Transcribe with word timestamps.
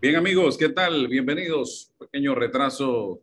Bien 0.00 0.16
amigos, 0.16 0.56
¿qué 0.56 0.70
tal? 0.70 1.08
Bienvenidos. 1.08 1.92
Pequeño 1.98 2.34
retraso 2.34 3.20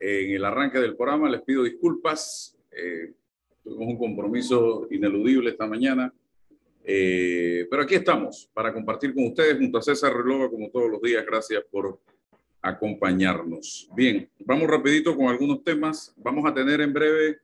en 0.00 0.32
el 0.32 0.44
arranque 0.44 0.80
del 0.80 0.96
programa. 0.96 1.30
Les 1.30 1.42
pido 1.42 1.62
disculpas. 1.62 2.58
Eh, 2.72 3.12
tuvimos 3.62 3.90
un 3.90 3.98
compromiso 3.98 4.88
ineludible 4.90 5.50
esta 5.50 5.68
mañana. 5.68 6.12
Eh, 6.82 7.68
pero 7.70 7.84
aquí 7.84 7.94
estamos 7.94 8.50
para 8.52 8.74
compartir 8.74 9.14
con 9.14 9.26
ustedes 9.26 9.56
junto 9.56 9.78
a 9.78 9.82
César 9.82 10.12
Relova 10.12 10.50
como 10.50 10.68
todos 10.68 10.90
los 10.90 11.00
días. 11.00 11.24
Gracias 11.24 11.62
por 11.70 12.00
acompañarnos. 12.60 13.88
Bien, 13.94 14.28
vamos 14.40 14.68
rapidito 14.68 15.16
con 15.16 15.28
algunos 15.28 15.62
temas. 15.62 16.12
Vamos 16.16 16.44
a 16.44 16.52
tener 16.52 16.80
en 16.80 16.92
breve, 16.92 17.38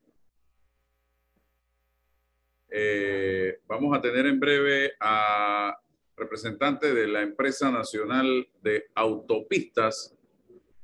eh, 2.69 3.61
vamos 3.69 3.97
a 3.97 4.01
tener 4.01 4.27
en 4.27 4.41
breve 4.41 4.91
a 4.99 5.79
representante 6.21 6.95
de 6.95 7.09
la 7.09 7.23
empresa 7.23 7.71
nacional 7.71 8.47
de 8.63 8.85
autopistas, 8.95 10.17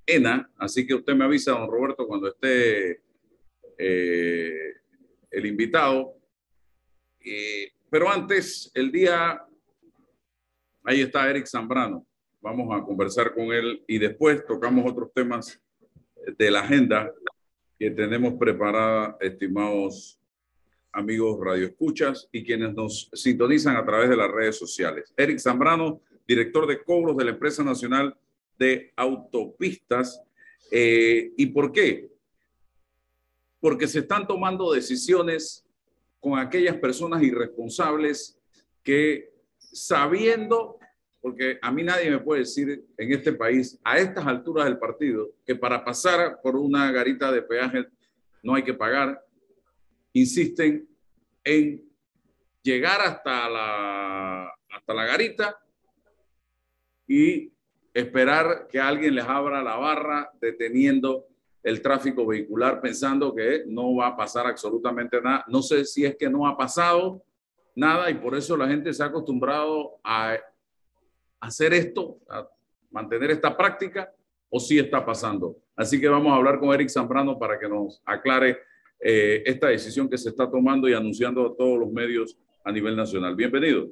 ENA. 0.07 0.51
Así 0.57 0.87
que 0.87 0.95
usted 0.95 1.15
me 1.15 1.25
avisa, 1.25 1.53
don 1.53 1.71
Roberto, 1.71 2.07
cuando 2.07 2.29
esté 2.29 3.03
eh, 3.79 4.73
el 5.31 5.47
invitado. 5.47 6.17
Eh, 7.25 7.73
pero 7.91 8.11
antes, 8.11 8.71
el 8.75 8.91
día, 8.91 9.43
ahí 10.85 11.03
está 11.03 11.31
Eric 11.31 11.47
Zambrano. 11.47 12.07
Vamos 12.41 12.69
a 12.77 12.85
conversar 12.85 13.35
con 13.35 13.53
él 13.53 13.85
y 13.87 13.99
después 13.99 14.45
tocamos 14.47 14.91
otros 14.91 15.13
temas 15.13 15.61
de 16.39 16.51
la 16.51 16.61
agenda 16.61 17.13
que 17.79 17.91
tenemos 17.91 18.35
preparada, 18.35 19.17
estimados 19.21 20.19
amigos 20.97 21.39
radioescuchas 21.41 22.29
y 22.33 22.43
quienes 22.43 22.75
nos 22.75 23.11
sintonizan 23.13 23.77
a 23.77 23.85
través 23.85 24.09
de 24.09 24.17
las 24.17 24.31
redes 24.31 24.57
sociales. 24.57 25.13
Eric 25.17 25.39
Zambrano, 25.39 26.01
director 26.27 26.67
de 26.67 26.83
cobros 26.83 27.17
de 27.17 27.25
la 27.25 27.31
empresa 27.33 27.63
nacional 27.63 28.17
de 28.59 28.93
autopistas. 28.97 30.23
Eh, 30.71 31.33
¿Y 31.37 31.47
por 31.47 31.71
qué? 31.71 32.09
Porque 33.61 33.87
se 33.87 34.01
están 34.01 34.27
tomando 34.27 34.73
decisiones 34.73 35.65
con 36.19 36.39
aquellas 36.39 36.77
personas 36.79 37.23
irresponsables 37.23 38.39
que 38.83 39.31
sabiendo, 39.59 40.79
porque 41.21 41.59
a 41.61 41.71
mí 41.71 41.83
nadie 41.83 42.11
me 42.11 42.21
puede 42.21 42.41
decir 42.41 42.85
en 42.97 43.13
este 43.13 43.35
país, 43.35 43.79
a 43.85 43.99
estas 43.99 44.27
alturas 44.27 44.65
del 44.65 44.79
partido, 44.79 45.31
que 45.45 45.55
para 45.55 45.85
pasar 45.85 46.41
por 46.43 46.57
una 46.57 46.91
garita 46.91 47.31
de 47.31 47.43
peaje 47.43 47.87
no 48.43 48.55
hay 48.55 48.63
que 48.63 48.75
pagar, 48.75 49.26
insisten 50.21 50.89
en 51.45 51.85
llegar 52.63 53.01
hasta 53.03 53.49
la, 53.51 54.51
hasta 54.71 54.95
la 54.95 55.05
garita 55.05 55.59
y 57.07 57.53
esperar 57.93 58.67
que 58.69 58.81
alguien 58.81 59.15
les 59.15 59.25
abra 59.25 59.63
la 59.63 59.77
barra 59.77 60.31
deteniendo 60.41 61.27
el 61.63 61.83
tráfico 61.83 62.27
vehicular 62.27 62.81
pensando 62.81 63.35
que 63.35 63.65
no 63.67 63.95
va 63.97 64.09
a 64.09 64.17
pasar 64.17 64.47
absolutamente 64.47 65.21
nada. 65.21 65.45
No 65.49 65.63
sé 65.63 65.85
si 65.85 66.05
es 66.05 66.17
que 66.17 66.31
no 66.31 66.47
ha 66.47 66.57
pasado 66.57 67.23
nada 67.75 68.11
y 68.11 68.15
por 68.15 68.35
eso 68.37 68.57
la 68.57 68.69
gente 68.69 68.93
se 68.93 69.03
ha 69.03 69.07
acostumbrado 69.07 69.99
a 70.03 70.37
hacer 71.41 71.75
esto, 71.75 72.19
a 72.31 72.49
mantener 72.91 73.33
esta 73.33 73.57
práctica 73.57 74.11
o 74.49 74.59
si 74.61 74.79
está 74.79 75.05
pasando. 75.05 75.57
Así 75.75 76.01
que 76.01 76.09
vamos 76.09 76.33
a 76.33 76.37
hablar 76.37 76.59
con 76.59 76.73
Eric 76.73 76.89
Zambrano 76.89 77.39
para 77.39 77.59
que 77.59 77.69
nos 77.69 78.01
aclare 78.07 78.59
eh, 79.01 79.43
esta 79.45 79.69
decisión 79.69 80.09
que 80.09 80.19
se 80.19 80.31
está 80.31 80.51
tomando 80.51 80.89
y 80.89 80.95
anunciando 80.95 81.47
a 81.47 81.57
todos 81.57 81.79
los 81.79 81.91
medios 81.91 82.37
a 82.65 82.73
nivel 82.73 82.97
nacional. 82.97 83.35
Bienvenido. 83.37 83.89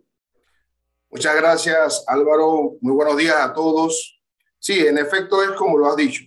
Muchas 1.11 1.37
gracias, 1.37 2.05
Álvaro. 2.09 2.77
Muy 2.81 2.93
buenos 2.93 3.17
días 3.17 3.37
a 3.37 3.53
todos. 3.53 4.21
Sí, 4.59 4.87
en 4.87 4.99
efecto 4.99 5.43
es 5.43 5.51
como 5.53 5.79
lo 5.79 5.87
has 5.87 5.97
dicho. 5.97 6.25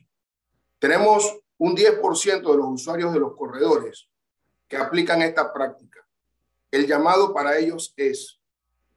Tenemos 0.79 1.39
un 1.57 1.75
10% 1.75 2.51
de 2.51 2.57
los 2.57 2.67
usuarios 2.67 3.13
de 3.13 3.19
los 3.19 3.35
corredores 3.35 4.09
que 4.67 4.77
aplican 4.77 5.21
esta 5.21 5.51
práctica. 5.51 6.07
El 6.69 6.85
llamado 6.85 7.33
para 7.33 7.57
ellos 7.57 7.93
es, 7.97 8.39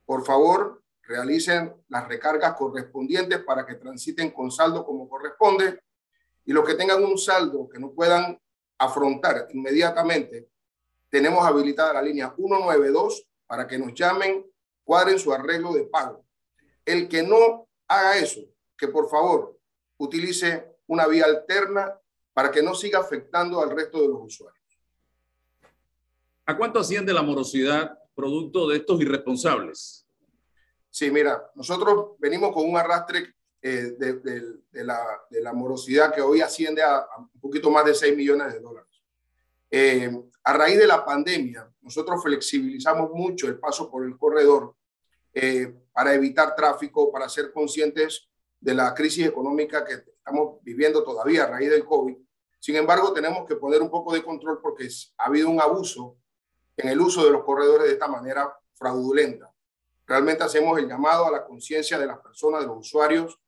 por 0.05 0.25
favor, 0.25 0.83
realicen 1.03 1.75
las 1.89 2.07
recargas 2.07 2.55
correspondientes 2.55 3.39
para 3.41 3.67
que 3.67 3.75
transiten 3.75 4.31
con 4.31 4.51
saldo 4.51 4.85
como 4.85 5.09
corresponde 5.09 5.81
y 6.45 6.53
los 6.53 6.65
que 6.65 6.75
tengan 6.75 7.03
un 7.03 7.19
saldo 7.19 7.69
que 7.69 7.79
no 7.79 7.93
puedan 7.93 8.41
afrontar 8.81 9.47
inmediatamente, 9.53 10.49
tenemos 11.11 11.47
habilitada 11.47 11.95
la 11.95 12.03
línea 12.03 12.35
192 12.35 13.27
para 13.47 13.67
que 13.67 13.79
nos 13.79 13.93
llamen, 13.93 14.47
cuadren 14.83 15.19
su 15.19 15.33
arreglo 15.33 15.75
de 15.75 15.85
pago. 15.85 16.25
El 16.85 17.07
que 17.09 17.23
no 17.23 17.69
haga 17.87 18.17
eso, 18.17 18.41
que 18.79 18.89
por 18.89 19.11
favor 19.11 19.59
utilice 19.99 20.77
una 20.87 21.07
vía 21.07 21.27
alterna 21.27 21.95
para 22.33 22.51
que 22.51 22.63
no 22.63 22.75
siga 22.75 23.01
afectando 23.01 23.61
al 23.61 23.71
resto 23.71 24.01
de 24.01 24.09
los 24.09 24.23
usuarios. 24.23 24.65
¿A 26.47 26.57
cuánto 26.57 26.81
asciende 26.81 27.13
la 27.13 27.23
morosidad 27.23 27.99
producto 28.15 28.67
de 28.67 28.79
estos 28.79 29.01
irresponsables? 29.01 30.07
Sí, 30.89 31.11
mira, 31.11 31.51
nosotros 31.55 32.17
venimos 32.19 32.53
con 32.53 32.69
un 32.69 32.77
arrastre 32.77 33.35
eh, 33.63 33.95
de, 33.99 34.85
la, 34.85 35.53
morosidad 35.53 36.15
que 36.15 36.23
hoy 36.23 36.41
asciende 36.41 36.83
a, 36.83 37.07
un 37.19 37.41
poquito 37.41 37.71
más 37.71 37.85
de 37.85 37.95
6 37.95 38.17
millones 38.17 38.55
de 38.55 38.61
dólares. 38.61 39.03
Eh, 39.71 40.11
a 40.43 40.53
raíz 40.55 40.79
de 40.79 40.87
la 40.87 41.05
pandemia, 41.05 41.71
nosotros 41.83 42.23
flexibilizamos 42.23 43.11
mucho 43.13 43.47
el 43.49 43.59
paso 43.59 43.91
por 43.91 44.05
el 44.07 44.17
corredor 44.17 44.75
eh, 45.35 45.75
para 45.93 46.15
evitar 46.15 46.55
tráfico, 46.57 47.13
para 47.13 47.29
ser 47.29 47.53
conscientes 47.53 48.29
de 48.59 48.75
la 48.75 48.95
crisis 48.95 49.27
económica 49.27 49.85
que 49.85 49.95
estamos 49.95 50.59
viviendo 50.63 51.05
todavía 51.05 51.45
a 51.45 51.49
raíz 51.49 51.71
del 51.71 51.85
COVID. 51.85 52.17
Sin 52.59 52.77
embargo, 52.77 53.13
tenemos 53.13 53.47
que 53.47 53.57
poner 53.57 53.81
un 53.83 53.91
poco 53.91 54.13
de 54.13 54.23
control 54.23 54.61
porque 54.63 54.89
ha 55.19 55.27
habido 55.27 55.51
un 55.51 55.61
abuso 55.61 56.17
en 56.77 56.89
el 56.89 57.01
uso 57.01 57.25
de 57.25 57.31
los 57.31 57.45
corredores 57.45 57.87
de 57.87 57.93
esta 57.93 58.09
manera 58.09 58.55
fraudulenta. 58.75 59.53
Realmente 60.07 60.43
hacemos 60.43 60.79
el 60.79 60.89
llamado 60.89 61.27
a 61.27 61.31
la 61.31 61.45
conciencia 61.45 61.99
de 61.99 62.07
las 62.07 62.19
personas, 62.19 62.63
de 62.63 62.67
los 62.67 62.79
usuarios, 62.79 63.39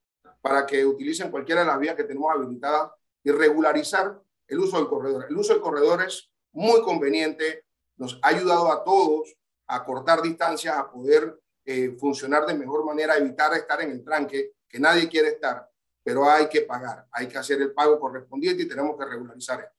para 0.43 0.67
que 0.67 0.85
utilicen 0.85 1.31
cualquiera 1.31 1.63
de 1.63 1.69
las 1.69 1.79
vías 1.79 1.97
que 1.97 2.05
tenemos 2.05 2.31
habilitadas 2.31 2.91
y 3.25 3.31
regularizar 3.31 4.21
el 4.49 4.59
uso 4.59 4.77
del 4.77 4.89
corredor. 4.89 5.27
El 5.31 5.37
uso 5.37 5.55
del 5.55 5.63
corredor 5.63 6.03
es 6.03 6.31
muy 6.53 6.83
conveniente, 6.83 7.65
nos 7.97 8.19
ha 8.21 8.29
ayudado 8.29 8.71
a 8.71 8.85
todos 8.85 9.35
a 9.69 9.85
cortar 9.85 10.21
distancias, 10.21 10.77
a 10.77 10.91
poder 10.91 11.41
eh, 11.65 11.97
funcionar 11.99 12.45
de 12.45 12.55
mejor 12.55 12.85
manera, 12.85 13.17
evitar 13.17 13.55
estar 13.55 13.81
en 13.81 13.93
el 13.93 14.05
tranque, 14.05 14.53
que 14.69 14.81
nadie 14.81 15.09
quiere 15.09 15.29
estar, 15.29 15.71
pero 16.03 16.29
hay 16.29 16.49
que 16.49 16.63
pagar, 16.63 17.07
hay 17.13 17.29
que 17.29 17.39
hacer 17.39 17.63
el 17.63 17.73
pago 17.73 17.99
correspondiente 18.01 18.65
y 18.65 18.69
tenemos 18.69 18.99
que 18.99 19.05
regularizar 19.05 19.61
esto. 19.61 19.77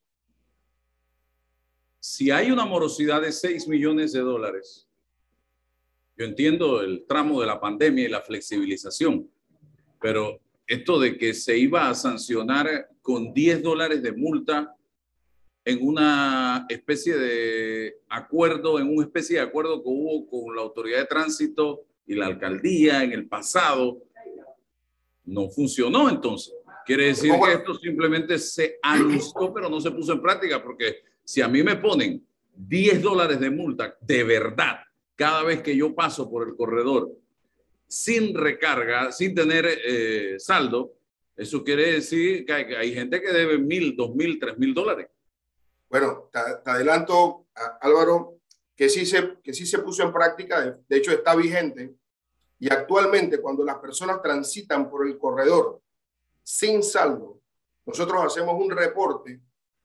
Si 2.00 2.30
hay 2.30 2.50
una 2.50 2.64
morosidad 2.64 3.20
de 3.20 3.32
6 3.32 3.68
millones 3.68 4.12
de 4.12 4.20
dólares, 4.20 4.88
yo 6.16 6.24
entiendo 6.24 6.80
el 6.80 7.04
tramo 7.06 7.40
de 7.40 7.46
la 7.46 7.60
pandemia 7.60 8.04
y 8.04 8.08
la 8.08 8.20
flexibilización, 8.22 9.30
pero 10.00 10.40
esto 10.66 10.98
de 10.98 11.18
que 11.18 11.34
se 11.34 11.56
iba 11.58 11.88
a 11.88 11.94
sancionar 11.94 12.88
con 13.02 13.32
10 13.32 13.62
dólares 13.62 14.02
de 14.02 14.12
multa 14.12 14.74
en 15.64 15.78
una 15.86 16.66
especie 16.68 17.16
de 17.16 17.96
acuerdo, 18.08 18.78
en 18.78 18.88
una 18.88 19.06
especie 19.06 19.36
de 19.36 19.42
acuerdo 19.42 19.82
que 19.82 19.88
hubo 19.88 20.26
con 20.26 20.54
la 20.54 20.62
autoridad 20.62 20.98
de 20.98 21.06
tránsito 21.06 21.82
y 22.06 22.14
la 22.14 22.26
alcaldía 22.26 23.02
en 23.02 23.12
el 23.12 23.26
pasado, 23.26 24.02
no 25.24 25.48
funcionó 25.48 26.08
entonces. 26.08 26.54
Quiere 26.84 27.06
decir 27.06 27.32
que 27.42 27.52
esto 27.52 27.74
simplemente 27.76 28.38
se 28.38 28.78
anunció, 28.82 29.52
pero 29.54 29.70
no 29.70 29.80
se 29.80 29.90
puso 29.90 30.12
en 30.12 30.20
práctica, 30.20 30.62
porque 30.62 30.96
si 31.24 31.40
a 31.40 31.48
mí 31.48 31.62
me 31.62 31.76
ponen 31.76 32.22
10 32.54 33.02
dólares 33.02 33.40
de 33.40 33.50
multa 33.50 33.96
de 34.00 34.22
verdad 34.22 34.80
cada 35.16 35.42
vez 35.42 35.62
que 35.62 35.76
yo 35.76 35.94
paso 35.94 36.30
por 36.30 36.46
el 36.46 36.56
corredor 36.56 37.10
sin 37.94 38.34
recarga, 38.34 39.12
sin 39.12 39.34
tener 39.34 39.66
eh, 39.66 40.34
saldo, 40.38 40.94
eso 41.36 41.62
quiere 41.62 41.92
decir 41.92 42.44
que 42.44 42.52
hay, 42.52 42.92
gente 42.92 43.20
que 43.20 43.32
debe 43.32 43.58
mil, 43.58 43.96
dos 43.96 44.14
mil, 44.14 44.38
tres 44.38 44.58
mil 44.58 44.74
dólares. 44.74 45.08
Bueno, 45.88 46.28
te, 46.32 46.38
adelanto, 46.70 47.46
Álvaro, 47.80 48.38
que 48.74 48.88
sí, 48.88 49.06
se, 49.06 49.38
que 49.42 49.54
sí 49.54 49.64
se 49.64 49.78
puso 49.78 50.02
en 50.02 50.12
práctica, 50.12 50.78
de, 50.88 50.96
hecho 50.96 51.12
está 51.12 51.36
vigente, 51.36 51.94
y 52.58 52.72
actualmente 52.72 53.40
cuando 53.40 53.64
las 53.64 53.76
personas 53.76 54.20
transitan 54.20 54.90
por 54.90 55.06
el 55.06 55.16
corredor 55.16 55.80
sin 56.42 56.82
saldo, 56.82 57.40
nosotros 57.86 58.24
hacemos 58.24 58.54
un 58.60 58.70
reporte 58.70 59.40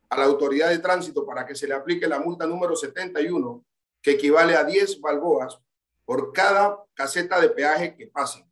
a 0.09 0.17
la 0.17 0.25
autoridad 0.25 0.69
de 0.69 0.79
tránsito 0.79 1.25
para 1.25 1.45
que 1.45 1.55
se 1.55 1.67
le 1.67 1.75
aplique 1.75 2.07
la 2.07 2.19
multa 2.19 2.47
número 2.47 2.75
71, 2.75 3.63
que 4.01 4.11
equivale 4.11 4.55
a 4.55 4.63
10 4.63 4.99
balboas 4.99 5.59
por 6.09 6.33
cada 6.33 6.85
caseta 6.95 7.39
de 7.39 7.49
peaje 7.49 7.95
que 7.95 8.07
pasen. 8.07 8.43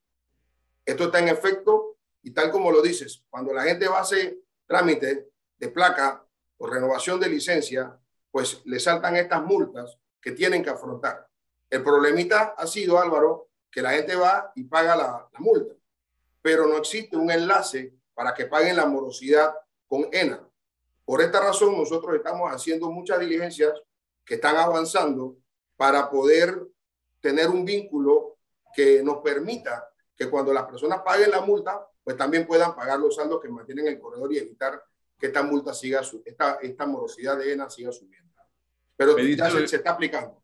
Esto 0.85 1.05
está 1.05 1.17
en 1.17 1.29
efecto 1.29 1.97
y 2.21 2.29
tal 2.29 2.51
como 2.51 2.71
lo 2.71 2.83
dices, 2.83 3.23
cuando 3.31 3.51
la 3.51 3.63
gente 3.63 3.87
va 3.87 3.97
a 3.97 4.01
hacer 4.01 4.37
trámite 4.67 5.31
de 5.57 5.69
placa 5.69 6.23
o 6.59 6.67
renovación 6.67 7.19
de 7.19 7.27
licencia, 7.27 7.97
pues 8.29 8.61
le 8.65 8.79
saltan 8.79 9.15
estas 9.15 9.41
multas 9.41 9.97
que 10.21 10.33
tienen 10.33 10.63
que 10.63 10.69
afrontar. 10.69 11.27
El 11.67 11.81
problemita 11.81 12.53
ha 12.55 12.67
sido, 12.67 12.99
Álvaro, 12.99 13.49
que 13.71 13.81
la 13.81 13.93
gente 13.93 14.15
va 14.15 14.51
y 14.53 14.65
paga 14.65 14.95
la, 14.95 15.27
multa. 15.39 15.73
pero 16.43 16.67
no 16.67 16.77
existe 16.77 17.17
un 17.17 17.31
enlace 17.31 17.91
para 18.13 18.35
que 18.35 18.45
paguen 18.45 18.75
la 18.75 18.85
morosidad 18.85 19.55
con 19.87 20.07
ENA. 20.11 20.47
Por 21.03 21.23
esta 21.23 21.39
razón, 21.39 21.75
nosotros 21.75 22.15
estamos 22.17 22.53
haciendo 22.53 22.91
muchas 22.91 23.19
diligencias 23.19 23.73
que 24.23 24.35
están 24.35 24.57
avanzando 24.57 25.37
para 25.75 26.07
poder 26.11 26.67
tener 27.27 27.49
un 27.49 27.65
vínculo 27.65 28.37
que 28.73 29.03
nos 29.03 29.17
permita 29.17 29.85
que 30.15 30.29
cuando 30.29 30.53
las 30.53 30.63
personas 30.63 31.01
paguen 31.03 31.29
la 31.29 31.41
multa, 31.41 31.85
pues 32.01 32.15
también 32.15 32.47
puedan 32.47 32.73
pagar 32.73 32.97
los 32.97 33.17
saldos 33.17 33.41
que 33.41 33.49
mantienen 33.49 33.85
el 33.87 33.99
corredor 33.99 34.31
y 34.31 34.37
evitar 34.37 34.81
que 35.19 35.27
esta 35.27 35.43
multa 35.43 35.73
siga, 35.73 36.01
esta, 36.23 36.59
esta 36.61 36.85
morosidad 36.85 37.37
de 37.37 37.51
ENA 37.51 37.69
siga 37.69 37.91
subiendo. 37.91 38.33
Pero 38.95 39.19
ya 39.19 39.51
se, 39.51 39.67
se 39.67 39.75
está 39.75 39.91
aplicando. 39.91 40.41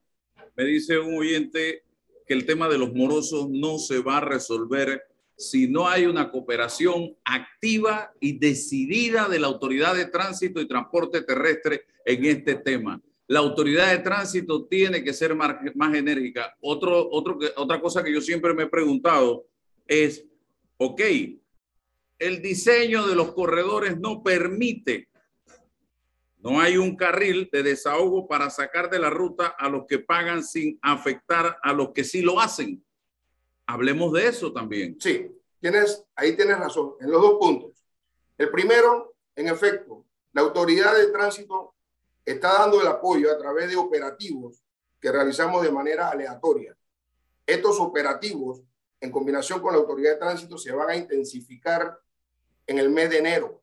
Me 0.58 0.66
dice 0.66 1.00
un 1.00 1.18
oyente 1.18 1.86
que 2.28 2.34
el 2.34 2.46
tema 2.46 2.68
de 2.68 2.78
los 2.78 2.94
morosos 2.94 3.50
no 3.50 3.80
se 3.80 4.02
va 4.02 4.18
a 4.18 4.22
resolver 4.22 5.04
si 5.38 5.70
no 5.70 5.88
hay 5.88 6.06
una 6.06 6.32
cooperación 6.32 7.16
activa 7.24 8.12
y 8.20 8.40
decidida 8.40 9.30
de 9.30 9.40
la 9.40 9.48
Autoridad 9.48 9.96
de 9.96 10.08
Tránsito 10.08 10.60
y 10.60 10.68
Transporte 10.68 11.22
Terrestre 11.22 11.86
en 12.04 12.26
este 12.26 12.56
tema. 12.56 13.02
La 13.34 13.40
Autoridad 13.40 13.90
de 13.90 13.98
Tránsito 13.98 14.68
tiene 14.68 15.04
que 15.04 15.12
ser 15.12 15.34
más, 15.34 15.56
más 15.74 15.96
enérgica. 15.96 16.56
Otro, 16.62 17.10
otra 17.10 17.82
cosa 17.82 18.04
que 18.04 18.14
yo 18.14 18.22
siempre 18.22 18.54
me 18.54 18.62
he 18.62 18.68
preguntado 18.68 19.48
es, 19.88 20.24
ok, 20.78 21.02
el 22.20 22.44
diseño 22.44 23.08
de 23.08 23.16
los 23.16 23.34
corredores 23.34 24.00
no 24.00 24.22
permite, 24.22 25.10
no 26.38 26.62
hay 26.62 26.78
un 26.78 26.96
carril 26.96 27.50
de 27.52 27.64
desahogo 27.64 28.28
para 28.28 28.52
sacar 28.52 28.92
de 28.92 29.00
la 29.00 29.10
ruta 29.10 29.48
a 29.48 29.68
los 29.68 29.88
que 29.88 29.98
pagan 29.98 30.44
sin 30.44 30.78
afectar 30.84 31.58
a 31.64 31.74
los 31.74 31.90
que 31.90 32.04
sí 32.04 32.22
lo 32.22 32.40
hacen. 32.40 32.86
Hablemos 33.66 34.14
de 34.14 34.28
eso 34.28 34.54
también. 34.54 34.96
Sí, 35.00 35.26
tienes, 35.60 36.06
ahí 36.16 36.36
tienes 36.36 36.60
razón, 36.60 36.98
en 37.02 37.10
los 37.10 37.20
dos 37.20 37.40
puntos. 37.40 37.84
El 38.38 38.52
primero, 38.52 39.16
en 39.36 39.48
efecto, 39.48 40.06
la 40.34 40.44
autoridad 40.44 40.96
de 40.96 41.08
tránsito 41.08 41.73
está 42.26 42.54
dando 42.54 42.82
el 42.82 42.88
apoyo 42.88 43.32
a 43.32 43.38
través 43.38 43.70
de 43.70 43.76
operativos 43.76 44.64
que 45.00 45.12
realizamos 45.12 45.64
de 45.64 45.72
manera 45.72 46.10
aleatoria. 46.10 46.76
Estos 47.46 47.80
operativos, 47.80 48.62
en 49.02 49.12
combinación 49.12 49.62
con 49.62 49.74
la 49.74 49.80
autoridad 49.80 50.12
de 50.12 50.20
tránsito, 50.20 50.58
se 50.58 50.72
van 50.72 50.90
a 50.90 50.96
intensificar 50.96 52.00
en 52.66 52.80
el 52.80 52.90
mes 52.90 53.10
de 53.10 53.18
enero. 53.18 53.62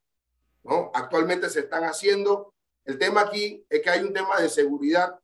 ¿no? 0.62 0.90
Actualmente 0.92 1.48
se 1.48 1.60
están 1.60 1.84
haciendo. 1.84 2.54
El 2.84 2.98
tema 2.98 3.22
aquí 3.22 3.64
es 3.70 3.80
que 3.80 3.90
hay 3.90 4.02
un 4.02 4.12
tema 4.12 4.38
de 4.40 4.48
seguridad 4.48 5.18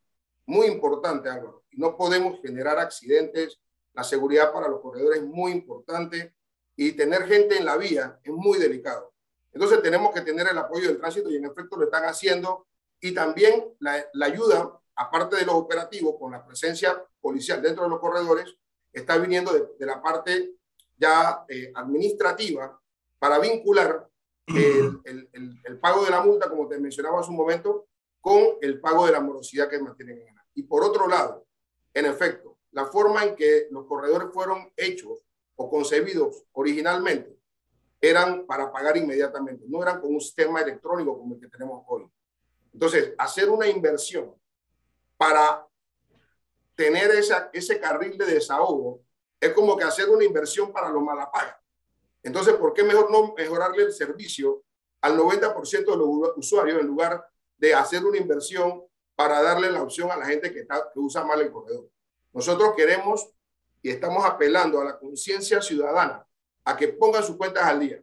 muy 0.47 0.69
importante, 0.69 1.29
Álvaro. 1.29 1.65
No 1.73 1.97
podemos 1.97 2.41
generar 2.41 2.79
accidentes 2.79 3.61
la 3.97 4.05
seguridad 4.05 4.53
para 4.53 4.69
los 4.69 4.83
corredores 4.83 5.23
es 5.23 5.27
muy 5.27 5.53
importante 5.53 6.35
y 6.77 6.93
tener 6.93 7.27
gente 7.27 7.56
en 7.56 7.65
la 7.65 7.79
vía 7.79 8.21
es 8.23 8.31
muy 8.31 8.59
delicado. 8.59 9.15
Entonces 9.53 9.81
tenemos 9.83 10.12
que 10.12 10.21
tener 10.21 10.47
el 10.49 10.59
apoyo 10.59 10.88
del 10.88 10.99
tránsito 10.99 11.31
y 11.31 11.37
en 11.37 11.47
efecto 11.47 11.79
lo 11.79 11.85
están 11.85 12.05
haciendo 12.05 12.67
y 13.01 13.13
también 13.13 13.65
la, 13.81 14.05
ayuda, 14.23 14.79
aparte 14.95 15.37
de 15.37 15.47
los 15.47 15.55
operativos, 15.55 16.17
con 16.19 16.33
la 16.33 16.45
presencia 16.45 17.05
policial 17.21 17.63
dentro 17.63 17.85
de 17.85 17.91
los 17.91 18.01
corredores, 18.01 18.57
está 18.93 19.19
viniendo 19.19 19.53
de, 19.53 19.87
la 19.87 20.03
parte 20.03 20.55
ya 20.97 21.45
eh, 21.49 21.71
administrativa 21.75 22.81
para 23.19 23.39
vincular 23.39 24.09
el, 24.47 25.29
el, 25.65 25.79
pago 25.81 26.05
de 26.05 26.11
la 26.11 26.23
multa, 26.23 26.49
como 26.49 26.69
te 26.69 26.79
mencionaba 26.79 27.21
hace 27.21 27.31
un 27.31 27.37
momento, 27.37 27.89
con 28.21 28.43
el 28.61 28.81
pago 28.81 29.07
de 29.07 29.13
la 29.13 29.21
morosidad 29.21 29.69
que 29.69 29.79
mantienen 29.79 30.19
en 30.19 30.35
Y 30.55 30.63
por 30.63 30.85
otro 30.85 31.09
lado, 31.09 31.47
en 31.93 32.07
efecto, 32.07 32.59
la 32.71 32.87
forma 32.87 33.25
en 33.25 33.37
que 33.37 33.69
los 33.71 33.87
corredores 33.87 34.29
fueron 34.33 34.71
hechos 34.77 35.27
o 35.57 35.71
concebidos 35.71 36.45
originalmente 36.53 37.37
eran 38.01 38.47
para 38.47 38.71
pagar 38.71 38.97
inmediatamente, 38.97 39.65
no 39.67 39.83
eran 39.83 40.01
con 40.01 40.15
un 40.15 40.21
sistema 40.21 40.61
electrónico 40.61 41.19
como 41.19 41.35
el 41.35 41.41
que 41.41 41.49
tenemos 41.49 41.83
hoy. 41.87 42.07
Entonces, 42.76 43.14
hacer 43.17 43.49
una 43.49 43.67
inversión 43.67 44.34
para 45.17 45.67
tener 46.75 47.11
esa, 47.12 47.49
ese 47.55 47.81
carril 47.81 48.19
de 48.19 48.26
desahogo 48.26 49.00
es 49.40 49.55
como 49.55 49.78
que 49.78 49.84
hacer 49.84 50.11
una 50.11 50.25
inversión 50.25 50.70
para 50.75 50.90
los 50.90 51.02
malapagas. 51.02 51.56
Entonces, 52.23 52.52
¿por 52.56 52.75
qué 52.75 52.84
mejor 52.84 53.11
no 53.11 53.32
mejorarle 53.32 53.84
el 53.84 53.94
servicio 53.94 54.62
al 55.00 55.17
90% 55.17 55.70
de 55.70 55.96
los 55.96 56.37
usuarios 56.37 56.78
en 56.78 56.87
lugar 56.87 57.26
de 57.56 57.73
hacer 57.73 58.05
una 58.05 58.19
inversión 58.19 58.84
para 59.14 59.40
darle 59.40 59.70
la 59.70 59.82
opción 59.82 60.11
a 60.11 60.17
la 60.19 60.26
gente 60.26 60.52
que, 60.52 60.61
está, 60.61 60.90
que 60.93 61.00
usa 61.00 61.25
mal 61.25 61.40
el 61.40 61.50
corredor? 61.50 61.88
Nosotros 62.34 62.75
queremos 62.76 63.26
y 63.81 63.88
estamos 63.88 64.23
apelando 64.23 64.82
a 64.82 64.84
la 64.84 64.99
conciencia 64.99 65.62
ciudadana 65.62 66.26
a 66.62 66.76
que 66.76 66.88
pongan 66.88 67.25
sus 67.25 67.38
cuentas 67.38 67.64
al 67.64 67.81
día. 67.81 68.02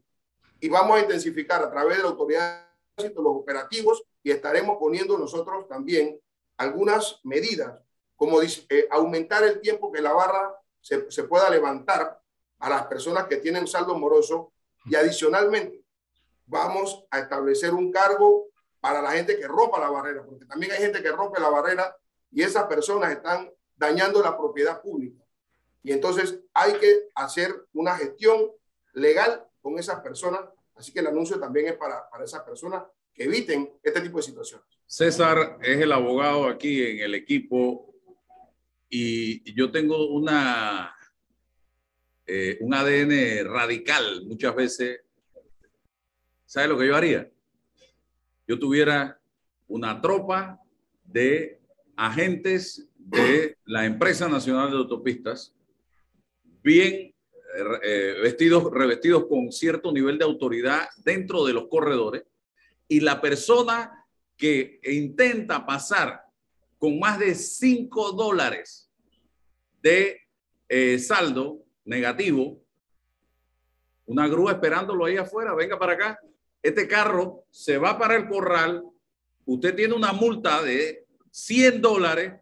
Y 0.59 0.67
vamos 0.67 0.97
a 0.97 1.01
intensificar 1.01 1.61
a 1.61 1.69
través 1.69 1.97
de 1.97 2.03
la 2.03 2.09
autoridad 2.09 2.72
los 2.98 3.12
operativos 3.25 4.04
y 4.22 4.31
estaremos 4.31 4.78
poniendo 4.78 5.18
nosotros 5.18 5.68
también 5.68 6.19
algunas 6.57 7.19
medidas, 7.24 7.80
como 8.16 8.42
eh, 8.42 8.88
aumentar 8.92 9.44
el 9.44 9.60
tiempo 9.60 9.92
que 9.92 10.01
la 10.01 10.13
barra 10.13 10.56
se, 10.80 11.10
se 11.12 11.24
pueda 11.24 11.50
levantar 11.50 12.22
a 12.60 12.69
las 12.69 12.86
personas 12.86 13.25
que 13.28 13.38
tienen 13.38 13.68
saldo 13.68 13.98
moroso 13.98 14.54
y 14.86 14.95
adicionalmente 14.95 15.84
vamos 16.45 17.06
a 17.10 17.19
establecer 17.19 17.74
un 17.74 17.92
cargo 17.92 18.48
para 18.80 19.01
la 19.01 19.12
gente 19.12 19.38
que 19.38 19.48
rompa 19.48 19.80
la 19.80 19.90
barrera, 19.90 20.24
porque 20.24 20.45
también 20.45 20.74
hay 20.74 20.80
gente 20.80 21.01
que 21.01 21.12
rompe 21.12 21.40
la 21.40 21.50
barrera 21.50 21.95
y 22.31 22.44
esas 22.44 22.66
personas 22.66 23.12
están 23.12 23.51
dañando 23.75 24.22
la 24.22 24.38
propiedad 24.38 24.81
pública. 24.81 25.24
Y 25.81 25.92
entonces 25.92 26.40
hay 26.54 26.74
que 26.74 27.10
hacer 27.16 27.66
una 27.74 27.95
gestión 27.95 28.51
legal 28.94 29.45
con 29.62 29.80
esas 29.80 30.01
personas. 30.01 30.42
Así 30.75 30.91
que 30.91 30.99
el 30.99 31.07
anuncio 31.07 31.39
también 31.39 31.67
es 31.67 31.73
para, 31.75 32.09
para 32.09 32.23
esas 32.23 32.41
personas 32.43 32.83
que 33.13 33.25
eviten 33.25 33.69
este 33.81 34.01
tipo 34.01 34.17
de 34.17 34.23
situaciones. 34.23 34.65
César 34.85 35.57
es 35.61 35.79
el 35.79 35.91
abogado 35.91 36.47
aquí 36.47 36.83
en 36.83 36.99
el 36.99 37.15
equipo 37.15 37.93
y 38.89 39.53
yo 39.53 39.71
tengo 39.71 40.07
una, 40.09 40.95
eh, 42.25 42.57
un 42.61 42.73
ADN 42.73 43.45
radical 43.45 44.25
muchas 44.25 44.55
veces. 44.55 45.01
¿Sabe 46.45 46.67
lo 46.67 46.77
que 46.77 46.87
yo 46.87 46.95
haría? 46.95 47.31
Yo 48.47 48.59
tuviera 48.59 49.19
una 49.67 49.99
tropa 50.01 50.59
de 51.03 51.59
agentes 51.95 52.87
de 52.97 53.57
la 53.65 53.85
empresa 53.85 54.27
nacional 54.27 54.71
de 54.71 54.77
autopistas, 54.77 55.55
bien 56.61 57.12
eh, 57.83 58.15
vestidos, 58.21 58.71
revestidos 58.71 59.25
con 59.27 59.51
cierto 59.51 59.91
nivel 59.91 60.17
de 60.17 60.25
autoridad 60.25 60.88
dentro 60.97 61.45
de 61.45 61.54
los 61.54 61.68
corredores, 61.68 62.23
y 62.87 62.99
la 62.99 63.21
persona 63.21 64.06
que 64.37 64.80
intenta 64.83 65.66
pasar 65.66 66.23
con 66.78 66.99
más 66.99 67.19
de 67.19 67.33
5 67.33 68.11
dólares 68.11 68.89
de 69.81 70.21
eh, 70.68 70.99
saldo 70.99 71.63
negativo, 71.85 72.61
una 74.06 74.28
grúa 74.28 74.54
esperándolo 74.54 75.06
ahí 75.06 75.18
afuera, 75.18 75.54
venga 75.54 75.80
para 75.80 75.94
acá, 75.94 76.19
este 76.61 76.87
carro 76.87 77.45
se 77.51 77.78
va 77.78 77.97
para 77.97 78.16
el 78.16 78.28
corral, 78.28 78.83
usted 79.45 79.75
tiene 79.75 79.94
una 79.94 80.13
multa 80.13 80.61
de 80.61 81.06
100 81.31 81.81
dólares 81.81 82.33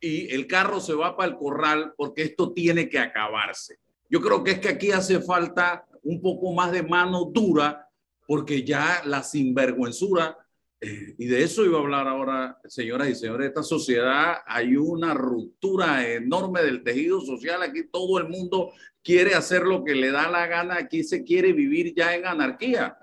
y 0.00 0.32
el 0.34 0.46
carro 0.46 0.80
se 0.80 0.94
va 0.94 1.16
para 1.16 1.32
el 1.32 1.38
corral 1.38 1.94
porque 1.96 2.22
esto 2.22 2.52
tiene 2.52 2.88
que 2.88 2.98
acabarse. 2.98 3.78
Yo 4.08 4.20
creo 4.20 4.44
que 4.44 4.52
es 4.52 4.58
que 4.60 4.68
aquí 4.68 4.90
hace 4.90 5.20
falta 5.20 5.86
un 6.02 6.20
poco 6.20 6.52
más 6.52 6.72
de 6.72 6.82
mano 6.82 7.30
dura 7.32 7.88
porque 8.26 8.64
ya 8.64 9.02
la 9.04 9.22
sinvergüenzura, 9.22 10.38
eh, 10.80 11.14
y 11.18 11.26
de 11.26 11.42
eso 11.42 11.64
iba 11.64 11.78
a 11.78 11.82
hablar 11.82 12.08
ahora, 12.08 12.58
señoras 12.66 13.08
y 13.08 13.14
señores, 13.14 13.48
esta 13.48 13.62
sociedad 13.62 14.36
hay 14.46 14.76
una 14.76 15.14
ruptura 15.14 16.06
enorme 16.06 16.62
del 16.62 16.82
tejido 16.82 17.20
social, 17.20 17.62
aquí 17.62 17.88
todo 17.90 18.18
el 18.18 18.28
mundo 18.28 18.72
quiere 19.02 19.34
hacer 19.34 19.62
lo 19.62 19.84
que 19.84 19.94
le 19.94 20.10
da 20.10 20.30
la 20.30 20.46
gana, 20.46 20.76
aquí 20.76 21.04
se 21.04 21.22
quiere 21.22 21.52
vivir 21.52 21.94
ya 21.94 22.14
en 22.14 22.26
anarquía. 22.26 22.98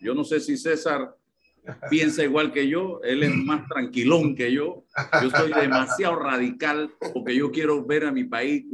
Yo 0.00 0.14
no 0.14 0.22
sé 0.22 0.40
si 0.40 0.56
César 0.56 1.17
piensa 1.90 2.22
igual 2.22 2.52
que 2.52 2.68
yo, 2.68 3.00
él 3.02 3.22
es 3.22 3.34
más 3.34 3.66
tranquilón 3.68 4.34
que 4.34 4.52
yo. 4.52 4.84
Yo 5.22 5.30
soy 5.30 5.52
demasiado 5.52 6.16
radical 6.16 6.90
porque 7.12 7.34
yo 7.34 7.50
quiero 7.50 7.84
ver 7.84 8.04
a 8.04 8.12
mi 8.12 8.24
país 8.24 8.64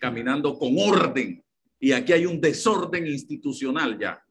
caminando 0.00 0.58
con 0.58 0.74
orden 0.78 1.44
y 1.78 1.92
aquí 1.92 2.12
hay 2.12 2.26
un 2.26 2.40
desorden 2.40 3.06
institucional 3.06 3.98
ya. 3.98 4.22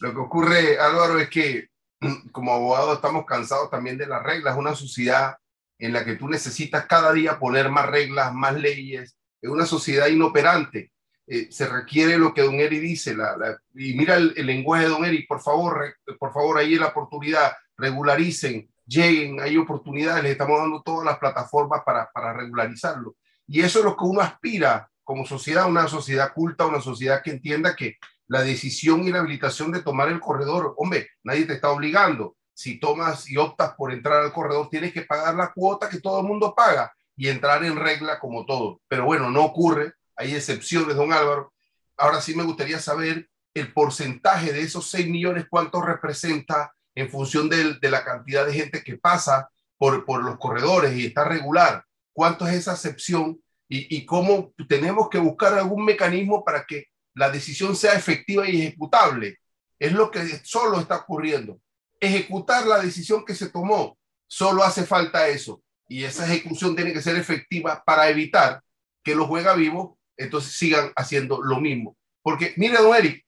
Lo 0.00 0.12
que 0.12 0.18
ocurre, 0.18 0.78
Álvaro, 0.78 1.18
es 1.18 1.28
que 1.28 1.68
mm, 2.00 2.28
como 2.30 2.52
abogados 2.52 2.96
estamos 2.96 3.24
cansados 3.24 3.70
también 3.70 3.96
de 3.96 4.06
las 4.06 4.22
reglas. 4.22 4.56
Una 4.58 4.74
sociedad 4.74 5.36
en 5.78 5.92
la 5.92 6.04
que 6.04 6.16
tú 6.16 6.28
necesitas 6.28 6.86
cada 6.86 7.12
día 7.12 7.38
poner 7.38 7.70
más 7.70 7.86
reglas, 7.86 8.34
más 8.34 8.54
leyes. 8.54 9.16
Es 9.40 9.50
una 9.50 9.66
sociedad 9.66 10.08
inoperante 10.08 10.92
eh, 11.26 11.48
se 11.50 11.66
requiere 11.66 12.18
lo 12.18 12.34
que 12.34 12.42
Don 12.42 12.54
Eri 12.54 12.78
dice, 12.78 13.14
la, 13.14 13.36
y 13.74 13.94
mira 13.94 14.16
el, 14.16 14.34
lenguaje 14.34 14.84
de 14.84 14.90
Don 14.90 15.04
Eri, 15.04 15.26
por 15.26 15.40
favor, 15.40 15.96
por 16.18 16.32
favor, 16.32 16.58
ahí 16.58 16.74
es 16.74 16.80
la 16.80 16.88
oportunidad, 16.88 17.52
regularicen, 17.76 18.68
lleguen, 18.86 19.40
hay 19.40 19.56
oportunidades, 19.56 20.22
les 20.22 20.32
estamos 20.32 20.58
dando 20.58 20.82
todas 20.82 21.04
las 21.04 21.18
plataformas 21.18 21.82
para, 21.84 22.10
para 22.12 22.32
regularizarlo. 22.34 23.16
Y 23.46 23.60
eso 23.60 23.78
es 23.78 23.84
lo 23.84 23.96
que 23.96 24.04
uno 24.04 24.20
aspira 24.20 24.90
como 25.02 25.26
sociedad, 25.26 25.68
una 25.68 25.88
sociedad 25.88 26.32
culta, 26.32 26.66
una 26.66 26.80
sociedad 26.80 27.22
que 27.22 27.30
entienda 27.30 27.76
que 27.76 27.96
la 28.26 28.42
decisión 28.42 29.02
y 29.02 29.10
la 29.10 29.20
habilitación 29.20 29.70
de 29.70 29.82
tomar 29.82 30.08
el 30.08 30.20
corredor, 30.20 30.74
hombre, 30.78 31.08
nadie 31.22 31.44
te 31.44 31.54
está 31.54 31.70
obligando. 31.70 32.36
Si 32.54 32.78
tomas 32.78 33.28
y 33.28 33.36
optas 33.36 33.74
por 33.74 33.92
entrar 33.92 34.22
al 34.22 34.32
corredor, 34.32 34.68
tienes 34.70 34.92
que 34.92 35.02
pagar 35.02 35.34
la 35.34 35.52
cuota 35.52 35.88
que 35.88 36.00
todo 36.00 36.20
el 36.20 36.26
mundo 36.26 36.54
paga 36.54 36.92
y 37.16 37.28
entrar 37.28 37.64
en 37.64 37.76
regla 37.76 38.18
como 38.18 38.46
todo. 38.46 38.80
Pero 38.88 39.04
bueno, 39.04 39.30
no 39.30 39.44
ocurre, 39.44 39.92
hay 40.16 40.34
excepciones, 40.34 40.96
don 40.96 41.12
Álvaro. 41.12 41.52
Ahora 41.96 42.20
sí 42.20 42.34
me 42.34 42.44
gustaría 42.44 42.78
saber 42.78 43.28
el 43.54 43.72
porcentaje 43.72 44.52
de 44.52 44.62
esos 44.62 44.90
6 44.90 45.08
millones, 45.08 45.46
cuánto 45.48 45.80
representa 45.80 46.74
en 46.94 47.08
función 47.10 47.48
de, 47.48 47.74
de 47.74 47.90
la 47.90 48.04
cantidad 48.04 48.46
de 48.46 48.52
gente 48.52 48.82
que 48.82 48.96
pasa 48.98 49.48
por, 49.78 50.04
por 50.04 50.22
los 50.22 50.38
corredores 50.38 50.96
y 50.96 51.06
está 51.06 51.24
regular. 51.24 51.84
¿Cuánto 52.12 52.46
es 52.46 52.54
esa 52.54 52.72
excepción 52.72 53.40
y, 53.68 53.96
y 53.96 54.04
cómo 54.04 54.52
tenemos 54.68 55.08
que 55.08 55.18
buscar 55.18 55.54
algún 55.54 55.84
mecanismo 55.84 56.44
para 56.44 56.64
que 56.64 56.86
la 57.14 57.30
decisión 57.30 57.74
sea 57.76 57.94
efectiva 57.94 58.48
y 58.48 58.62
ejecutable? 58.62 59.38
Es 59.78 59.92
lo 59.92 60.10
que 60.10 60.24
solo 60.44 60.80
está 60.80 60.96
ocurriendo. 60.96 61.60
Ejecutar 62.00 62.66
la 62.66 62.80
decisión 62.80 63.24
que 63.24 63.34
se 63.34 63.50
tomó, 63.50 63.98
solo 64.26 64.62
hace 64.62 64.84
falta 64.84 65.28
eso. 65.28 65.62
Y 65.88 66.04
esa 66.04 66.24
ejecución 66.24 66.74
tiene 66.74 66.92
que 66.92 67.02
ser 67.02 67.16
efectiva 67.16 67.82
para 67.84 68.08
evitar 68.08 68.62
que 69.02 69.14
los 69.14 69.26
juega 69.26 69.54
vivos 69.54 69.96
entonces 70.16 70.52
sigan 70.52 70.92
haciendo 70.96 71.42
lo 71.42 71.60
mismo. 71.60 71.96
Porque, 72.22 72.54
mire, 72.56 72.78
don 72.78 72.94
Eric, 72.94 73.24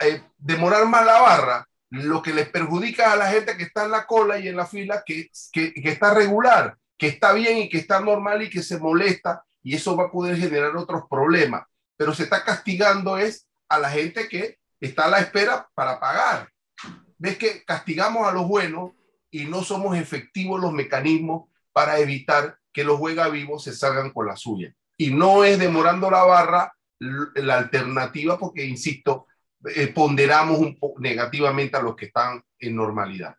eh, 0.00 0.22
demorar 0.36 0.86
más 0.86 1.04
la 1.04 1.20
barra 1.20 1.68
lo 1.90 2.22
que 2.22 2.34
les 2.34 2.48
perjudica 2.48 3.12
a 3.12 3.16
la 3.16 3.30
gente 3.30 3.56
que 3.56 3.64
está 3.64 3.84
en 3.84 3.92
la 3.92 4.06
cola 4.06 4.38
y 4.38 4.48
en 4.48 4.56
la 4.56 4.66
fila, 4.66 5.02
que, 5.04 5.30
que, 5.52 5.72
está 5.84 6.12
regular, 6.12 6.76
que 6.98 7.08
está 7.08 7.32
bien 7.32 7.58
y 7.58 7.68
que 7.68 7.78
está 7.78 8.00
normal 8.00 8.42
y 8.42 8.50
que 8.50 8.62
se 8.62 8.78
molesta, 8.78 9.44
y 9.62 9.74
eso 9.74 9.96
va 9.96 10.04
a 10.04 10.10
poder 10.10 10.36
generar 10.36 10.76
otros 10.76 11.04
problemas. 11.08 11.62
Pero 11.96 12.14
se 12.14 12.24
está 12.24 12.44
castigando 12.44 13.16
es 13.16 13.48
a 13.68 13.78
la 13.78 13.90
gente 13.90 14.28
que 14.28 14.58
está 14.80 15.06
a 15.06 15.08
la 15.08 15.20
espera 15.20 15.68
para 15.74 15.98
pagar. 15.98 16.48
Ves 17.16 17.38
que 17.38 17.64
castigamos 17.64 18.28
a 18.28 18.32
los 18.32 18.46
buenos 18.46 18.92
y 19.30 19.46
no 19.46 19.62
somos 19.62 19.96
efectivos 19.96 20.60
los 20.60 20.72
mecanismos 20.72 21.48
para 21.72 21.98
evitar 21.98 22.58
que 22.72 22.84
los 22.84 22.98
juega 22.98 23.28
vivos 23.28 23.64
se 23.64 23.74
salgan 23.74 24.10
con 24.10 24.26
la 24.26 24.36
suya. 24.36 24.72
Y 24.98 25.14
no 25.14 25.44
es 25.44 25.58
demorando 25.58 26.10
la 26.10 26.24
barra 26.24 26.72
la 27.00 27.58
alternativa, 27.58 28.38
porque, 28.38 28.64
insisto, 28.64 29.26
eh, 29.74 29.88
ponderamos 29.88 30.58
un 30.58 30.78
poco 30.78 31.00
negativamente 31.00 31.76
a 31.76 31.82
los 31.82 31.96
que 31.96 32.06
están 32.06 32.44
en 32.58 32.76
normalidad. 32.76 33.34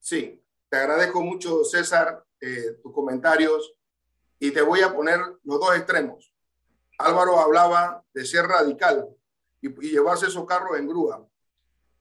Sí, 0.00 0.42
te 0.68 0.76
agradezco 0.76 1.22
mucho, 1.22 1.64
César, 1.64 2.24
eh, 2.40 2.78
tus 2.82 2.92
comentarios 2.92 3.74
y 4.38 4.50
te 4.50 4.60
voy 4.60 4.82
a 4.82 4.92
poner 4.92 5.20
los 5.44 5.60
dos 5.60 5.76
extremos. 5.76 6.32
Álvaro 6.98 7.40
hablaba 7.40 8.02
de 8.12 8.24
ser 8.24 8.46
radical 8.46 9.08
y, 9.60 9.70
llevarse 9.90 10.26
esos 10.26 10.46
carros 10.46 10.78
en 10.78 10.86
grúa. 10.86 11.26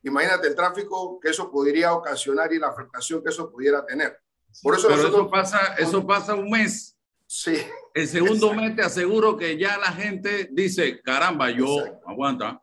Imagínate 0.04 0.48
el 0.48 0.56
tráfico 0.56 1.20
que 1.20 1.30
eso 1.30 1.50
podría 1.50 1.94
ocasionar 1.94 2.52
y 2.52 2.60
la 2.60 2.68
afectación 2.68 3.24
que 3.24 3.30
eso 3.30 3.50
pudiera 3.50 3.86
tener. 3.86 4.20
Por 4.62 4.76
eso 4.76 4.88
Pero 4.90 5.08
eso 5.08 5.30
pasa, 5.30 5.76
eso 5.78 6.06
pasa 6.06 6.36
un 6.36 6.50
mes. 6.50 6.98
Sí. 7.26 7.56
El 7.94 8.08
segundo 8.08 8.54
mes 8.54 8.76
te 8.76 8.82
aseguro 8.82 9.38
que 9.38 9.58
ya 9.58 9.78
la 9.78 9.92
gente 9.92 10.50
dice, 10.52 11.02
caramba, 11.02 11.52
yo 11.52 12.02
aguanta, 12.06 12.62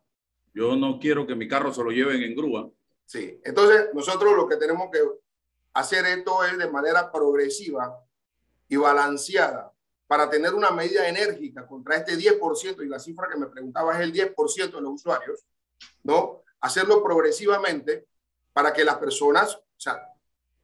yo 0.52 0.74
no 0.74 0.98
quiero 0.98 1.26
que 1.26 1.36
mi 1.36 1.46
carro 1.46 1.72
se 1.72 1.84
lo 1.84 1.90
lleven 1.90 2.22
en 2.22 2.34
grúa. 2.34 2.68
Sí, 3.06 3.40
entonces 3.44 3.90
nosotros 3.94 4.36
lo 4.36 4.48
que 4.48 4.56
tenemos 4.56 4.90
que 4.90 5.00
hacer 5.74 6.04
esto 6.06 6.44
es 6.44 6.58
de 6.58 6.68
manera 6.68 7.12
progresiva 7.12 8.04
y 8.68 8.76
balanceada 8.76 9.72
para 10.08 10.28
tener 10.28 10.54
una 10.54 10.72
medida 10.72 11.08
enérgica 11.08 11.64
contra 11.66 11.96
este 11.96 12.16
10% 12.16 12.84
y 12.84 12.88
la 12.88 12.98
cifra 12.98 13.28
que 13.28 13.38
me 13.38 13.46
preguntaba 13.46 13.94
es 13.94 14.00
el 14.00 14.12
10% 14.12 14.72
de 14.72 14.80
los 14.80 14.94
usuarios, 14.94 15.44
¿no? 16.02 16.42
Hacerlo 16.60 17.02
progresivamente 17.02 18.08
para 18.52 18.72
que 18.72 18.84
las 18.84 18.96
personas, 18.96 19.54
o 19.54 19.62
sea, 19.76 20.08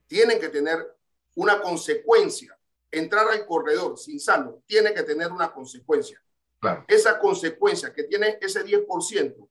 tienen 0.08 0.40
que 0.40 0.48
tener 0.48 0.96
una 1.36 1.60
consecuencia. 1.60 2.55
Entrar 2.96 3.28
al 3.28 3.44
corredor 3.44 3.98
sin 3.98 4.18
saldo 4.18 4.62
tiene 4.64 4.94
que 4.94 5.02
tener 5.02 5.30
una 5.30 5.52
consecuencia. 5.52 6.18
Claro. 6.58 6.84
Esa 6.88 7.18
consecuencia 7.18 7.92
que 7.92 8.04
tiene 8.04 8.38
ese 8.40 8.64
10% 8.64 9.48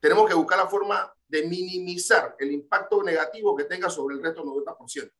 tenemos 0.00 0.26
que 0.26 0.34
buscar 0.34 0.58
la 0.58 0.68
forma 0.68 1.12
de 1.26 1.46
minimizar 1.46 2.34
el 2.38 2.52
impacto 2.52 3.02
negativo 3.02 3.54
que 3.54 3.64
tenga 3.64 3.90
sobre 3.90 4.16
el 4.16 4.22
resto 4.22 4.40
del 4.40 4.50
90%. 4.50 5.12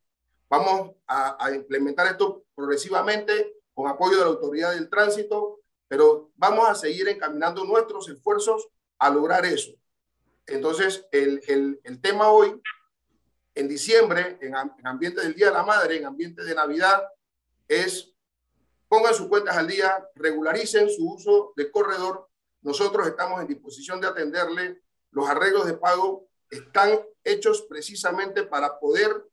Vamos 0.48 0.96
a, 1.06 1.44
a, 1.44 1.54
implementar 1.54 2.06
esto 2.06 2.44
progresivamente 2.54 3.56
con 3.74 3.86
apoyo 3.86 4.16
de 4.16 4.22
la 4.22 4.30
autoridad 4.30 4.72
del 4.72 4.88
tránsito, 4.88 5.60
pero 5.86 6.30
vamos 6.36 6.66
a 6.68 6.74
seguir 6.74 7.06
encaminando 7.08 7.64
nuestros 7.64 8.08
esfuerzos 8.08 8.66
a 8.98 9.10
lograr 9.10 9.44
eso. 9.44 9.72
Entonces, 10.46 11.06
el, 11.12 11.42
el, 11.46 11.80
el 11.84 12.00
tema 12.00 12.30
hoy, 12.30 12.58
en 13.54 13.68
diciembre, 13.68 14.38
en, 14.40 14.54
en 14.54 14.86
ambiente 14.86 15.20
del 15.20 15.34
Día 15.34 15.48
de 15.48 15.52
la 15.52 15.64
Madre, 15.64 15.98
en 15.98 16.06
ambiente 16.06 16.42
de 16.42 16.54
Navidad, 16.54 17.06
es 17.68 18.12
pongan 18.88 19.14
sus 19.14 19.28
cuentas 19.28 19.56
al 19.56 19.68
día, 19.68 20.08
regularicen 20.14 20.88
su 20.88 21.12
uso 21.12 21.52
de 21.56 21.70
corredor 21.70 22.28
nosotros 22.62 23.06
estamos 23.06 23.40
en 23.40 23.46
disposición 23.46 24.00
de 24.00 24.08
atenderle. 24.08 24.82
Los 25.10 25.28
arreglos 25.28 25.66
de 25.66 25.74
pago 25.74 26.28
están 26.50 27.00
hechos 27.22 27.62
precisamente 27.62 28.42
para 28.42 28.78
poder 28.78 29.26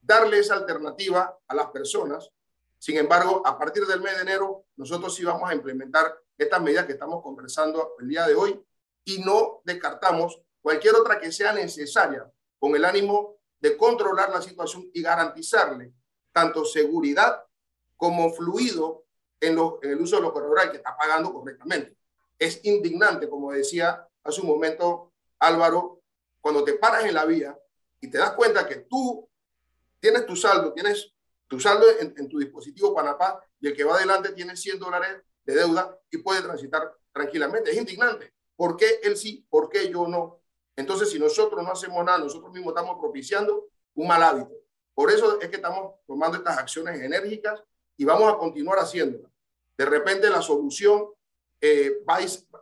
darle 0.00 0.38
esa 0.38 0.54
alternativa 0.54 1.38
a 1.46 1.54
las 1.54 1.68
personas. 1.68 2.30
Sin 2.78 2.96
embargo, 2.96 3.42
a 3.46 3.58
partir 3.58 3.86
del 3.86 4.00
mes 4.02 4.16
de 4.16 4.22
enero, 4.22 4.66
nosotros 4.76 5.14
sí 5.14 5.24
vamos 5.24 5.48
a 5.48 5.54
implementar 5.54 6.14
estas 6.36 6.60
medidas 6.60 6.84
que 6.86 6.92
estamos 6.92 7.22
conversando 7.22 7.94
el 8.00 8.08
día 8.08 8.26
de 8.26 8.34
hoy 8.34 8.62
y 9.04 9.18
no 9.20 9.62
descartamos 9.64 10.42
cualquier 10.60 10.94
otra 10.96 11.18
que 11.18 11.30
sea 11.30 11.52
necesaria 11.52 12.30
con 12.58 12.74
el 12.74 12.84
ánimo 12.84 13.36
de 13.60 13.76
controlar 13.76 14.30
la 14.30 14.42
situación 14.42 14.90
y 14.92 15.00
garantizarle 15.00 15.94
tanto 16.32 16.64
seguridad 16.64 17.44
como 17.96 18.32
fluido 18.32 19.04
en, 19.40 19.58
el 19.82 20.00
uso 20.00 20.16
de 20.16 20.22
los 20.22 20.32
corredores 20.32 20.70
que 20.70 20.76
está 20.78 20.96
pagando 20.96 21.32
correctamente 21.32 21.96
es 22.38 22.60
indignante, 22.64 23.28
como 23.28 23.52
decía 23.52 24.06
hace 24.22 24.40
un 24.40 24.48
momento 24.48 25.12
Álvaro, 25.38 26.02
cuando 26.40 26.64
te 26.64 26.74
paras 26.74 27.04
en 27.04 27.14
la 27.14 27.24
vía 27.24 27.58
y 28.00 28.08
te 28.08 28.18
das 28.18 28.32
cuenta 28.32 28.66
que 28.66 28.76
tú 28.88 29.28
tienes 30.00 30.26
tu 30.26 30.36
saldo, 30.36 30.72
tienes 30.72 31.12
tu 31.46 31.60
saldo 31.60 31.86
en, 31.98 32.28
tu 32.28 32.38
dispositivo 32.38 32.94
Panapá 32.94 33.40
y 33.60 33.68
el 33.68 33.76
que 33.76 33.84
va 33.84 33.96
adelante 33.96 34.32
tiene 34.32 34.56
100 34.56 34.78
dólares 34.78 35.22
de 35.44 35.54
deuda 35.54 35.98
y 36.10 36.18
puede 36.18 36.42
transitar 36.42 36.94
tranquilamente. 37.12 37.70
Es 37.70 37.76
indignante. 37.76 38.32
¿Por 38.56 38.76
qué 38.76 39.00
él 39.02 39.16
sí? 39.16 39.46
¿Por 39.48 39.68
qué 39.68 39.88
yo 39.90 40.06
no? 40.06 40.40
Entonces, 40.76 41.10
si 41.10 41.18
nosotros 41.18 41.62
no 41.62 41.72
hacemos 41.72 42.04
nada, 42.04 42.18
nosotros 42.18 42.52
mismos 42.52 42.72
estamos 42.74 42.98
propiciando 42.98 43.68
un 43.94 44.08
mal 44.08 44.22
hábito. 44.22 44.52
Por 44.94 45.10
eso 45.10 45.40
es 45.40 45.48
que 45.48 45.56
estamos 45.56 45.94
tomando 46.06 46.38
estas 46.38 46.58
acciones 46.58 47.00
enérgicas 47.00 47.62
y 47.96 48.04
vamos 48.04 48.32
a 48.32 48.38
continuar 48.38 48.78
haciéndolas. 48.78 49.30
De 49.76 49.84
repente 49.84 50.30
la 50.30 50.42
solución 50.42 51.08
eh, 51.66 52.02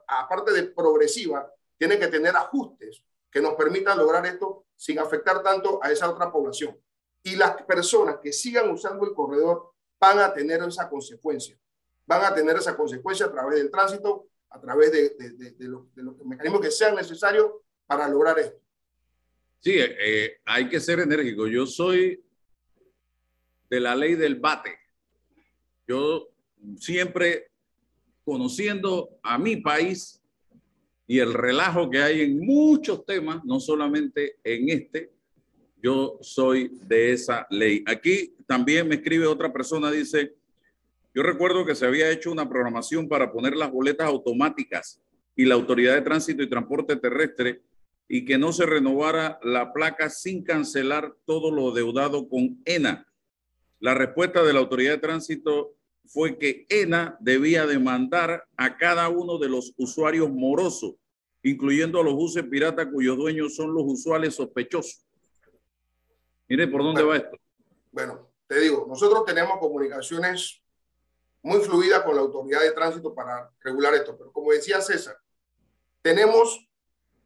aparte 0.07 0.53
de 0.53 0.63
progresiva, 0.65 1.53
tiene 1.77 1.99
que 1.99 2.07
tener 2.07 2.37
ajustes 2.37 3.03
que 3.29 3.41
nos 3.41 3.55
permitan 3.55 3.99
lograr 3.99 4.25
esto 4.27 4.67
sin 4.77 5.01
afectar 5.01 5.43
tanto 5.43 5.83
a 5.83 5.91
esa 5.91 6.09
otra 6.09 6.31
población. 6.31 6.79
Y 7.25 7.35
las 7.35 7.61
personas 7.63 8.19
que 8.23 8.33
sigan 8.33 8.71
usando 8.71 9.05
el 9.05 9.13
corredor 9.13 9.73
van 9.99 10.21
a 10.21 10.33
tener 10.33 10.63
esa 10.63 10.89
consecuencia. 10.89 11.59
Van 12.07 12.25
a 12.25 12.33
tener 12.33 12.57
esa 12.57 12.77
consecuencia 12.77 13.27
a 13.27 13.33
través 13.33 13.59
del 13.59 13.73
tránsito, 13.73 14.29
a 14.51 14.61
través 14.61 14.93
de, 14.93 15.11
de, 15.11 15.67
los 15.67 15.85
mecanismos 16.25 16.61
que 16.61 16.71
sean 16.71 16.95
necesarios 16.95 17.51
para 17.87 18.09
lograr 18.09 18.39
esto. 18.39 18.61
Sí, 19.59 19.75
eh, 19.79 20.41
hay 20.45 20.69
que 20.69 20.79
ser 20.79 21.01
enérgico. 21.01 21.49
Yo 21.49 21.67
soy 21.67 22.25
de 23.69 23.81
la 23.81 23.97
ley 23.97 24.15
del 24.15 24.37
bate. 24.37 24.79
Yo 25.93 26.31
siempre 26.79 27.51
conociendo 28.25 29.11
a 29.23 29.37
mi 29.37 29.57
país 29.57 30.23
y 31.07 31.19
el 31.19 31.35
relajo 31.35 31.91
que 31.91 31.99
hay 31.99 32.23
en 32.23 32.41
muchos 32.41 33.05
temas, 33.05 33.45
no 33.45 33.61
solamente 33.61 34.37
en 34.43 34.71
este, 34.71 35.11
yo 35.83 36.19
soy 36.23 36.71
de 36.87 37.13
esa 37.13 37.47
ley. 37.51 37.85
Aquí 37.87 38.35
también 38.47 38.89
me 38.89 38.95
escribe 38.95 39.27
otra 39.27 39.53
persona, 39.53 39.91
dice, 39.91 40.35
yo 41.15 41.23
recuerdo 41.23 41.67
que 41.67 41.75
se 41.75 41.85
había 41.85 42.11
hecho 42.11 42.33
una 42.33 42.49
programación 42.49 43.07
para 43.07 43.31
poner 43.31 43.55
las 43.55 43.71
boletas 43.71 44.07
automáticas 44.07 44.99
y 45.37 45.45
la 45.45 45.57
Autoridad 45.57 45.93
de 45.95 46.01
Tránsito 46.01 46.43
y 46.43 46.49
Transporte 46.49 46.97
Terrestre 46.97 47.61
y 48.09 48.25
que 48.25 48.39
no 48.39 48.51
se 48.55 48.65
renovara 48.65 49.39
la 49.43 49.75
placa 49.75 50.09
sin 50.09 50.43
cancelar 50.43 51.15
todo 51.27 51.51
lo 51.51 51.71
deudado 51.71 52.31
con 52.31 52.63
ENA. 52.65 53.07
La 53.79 53.93
respuesta 53.93 54.43
de 54.43 54.55
la 54.55 54.61
Autoridad 54.61 54.93
de 54.93 54.99
Tránsito 54.99 55.77
fue 56.07 56.39
que 56.39 56.67
ENA 56.69 57.17
debía 57.21 57.67
demandar 57.67 58.45
a 58.57 58.77
cada 58.77 59.09
uno 59.09 59.39
de 59.39 59.49
los 59.49 59.73
usuarios 59.77 60.31
morosos, 60.31 60.95
incluyendo 61.43 62.01
a 62.01 62.05
los 62.05 62.15
buses 62.15 62.45
piratas 62.45 62.89
cuyos 62.93 63.17
dueños 63.17 63.55
son 63.57 63.75
los 63.75 63.85
usuales 63.85 64.35
sospechosos. 64.35 65.07
Mire 66.49 66.69
por 66.69 66.83
dónde 66.83 67.03
va 67.03 67.17
esto. 67.17 67.37
Bueno, 67.91 68.31
te 68.47 68.61
digo, 68.61 68.87
nosotros 68.89 69.25
tenemos 69.25 69.59
comunicaciones 69.59 70.63
muy 71.43 71.61
fluida 71.61 72.05
con 72.05 72.15
la 72.15 72.23
autoridad 72.23 72.61
de 72.61 72.73
tránsito 72.73 73.15
para 73.15 73.51
regular 73.61 73.95
esto. 73.95 74.17
Pero 74.17 74.33
como 74.33 74.53
decía 74.53 74.81
César, 74.81 75.17
tenemos 76.03 76.69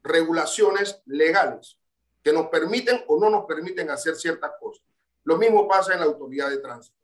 regulaciones 0.03 1.03
legales 1.07 1.79
que 2.23 2.33
nos 2.33 2.47
permiten 2.49 3.05
o 3.09 3.21
no 3.21 3.31
nos 3.31 3.45
permiten 3.47 3.91
hacer 3.91 4.17
ciertas 4.17 4.53
cosas. 4.61 4.85
Lo 5.25 5.37
mismo 5.37 5.69
pasa 5.69 5.93
en 5.95 6.01
la 6.01 6.07
autoridad 6.07 6.51
de 6.51 6.59
tránsito. 6.59 6.97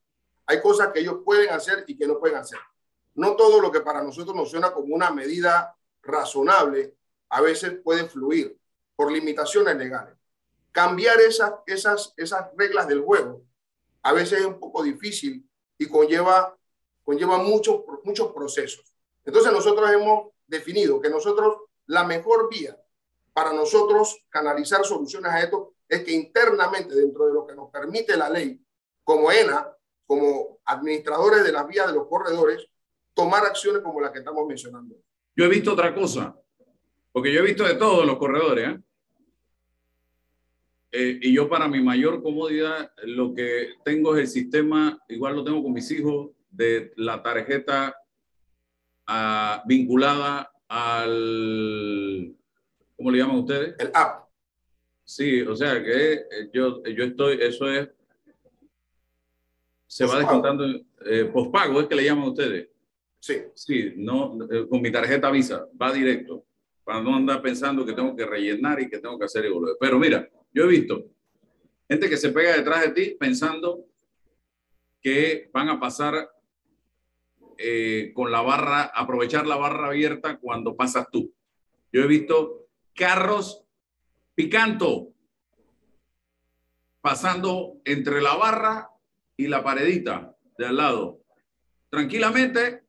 Hay 0.46 0.60
cosas 0.60 0.92
que 0.92 1.00
ellos 1.00 1.18
pueden 1.24 1.50
hacer 1.50 1.84
y 1.86 1.96
que 1.96 2.06
no 2.06 2.18
pueden 2.18 2.36
hacer. 2.36 2.58
No 3.14 3.36
todo 3.36 3.60
lo 3.60 3.70
que 3.70 3.80
para 3.80 4.02
nosotros 4.02 4.34
nos 4.34 4.50
suena 4.50 4.72
como 4.72 4.94
una 4.94 5.10
medida 5.10 5.76
razonable 6.02 6.96
a 7.28 7.40
veces 7.40 7.78
puede 7.82 8.04
fluir 8.08 8.58
por 8.96 9.10
limitaciones 9.10 9.76
legales. 9.76 10.14
Cambiar 10.70 11.20
esas, 11.20 11.52
esas, 11.66 12.14
esas 12.16 12.48
reglas 12.56 12.88
del 12.88 13.02
juego 13.02 13.44
a 14.02 14.12
veces 14.12 14.40
es 14.40 14.46
un 14.46 14.58
poco 14.58 14.82
difícil 14.82 15.48
y 15.78 15.86
conlleva, 15.86 16.56
conlleva 17.04 17.38
muchos, 17.38 17.82
muchos 18.04 18.32
procesos. 18.32 18.96
Entonces 19.24 19.52
nosotros 19.52 19.90
hemos 19.90 20.28
definido 20.46 21.00
que 21.00 21.08
nosotros 21.08 21.56
la 21.86 22.04
mejor 22.04 22.48
vía 22.50 22.78
para 23.32 23.52
nosotros 23.52 24.24
canalizar 24.28 24.84
soluciones 24.84 25.32
a 25.32 25.40
esto 25.40 25.74
es 25.88 26.04
que 26.04 26.12
internamente, 26.12 26.94
dentro 26.94 27.26
de 27.26 27.34
lo 27.34 27.46
que 27.46 27.54
nos 27.54 27.70
permite 27.70 28.16
la 28.16 28.28
ley, 28.28 28.62
como 29.04 29.30
ENA, 29.30 29.74
como 30.06 30.60
administradores 30.64 31.44
de 31.44 31.52
las 31.52 31.66
vías 31.66 31.86
de 31.86 31.94
los 31.94 32.06
corredores, 32.06 32.66
tomar 33.14 33.44
acciones 33.44 33.82
como 33.82 34.00
las 34.00 34.10
que 34.10 34.18
estamos 34.18 34.46
mencionando. 34.46 34.96
Yo 35.36 35.44
he 35.44 35.48
visto 35.48 35.72
otra 35.72 35.94
cosa, 35.94 36.36
porque 37.12 37.32
yo 37.32 37.40
he 37.40 37.44
visto 37.44 37.64
de 37.64 37.74
todo 37.74 38.02
en 38.02 38.08
los 38.08 38.18
corredores. 38.18 38.68
¿eh? 38.68 38.80
Eh, 40.92 41.18
y 41.22 41.32
yo 41.32 41.48
para 41.48 41.68
mi 41.68 41.82
mayor 41.82 42.22
comodidad, 42.22 42.92
lo 43.04 43.34
que 43.34 43.74
tengo 43.84 44.14
es 44.14 44.22
el 44.22 44.28
sistema, 44.28 45.02
igual 45.08 45.36
lo 45.36 45.44
tengo 45.44 45.62
con 45.62 45.72
mis 45.72 45.90
hijos, 45.90 46.30
de 46.50 46.92
la 46.96 47.22
tarjeta 47.22 47.96
ah, 49.06 49.62
vinculada 49.66 50.52
al, 50.68 52.36
¿cómo 52.96 53.10
le 53.10 53.18
llaman 53.18 53.38
ustedes? 53.38 53.74
El 53.78 53.90
app. 53.94 54.28
Sí, 55.04 55.40
o 55.42 55.56
sea 55.56 55.82
que 55.82 56.12
eh, 56.12 56.50
yo, 56.52 56.82
yo 56.84 57.04
estoy, 57.04 57.38
eso 57.40 57.70
es, 57.70 57.88
se 59.92 60.06
va 60.06 60.16
descontando, 60.16 60.64
eh, 61.04 61.26
pospago 61.30 61.82
es 61.82 61.86
que 61.86 61.94
le 61.94 62.04
llaman 62.04 62.28
ustedes. 62.28 62.66
Sí. 63.18 63.42
Sí, 63.52 63.92
no, 63.96 64.38
eh, 64.50 64.66
con 64.66 64.80
mi 64.80 64.90
tarjeta 64.90 65.30
Visa, 65.30 65.66
va 65.80 65.92
directo, 65.92 66.46
para 66.82 67.02
no 67.02 67.14
andar 67.14 67.42
pensando 67.42 67.84
que 67.84 67.92
tengo 67.92 68.16
que 68.16 68.24
rellenar 68.24 68.80
y 68.80 68.88
que 68.88 69.00
tengo 69.00 69.18
que 69.18 69.26
hacer 69.26 69.44
evolución. 69.44 69.76
Pero 69.78 69.98
mira, 69.98 70.26
yo 70.50 70.64
he 70.64 70.68
visto 70.68 71.10
gente 71.86 72.08
que 72.08 72.16
se 72.16 72.30
pega 72.30 72.56
detrás 72.56 72.80
de 72.80 72.88
ti 72.92 73.16
pensando 73.20 73.84
que 75.02 75.50
van 75.52 75.68
a 75.68 75.78
pasar 75.78 76.26
eh, 77.58 78.12
con 78.14 78.32
la 78.32 78.40
barra, 78.40 78.84
aprovechar 78.94 79.46
la 79.46 79.56
barra 79.56 79.88
abierta 79.88 80.38
cuando 80.38 80.74
pasas 80.74 81.10
tú. 81.10 81.34
Yo 81.92 82.00
he 82.00 82.06
visto 82.06 82.64
carros 82.94 83.62
picando, 84.34 85.12
pasando 87.02 87.74
entre 87.84 88.22
la 88.22 88.36
barra 88.36 88.91
y 89.36 89.46
la 89.46 89.62
paredita 89.62 90.36
de 90.58 90.66
al 90.66 90.76
lado, 90.76 91.20
tranquilamente 91.90 92.82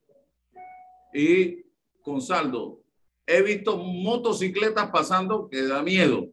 y 1.14 1.64
con 2.02 2.22
saldo. 2.22 2.82
He 3.26 3.42
visto 3.42 3.78
motocicletas 3.78 4.90
pasando 4.90 5.50
que 5.50 5.64
da 5.64 5.82
miedo. 5.82 6.30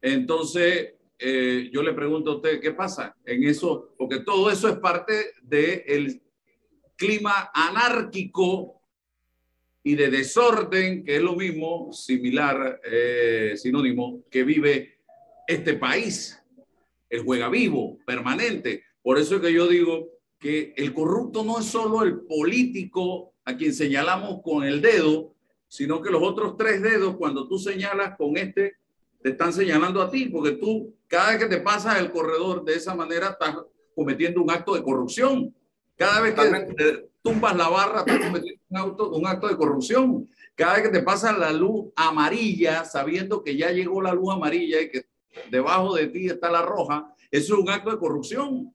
Entonces, 0.00 0.94
eh, 1.18 1.70
yo 1.72 1.82
le 1.82 1.92
pregunto 1.92 2.30
a 2.30 2.36
usted, 2.36 2.60
¿qué 2.60 2.72
pasa 2.72 3.16
en 3.24 3.44
eso? 3.44 3.94
Porque 3.96 4.20
todo 4.20 4.50
eso 4.50 4.68
es 4.68 4.78
parte 4.78 5.32
del 5.42 6.22
clima 6.96 7.50
anárquico 7.54 8.80
y 9.82 9.94
de 9.94 10.10
desorden, 10.10 11.04
que 11.04 11.16
es 11.16 11.22
lo 11.22 11.36
mismo, 11.36 11.92
similar, 11.92 12.80
eh, 12.84 13.54
sinónimo, 13.56 14.24
que 14.30 14.42
vive 14.42 14.98
este 15.46 15.74
país, 15.74 16.42
el 17.08 17.22
juega 17.22 17.48
vivo, 17.48 17.98
permanente. 18.06 18.84
Por 19.02 19.18
eso 19.18 19.36
es 19.36 19.40
que 19.42 19.52
yo 19.52 19.68
digo 19.68 20.08
que 20.38 20.74
el 20.76 20.92
corrupto 20.92 21.44
no 21.44 21.58
es 21.58 21.66
solo 21.66 22.02
el 22.02 22.20
político 22.20 23.34
a 23.44 23.56
quien 23.56 23.72
señalamos 23.72 24.40
con 24.42 24.64
el 24.64 24.80
dedo, 24.82 25.34
sino 25.68 26.00
que 26.02 26.10
los 26.10 26.22
otros 26.22 26.56
tres 26.56 26.82
dedos, 26.82 27.16
cuando 27.16 27.48
tú 27.48 27.58
señalas 27.58 28.16
con 28.16 28.36
este, 28.36 28.74
te 29.22 29.30
están 29.30 29.52
señalando 29.52 30.02
a 30.02 30.10
ti, 30.10 30.26
porque 30.26 30.52
tú, 30.52 30.94
cada 31.06 31.30
vez 31.30 31.38
que 31.38 31.46
te 31.46 31.60
pasas 31.60 31.98
el 31.98 32.10
corredor 32.10 32.64
de 32.64 32.74
esa 32.74 32.94
manera, 32.94 33.30
estás 33.30 33.56
cometiendo 33.94 34.42
un 34.42 34.50
acto 34.50 34.74
de 34.74 34.82
corrupción. 34.82 35.54
Cada 35.96 36.20
vez 36.20 36.34
que 36.34 37.08
tumbas 37.22 37.56
la 37.56 37.68
barra, 37.68 38.00
estás 38.00 38.18
cometiendo 38.18 38.60
un 38.68 38.76
acto, 38.76 39.10
un 39.10 39.26
acto 39.26 39.48
de 39.48 39.56
corrupción. 39.56 40.28
Cada 40.54 40.74
vez 40.74 40.82
que 40.84 40.98
te 40.98 41.02
pasa 41.02 41.36
la 41.36 41.52
luz 41.52 41.92
amarilla, 41.96 42.84
sabiendo 42.84 43.42
que 43.42 43.56
ya 43.56 43.70
llegó 43.70 44.00
la 44.02 44.14
luz 44.14 44.32
amarilla 44.34 44.80
y 44.80 44.90
que 44.90 45.06
debajo 45.50 45.94
de 45.94 46.08
ti 46.08 46.26
está 46.26 46.50
la 46.50 46.62
roja, 46.62 47.14
eso 47.30 47.54
es 47.54 47.60
un 47.60 47.70
acto 47.70 47.90
de 47.90 47.98
corrupción. 47.98 48.72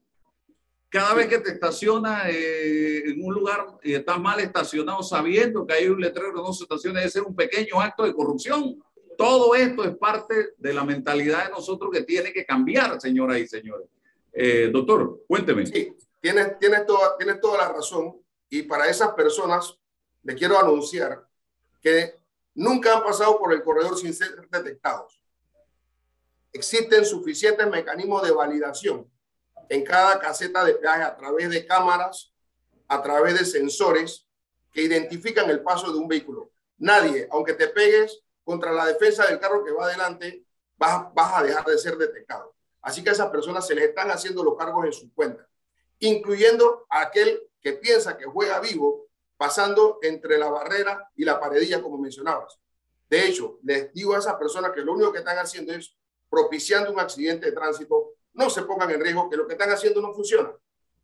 Cada 0.88 1.14
vez 1.14 1.26
que 1.26 1.38
te 1.38 1.52
estacionas 1.52 2.26
eh, 2.28 3.02
en 3.06 3.24
un 3.24 3.32
lugar 3.32 3.66
y 3.82 3.94
estás 3.94 4.20
mal 4.20 4.40
estacionado 4.40 5.02
sabiendo 5.02 5.66
que 5.66 5.72
hay 5.72 5.86
un 5.86 6.00
letrero 6.00 6.32
no 6.34 6.52
se 6.52 6.64
estaciona, 6.64 7.02
ese 7.02 7.20
es 7.20 7.24
un 7.24 7.34
pequeño 7.34 7.80
acto 7.80 8.04
de 8.04 8.12
corrupción. 8.12 8.82
Todo 9.16 9.54
esto 9.54 9.84
es 9.84 9.96
parte 9.96 10.50
de 10.56 10.74
la 10.74 10.84
mentalidad 10.84 11.46
de 11.46 11.50
nosotros 11.50 11.90
que 11.90 12.02
tiene 12.02 12.32
que 12.32 12.44
cambiar, 12.44 13.00
señoras 13.00 13.38
y 13.38 13.46
señores. 13.46 13.88
Eh, 14.32 14.70
doctor, 14.72 15.24
cuénteme. 15.26 15.64
Sí, 15.66 15.96
tienes, 16.20 16.58
tienes, 16.58 16.86
toda, 16.86 17.16
tienes 17.16 17.40
toda 17.40 17.58
la 17.58 17.72
razón. 17.72 18.16
Y 18.50 18.62
para 18.62 18.88
esas 18.88 19.12
personas, 19.14 19.78
le 20.22 20.34
quiero 20.34 20.58
anunciar 20.58 21.26
que 21.80 22.14
nunca 22.54 22.96
han 22.96 23.02
pasado 23.02 23.38
por 23.38 23.52
el 23.52 23.62
corredor 23.62 23.96
sin 23.96 24.12
ser 24.12 24.48
detectados. 24.50 25.21
Existen 26.52 27.04
suficientes 27.04 27.66
mecanismos 27.66 28.22
de 28.22 28.30
validación 28.30 29.10
en 29.68 29.84
cada 29.84 30.18
caseta 30.18 30.64
de 30.64 30.74
peaje 30.74 31.02
a 31.02 31.16
través 31.16 31.48
de 31.48 31.66
cámaras, 31.66 32.32
a 32.88 33.02
través 33.02 33.38
de 33.38 33.44
sensores 33.44 34.26
que 34.72 34.82
identifican 34.82 35.48
el 35.48 35.62
paso 35.62 35.92
de 35.92 35.98
un 35.98 36.08
vehículo. 36.08 36.50
Nadie, 36.78 37.26
aunque 37.30 37.54
te 37.54 37.68
pegues, 37.68 38.22
contra 38.44 38.72
la 38.72 38.86
defensa 38.86 39.26
del 39.26 39.38
carro 39.38 39.64
que 39.64 39.72
va 39.72 39.86
adelante, 39.86 40.44
vas, 40.76 41.12
vas 41.14 41.38
a 41.38 41.42
dejar 41.42 41.64
de 41.64 41.78
ser 41.78 41.96
detectado. 41.96 42.54
Así 42.82 43.02
que 43.02 43.10
a 43.10 43.12
esas 43.12 43.30
personas 43.30 43.66
se 43.66 43.74
les 43.74 43.84
están 43.84 44.10
haciendo 44.10 44.42
los 44.42 44.56
cargos 44.56 44.84
en 44.84 44.92
su 44.92 45.14
cuenta, 45.14 45.48
incluyendo 46.00 46.86
a 46.90 47.02
aquel 47.02 47.40
que 47.60 47.74
piensa 47.74 48.18
que 48.18 48.24
juega 48.24 48.60
vivo, 48.60 49.06
pasando 49.36 49.98
entre 50.02 50.36
la 50.36 50.50
barrera 50.50 51.10
y 51.16 51.24
la 51.24 51.40
paredilla, 51.40 51.80
como 51.80 51.98
mencionabas. 51.98 52.58
De 53.08 53.26
hecho, 53.26 53.58
les 53.62 53.92
digo 53.92 54.14
a 54.14 54.18
esas 54.18 54.34
personas 54.34 54.72
que 54.72 54.80
lo 54.80 54.92
único 54.92 55.12
que 55.12 55.18
están 55.18 55.38
haciendo 55.38 55.72
es 55.72 55.96
propiciando 56.32 56.90
un 56.90 56.98
accidente 56.98 57.44
de 57.44 57.52
tránsito. 57.52 58.14
No 58.32 58.48
se 58.48 58.62
pongan 58.62 58.90
en 58.90 59.02
riesgo, 59.02 59.28
que 59.28 59.36
lo 59.36 59.46
que 59.46 59.52
están 59.52 59.70
haciendo 59.70 60.00
no 60.00 60.14
funciona. 60.14 60.50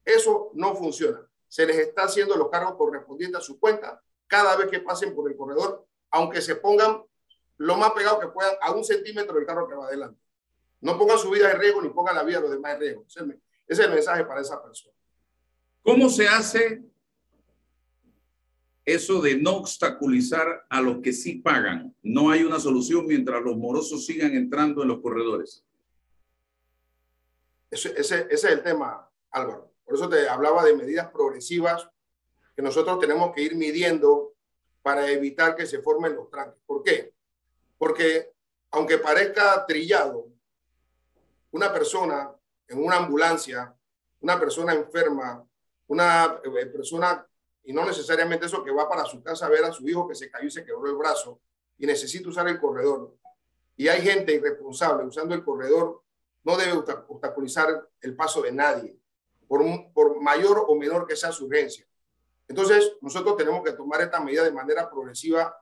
Eso 0.02 0.50
no 0.54 0.74
funciona. 0.74 1.20
Se 1.46 1.66
les 1.66 1.76
está 1.76 2.04
haciendo 2.04 2.34
los 2.34 2.48
cargos 2.48 2.76
correspondientes 2.76 3.38
a 3.38 3.44
su 3.44 3.60
cuenta 3.60 4.02
cada 4.26 4.56
vez 4.56 4.70
que 4.70 4.80
pasen 4.80 5.14
por 5.14 5.30
el 5.30 5.36
corredor, 5.36 5.84
aunque 6.10 6.40
se 6.40 6.56
pongan 6.56 7.04
lo 7.58 7.76
más 7.76 7.92
pegado 7.92 8.18
que 8.18 8.28
puedan 8.28 8.56
a 8.62 8.72
un 8.72 8.82
centímetro 8.82 9.34
del 9.34 9.44
carro 9.44 9.68
que 9.68 9.74
va 9.74 9.88
adelante. 9.88 10.18
No 10.80 10.96
pongan 10.96 11.18
su 11.18 11.28
vida 11.28 11.50
en 11.50 11.58
riesgo 11.58 11.82
ni 11.82 11.90
pongan 11.90 12.14
la 12.14 12.22
vida 12.22 12.38
de 12.38 12.42
los 12.44 12.52
demás 12.52 12.74
en 12.74 12.80
riesgo. 12.80 13.04
Ese 13.06 13.36
es 13.66 13.78
el 13.80 13.90
mensaje 13.90 14.24
para 14.24 14.40
esa 14.40 14.62
persona. 14.62 14.94
¿Cómo 15.82 16.08
se 16.08 16.26
hace 16.26 16.82
eso 18.94 19.20
de 19.20 19.36
no 19.36 19.56
obstaculizar 19.56 20.66
a 20.68 20.80
los 20.80 21.00
que 21.00 21.12
sí 21.12 21.36
pagan? 21.36 21.94
No 22.02 22.30
hay 22.30 22.42
una 22.42 22.58
solución 22.58 23.06
mientras 23.06 23.42
los 23.42 23.56
morosos 23.56 24.06
sigan 24.06 24.34
entrando 24.34 24.82
en 24.82 24.88
los 24.88 25.00
corredores. 25.00 25.64
Ese, 27.70 28.26
es 28.30 28.44
el 28.44 28.62
tema, 28.62 29.10
Álvaro. 29.30 29.70
Por 29.84 29.94
eso 29.94 30.08
te 30.08 30.28
hablaba 30.28 30.64
de 30.64 30.74
medidas 30.74 31.10
progresivas 31.10 31.88
que 32.56 32.62
nosotros 32.62 32.98
tenemos 32.98 33.34
que 33.34 33.42
ir 33.42 33.54
midiendo 33.56 34.34
para 34.82 35.10
evitar 35.10 35.54
que 35.54 35.66
se 35.66 35.80
formen 35.80 36.16
los 36.16 36.30
tranques. 36.30 36.60
¿Por 36.66 36.82
qué? 36.82 37.12
Porque 37.76 38.32
aunque 38.70 38.98
parezca 38.98 39.64
trillado, 39.66 40.28
una 41.50 41.72
persona 41.72 42.30
en 42.66 42.84
una 42.84 42.96
ambulancia, 42.96 43.74
una 44.20 44.38
persona 44.38 44.74
enferma, 44.74 45.44
una 45.86 46.40
eh, 46.44 46.66
persona, 46.66 47.26
y 47.64 47.72
no 47.72 47.84
necesariamente 47.84 48.46
eso, 48.46 48.64
que 48.64 48.70
va 48.70 48.88
para 48.88 49.04
su 49.04 49.22
casa 49.22 49.46
a 49.46 49.50
ver 49.50 49.64
a 49.64 49.72
su 49.72 49.86
hijo 49.88 50.08
que 50.08 50.14
se 50.14 50.30
cayó 50.30 50.46
y 50.46 50.50
se 50.50 50.64
quebró 50.64 50.88
el 50.88 50.96
brazo 50.96 51.40
y 51.76 51.86
necesita 51.86 52.28
usar 52.28 52.48
el 52.48 52.58
corredor. 52.60 53.14
Y 53.76 53.88
hay 53.88 54.00
gente 54.00 54.32
irresponsable 54.32 55.06
usando 55.06 55.34
el 55.34 55.44
corredor, 55.44 56.02
no 56.44 56.56
debe 56.56 56.72
obstaculizar 56.72 57.88
el 58.00 58.16
paso 58.16 58.42
de 58.42 58.52
nadie, 58.52 58.98
por, 59.46 59.62
por 59.92 60.20
mayor 60.20 60.64
o 60.66 60.74
menor 60.74 61.06
que 61.06 61.16
sea 61.16 61.30
su 61.30 61.46
urgencia. 61.46 61.86
Entonces, 62.48 62.96
nosotros 63.00 63.36
tenemos 63.36 63.62
que 63.62 63.72
tomar 63.72 64.00
esta 64.00 64.20
medida 64.20 64.42
de 64.42 64.52
manera 64.52 64.90
progresiva 64.90 65.54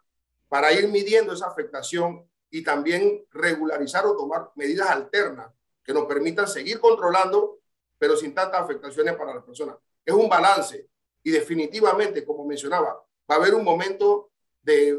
para 0.49 0.73
ir 0.73 0.89
midiendo 0.89 1.33
esa 1.33 1.47
afectación 1.47 2.29
y 2.51 2.63
también 2.63 3.27
regularizar 3.33 4.07
o 4.07 4.17
tomar 4.17 4.51
medidas 4.55 4.89
alternas 4.89 5.53
que 5.83 5.93
nos 5.93 6.07
permitan 6.07 6.47
seguir 6.47 6.81
controlando, 6.81 7.59
pero 7.99 8.17
sin 8.17 8.35
tantas 8.35 8.61
afectaciones 8.61 9.15
para 9.17 9.35
las 9.35 9.45
personas. 9.45 9.77
Es 10.05 10.15
un 10.15 10.29
balance 10.29 10.89
y 11.27 11.33
definitivamente, 11.33 12.25
como 12.25 12.45
mencionaba, 12.45 13.05
va 13.29 13.35
a 13.35 13.39
haber 13.39 13.53
un 13.57 13.65
momento 13.65 14.31
de, 14.63 14.97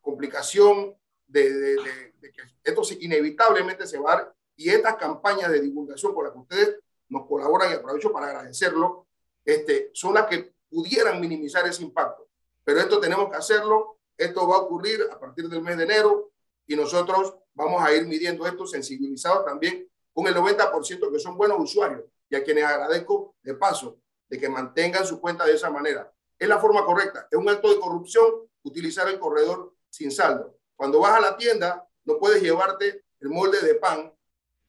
complicación, 0.00 0.96
de, 1.28 1.76
que 2.20 2.42
esto 2.64 2.82
inevitablemente 2.98 3.86
se 3.86 4.00
va 4.00 4.14
a 4.14 4.16
dar 4.16 4.34
y 4.56 4.70
estas 4.70 4.96
campañas 4.96 5.52
de 5.52 5.60
divulgación 5.60 6.12
con 6.12 6.24
las 6.24 6.32
que 6.32 6.40
ustedes 6.40 6.76
nos 7.08 7.24
colaboran 7.28 7.70
y 7.70 7.74
aprovecho 7.74 8.12
para 8.12 8.30
agradecerlo, 8.30 9.06
este, 9.44 9.90
son 9.94 10.14
las 10.14 10.26
que 10.26 10.54
pudieran 10.68 11.20
minimizar 11.20 11.64
ese 11.68 11.84
impacto. 11.84 12.26
Pero 12.64 12.80
esto 12.80 12.98
tenemos 12.98 13.30
que 13.30 13.36
hacerlo, 13.36 13.98
esto 14.16 14.48
va 14.48 14.56
a 14.56 14.62
ocurrir 14.62 15.02
a 15.08 15.20
partir 15.20 15.48
del 15.48 15.62
mes 15.62 15.76
de 15.76 15.84
enero 15.84 16.32
y 16.66 16.74
nosotros 16.74 17.36
vamos 17.54 17.80
a 17.80 17.94
ir 17.94 18.08
midiendo 18.08 18.44
esto 18.44 18.66
sensibilizados 18.66 19.44
también 19.44 19.88
con 20.12 20.26
el 20.26 20.34
90% 20.34 21.12
que 21.12 21.18
son 21.20 21.36
buenos 21.36 21.60
usuarios 21.60 22.02
y 22.28 22.34
a 22.34 22.42
quienes 22.42 22.64
agradezco 22.64 23.36
de 23.40 23.54
paso 23.54 24.01
de 24.32 24.40
que 24.40 24.48
mantengan 24.48 25.04
su 25.04 25.20
cuenta 25.20 25.44
de 25.44 25.52
esa 25.52 25.68
manera. 25.68 26.10
Es 26.38 26.48
la 26.48 26.58
forma 26.58 26.86
correcta. 26.86 27.28
Es 27.30 27.38
un 27.38 27.50
acto 27.50 27.68
de 27.68 27.78
corrupción 27.78 28.48
utilizar 28.62 29.06
el 29.08 29.18
corredor 29.18 29.74
sin 29.90 30.10
saldo. 30.10 30.56
Cuando 30.74 31.00
vas 31.00 31.18
a 31.18 31.20
la 31.20 31.36
tienda, 31.36 31.86
no 32.06 32.16
puedes 32.16 32.42
llevarte 32.42 33.04
el 33.20 33.28
molde 33.28 33.60
de 33.60 33.74
pan 33.74 34.10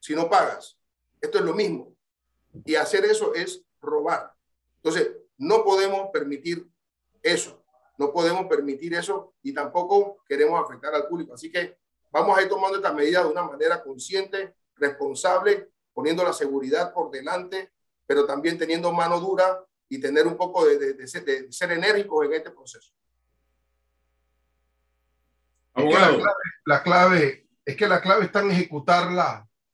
si 0.02 0.16
no 0.16 0.30
pagas. 0.30 0.78
Esto 1.22 1.38
es 1.38 1.46
lo 1.46 1.54
mismo. 1.54 1.96
Y 2.66 2.76
hacer 2.76 3.06
eso 3.06 3.34
es 3.34 3.64
robar. 3.80 4.34
Entonces, 4.76 5.12
no 5.38 5.64
podemos 5.64 6.10
permitir 6.12 6.68
eso. 7.22 7.64
No 7.98 8.12
podemos 8.12 8.48
permitir 8.48 8.94
eso 8.96 9.34
y 9.44 9.54
tampoco 9.54 10.26
queremos 10.28 10.62
afectar 10.62 10.94
al 10.94 11.08
público. 11.08 11.36
Así 11.36 11.50
que 11.50 11.78
vamos 12.12 12.38
a 12.38 12.42
ir 12.42 12.50
tomando 12.50 12.76
estas 12.76 12.94
medidas 12.94 13.24
de 13.24 13.30
una 13.30 13.44
manera 13.44 13.82
consciente, 13.82 14.58
responsable, 14.76 15.70
poniendo 15.94 16.22
la 16.22 16.34
seguridad 16.34 16.94
por 16.94 17.12
delante, 17.12 17.72
pero 18.06 18.26
también 18.26 18.58
teniendo 18.58 18.92
mano 18.92 19.20
dura 19.20 19.64
y 19.90 20.00
tener 20.00 20.28
un 20.28 20.38
poco 20.38 20.66
de, 20.66 20.94
de, 20.94 21.08
ser, 21.08 21.24
ser, 21.52 21.72
enérgicos 21.72 22.26
en 22.26 22.34
este 22.34 22.52
proceso. 22.52 22.94
la, 26.66 26.84
clave, 26.84 27.48
es 27.66 27.76
que 27.76 27.88
la 27.88 28.02
clave 28.02 28.26
está 28.26 28.42
en 28.42 28.52
ejecutar 28.52 29.12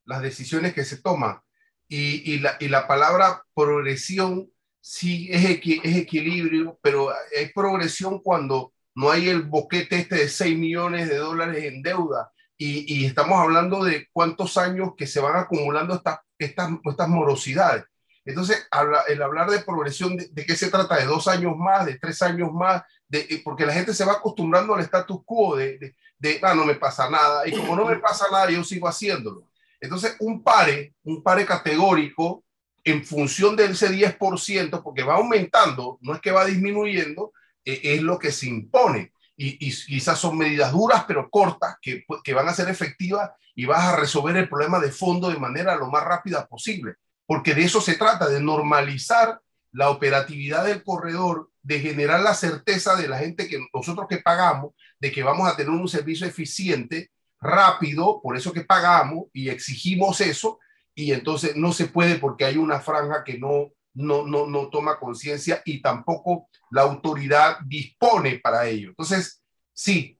las 0.05 0.21
decisiones 0.21 0.73
que 0.73 0.85
se 0.85 1.01
toman. 1.01 1.39
Y, 1.87 2.33
y, 2.33 2.39
la, 2.39 2.57
y 2.59 2.67
la 2.67 2.87
palabra 2.87 3.43
progresión 3.53 4.51
sí 4.79 5.27
es, 5.31 5.43
es 5.43 5.97
equilibrio, 5.97 6.77
pero 6.81 7.11
es 7.31 7.51
progresión 7.53 8.19
cuando 8.19 8.73
no 8.95 9.11
hay 9.11 9.29
el 9.29 9.43
boquete 9.43 9.97
este 9.97 10.15
de 10.15 10.29
6 10.29 10.57
millones 10.57 11.09
de 11.09 11.17
dólares 11.17 11.63
en 11.63 11.81
deuda 11.81 12.31
y, 12.57 12.93
y 12.93 13.05
estamos 13.05 13.39
hablando 13.39 13.83
de 13.83 14.07
cuántos 14.11 14.57
años 14.57 14.91
que 14.97 15.07
se 15.07 15.21
van 15.21 15.37
acumulando 15.37 15.95
estas, 15.95 16.19
estas, 16.37 16.71
estas 16.83 17.07
morosidades. 17.07 17.85
Entonces, 18.29 18.67
el 19.07 19.23
hablar 19.23 19.49
de 19.49 19.57
progresión, 19.57 20.15
de, 20.15 20.45
qué 20.45 20.55
se 20.55 20.69
trata? 20.69 20.97
¿De 20.97 21.05
dos 21.05 21.27
años 21.27 21.57
más, 21.57 21.87
de 21.87 21.97
tres 21.97 22.21
años 22.21 22.53
más? 22.53 22.83
De, 23.07 23.21
eh, 23.21 23.41
porque 23.43 23.65
la 23.65 23.73
gente 23.73 23.91
se 23.91 24.05
va 24.05 24.13
acostumbrando 24.13 24.75
al 24.75 24.81
status 24.81 25.21
quo 25.25 25.55
de, 25.55 25.95
de, 26.19 26.39
ah, 26.43 26.53
no 26.53 26.63
me 26.63 26.75
pasa 26.75 27.09
nada. 27.09 27.47
Y 27.47 27.51
como 27.53 27.75
no 27.75 27.85
me 27.85 27.95
pasa 27.99 28.27
nada, 28.31 28.51
yo 28.51 28.63
sigo 28.63 28.87
haciéndolo. 28.87 29.47
Entonces, 29.81 30.15
un 30.19 30.43
pare, 30.43 30.93
un 31.05 31.23
pare 31.23 31.43
categórico 31.43 32.43
en 32.83 33.03
función 33.03 33.55
de 33.55 33.65
ese 33.65 33.89
10%, 33.89 34.83
porque 34.83 35.01
va 35.01 35.15
aumentando, 35.15 35.97
no 36.01 36.13
es 36.13 36.21
que 36.21 36.29
va 36.29 36.45
disminuyendo, 36.45 37.33
eh, 37.65 37.81
es 37.81 38.03
lo 38.03 38.19
que 38.19 38.31
se 38.31 38.45
impone. 38.45 39.11
Y, 39.35 39.57
y, 39.67 39.73
quizás 39.73 40.19
son 40.19 40.37
medidas 40.37 40.71
duras, 40.71 41.03
pero 41.07 41.31
cortas, 41.31 41.77
que, 41.81 42.05
que 42.23 42.33
van 42.35 42.47
a 42.47 42.53
ser 42.53 42.69
efectivas 42.69 43.31
y 43.55 43.65
vas 43.65 43.85
a 43.85 43.95
resolver 43.95 44.37
el 44.37 44.47
problema 44.47 44.79
de 44.79 44.91
fondo 44.91 45.31
de 45.31 45.39
manera 45.39 45.75
lo 45.75 45.89
más 45.89 46.03
rápida 46.03 46.45
posible. 46.45 46.93
Porque 47.29 47.53
de 47.53 47.63
eso 47.63 47.79
se 47.79 47.93
trata, 47.93 48.27
de 48.27 48.41
normalizar 48.41 49.39
la 49.71 49.91
operatividad 49.91 50.65
del 50.65 50.83
corredor, 50.83 51.51
de 51.61 51.79
generar 51.79 52.21
la 52.21 52.33
certeza 52.33 52.95
de 52.95 53.07
la 53.07 53.19
gente 53.19 53.47
que 53.47 53.59
nosotros 53.71 54.07
que 54.09 54.17
pagamos, 54.17 54.73
de 54.99 55.11
que 55.11 55.21
vamos 55.21 55.47
a 55.47 55.55
tener 55.55 55.69
un 55.69 55.87
servicio 55.87 56.25
eficiente, 56.25 57.11
rápido, 57.39 58.19
por 58.23 58.35
eso 58.35 58.51
que 58.51 58.61
pagamos 58.61 59.25
y 59.31 59.49
exigimos 59.49 60.21
eso, 60.21 60.57
y 60.95 61.11
entonces 61.11 61.55
no 61.55 61.71
se 61.71 61.85
puede 61.85 62.15
porque 62.15 62.45
hay 62.45 62.57
una 62.57 62.79
franja 62.79 63.23
que 63.23 63.37
no, 63.37 63.73
no, 63.93 64.25
no, 64.25 64.47
no 64.47 64.69
toma 64.69 64.97
conciencia 64.97 65.61
y 65.65 65.83
tampoco 65.83 66.49
la 66.71 66.81
autoridad 66.81 67.59
dispone 67.63 68.39
para 68.39 68.65
ello. 68.65 68.89
Entonces, 68.89 69.43
sí, 69.71 70.19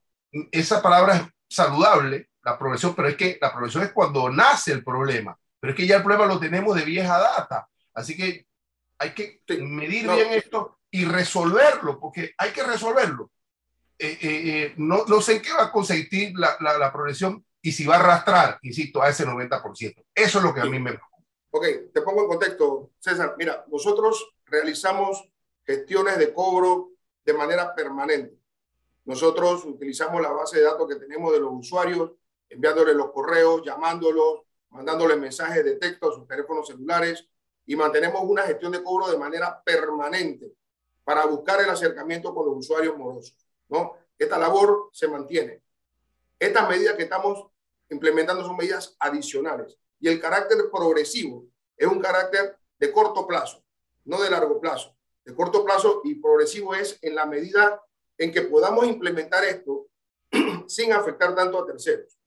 esa 0.52 0.80
palabra 0.80 1.16
es 1.16 1.24
saludable, 1.50 2.30
la 2.44 2.60
progresión, 2.60 2.94
pero 2.94 3.08
es 3.08 3.16
que 3.16 3.40
la 3.42 3.52
progresión 3.52 3.82
es 3.82 3.94
cuando 3.94 4.30
nace 4.30 4.74
el 4.74 4.84
problema, 4.84 5.36
pero 5.60 5.72
es 5.72 5.78
que 5.78 5.88
ya 5.88 5.98
el 5.98 6.04
problema 6.04 6.26
lo 6.26 6.40
tenemos 6.40 6.76
de 6.76 6.86
vieja 6.86 7.18
data. 7.18 7.68
Así 7.94 8.16
que 8.16 8.46
hay 8.98 9.14
que 9.14 9.42
medir 9.60 10.10
bien 10.10 10.34
esto 10.34 10.80
y 10.92 11.06
resolverlo, 11.06 12.00
porque 12.00 12.34
hay 12.38 12.52
que 12.52 12.64
resolverlo. 12.64 13.32
Eh, 13.98 14.18
eh, 14.22 14.42
eh, 14.46 14.74
no, 14.78 15.04
no, 15.06 15.22
sé 15.22 15.36
en 15.36 15.42
qué 15.42 15.52
va 15.52 15.66
a 15.66 15.72
conseguir 15.72 16.38
la, 16.38 16.56
la, 16.62 16.78
la, 16.78 16.92
progresión 16.92 17.46
y 17.62 17.74
si 17.74 17.86
va 17.86 17.98
a 17.98 18.00
arrastrar, 18.00 18.58
insisto, 18.62 19.02
a 19.02 19.10
ese 19.10 19.26
90%. 19.26 20.06
Eso 20.16 20.38
es 20.38 20.44
lo 20.44 20.54
que 20.54 20.62
a 20.62 20.66
mí 20.66 20.80
me 20.80 20.92
preocupa. 20.92 21.18
Ok, 21.52 21.66
te 21.94 22.02
pongo 22.02 22.22
en 22.22 22.28
contexto, 22.30 22.92
César. 23.00 23.36
Mira, 23.38 23.66
nosotros 23.70 24.34
realizamos 24.46 25.30
gestiones 25.66 26.18
de 26.18 26.34
cobro 26.34 26.92
de 27.26 27.34
manera 27.34 27.76
permanente. 27.76 28.38
Nosotros 29.06 29.66
utilizamos 29.66 30.22
la 30.22 30.32
base 30.32 30.60
de 30.60 30.66
datos 30.66 30.88
que 30.88 30.96
tenemos 30.96 31.34
de 31.34 31.40
los 31.40 31.52
usuarios, 31.52 32.12
enviándoles 32.48 32.96
los 32.96 33.12
correos, 33.12 33.64
llamándolos, 33.66 34.42
mandándoles 34.70 35.18
mensajes 35.18 35.64
de 35.64 35.76
texto 35.76 36.10
a 36.10 36.16
sus 36.16 36.28
teléfonos 36.28 36.68
celulares 36.68 37.28
y 37.66 37.76
mantenemos 37.76 38.22
una 38.24 38.44
gestión 38.44 38.72
de 38.72 38.84
cobro 38.84 39.10
de 39.10 39.18
manera 39.18 39.62
permanente 39.64 40.54
para 41.04 41.26
buscar 41.26 41.62
el 41.62 41.70
acercamiento 41.70 42.34
con 42.34 42.48
los 42.48 42.58
usuarios 42.58 42.98
morosos. 42.98 43.36
¿no? 43.68 43.96
Esta 44.18 44.38
labor 44.38 44.90
se 44.92 45.08
mantiene. 45.08 45.62
Estas 46.38 46.70
medidas 46.70 46.96
que 46.96 47.04
estamos 47.04 47.48
implementando 47.90 48.44
son 48.44 48.58
medidas 48.58 48.96
adicionales 49.00 49.78
y 50.00 50.08
el 50.08 50.20
carácter 50.20 50.58
progresivo 50.72 51.46
es 51.76 51.88
un 51.88 52.00
carácter 52.00 52.58
de 52.78 52.92
corto 52.92 53.28
plazo, 53.28 53.64
no 54.06 54.22
de 54.22 54.30
largo 54.30 54.60
plazo. 54.60 54.96
De 55.26 55.36
corto 55.36 55.64
plazo 55.64 56.02
y 56.04 56.16
progresivo 56.16 56.74
es 56.74 56.98
en 57.02 57.16
la 57.16 57.26
medida 57.26 57.82
en 58.18 58.32
que 58.32 58.42
podamos 58.42 58.86
implementar 58.86 59.44
esto 59.44 59.88
sin 60.68 60.94
afectar 60.94 61.36
tanto 61.36 61.62
a 61.62 61.66
terceros. 61.66 62.18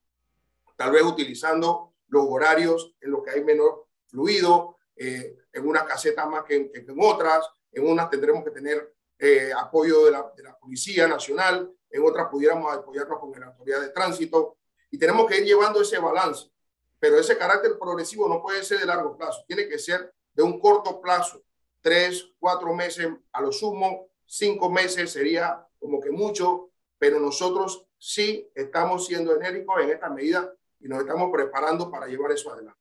Tal 0.77 0.93
vez 0.93 1.03
utilizando 1.03 1.92
los 2.13 2.27
horarios 2.29 2.95
en 3.01 3.11
los 3.11 3.25
que 3.25 3.31
hay 3.31 3.43
menor 3.43 3.87
fluido, 4.07 4.77
eh, 4.95 5.35
en 5.51 5.67
unas 5.67 5.85
casetas 5.85 6.29
más 6.29 6.45
que, 6.45 6.71
en 6.75 6.97
otras, 7.01 7.49
en 7.73 7.89
unas 7.89 8.11
tendremos 8.11 8.45
que 8.45 8.51
tener 8.51 8.95
eh, 9.19 9.51
apoyo 9.57 10.05
de 10.05 10.11
la, 10.11 10.31
de 10.37 10.43
la 10.43 10.59
Policía 10.59 11.09
Nacional, 11.09 11.73
en 11.91 12.05
otras 12.05 12.29
pudiéramos 12.29 12.71
apoyarnos 12.71 13.19
con 13.19 13.33
la 13.41 13.47
autoridad 13.47 13.81
de 13.81 13.89
tránsito 13.89 14.59
y 14.91 14.99
tenemos 14.99 15.27
que 15.27 15.39
ir 15.39 15.47
llevando 15.47 15.81
ese 15.81 15.99
balance. 15.99 16.51
Pero 16.99 17.19
ese 17.19 17.39
carácter 17.39 17.79
progresivo 17.79 18.29
no 18.29 18.43
puede 18.43 18.63
ser 18.63 18.81
de 18.81 18.87
largo 18.87 19.17
plazo, 19.17 19.43
tiene 19.47 19.67
que 19.67 19.79
ser 19.79 20.13
de 20.35 20.43
un 20.43 20.61
corto 20.61 21.01
plazo, 21.01 21.43
tres, 21.81 22.29
cuatro 22.39 22.75
meses 22.75 23.09
a 23.33 23.41
lo 23.41 23.53
sumo, 23.53 24.09
cinco 24.27 24.71
meses 24.71 25.11
sería 25.11 25.67
como 25.79 25.99
que 25.99 26.11
mucho, 26.11 26.69
pero 26.99 27.19
nosotros 27.19 27.87
sí 27.97 28.51
estamos 28.55 29.07
siendo 29.07 29.35
enérgicos 29.35 29.81
en 29.81 29.91
esta 29.91 30.11
medida 30.11 30.53
y 30.83 30.89
nos 30.89 31.01
estamos 31.01 31.31
preparando 31.33 31.91
para 31.91 32.07
llevar 32.07 32.33
eso 32.33 32.53
adelante. 32.53 32.81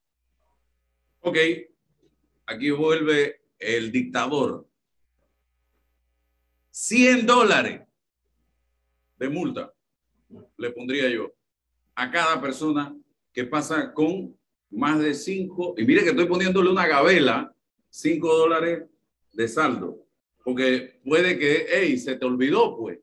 Ok, 1.21 1.37
aquí 2.47 2.71
vuelve 2.71 3.41
el 3.59 3.91
dictador. 3.91 4.67
100 6.71 7.25
dólares 7.25 7.81
de 9.17 9.29
multa 9.29 9.73
le 10.57 10.71
pondría 10.71 11.09
yo 11.09 11.31
a 11.95 12.09
cada 12.09 12.41
persona 12.41 12.95
que 13.33 13.43
pasa 13.43 13.93
con 13.93 14.35
más 14.71 14.99
de 14.99 15.13
5, 15.13 15.75
y 15.77 15.85
mire 15.85 16.03
que 16.03 16.09
estoy 16.11 16.25
poniéndole 16.25 16.69
una 16.69 16.87
gabela, 16.87 17.53
5 17.89 18.37
dólares 18.37 18.85
de 19.33 19.47
saldo, 19.47 20.05
porque 20.43 21.01
puede 21.03 21.37
que, 21.37 21.65
hey, 21.69 21.97
se 21.97 22.15
te 22.15 22.25
olvidó, 22.25 22.77
pues, 22.77 22.99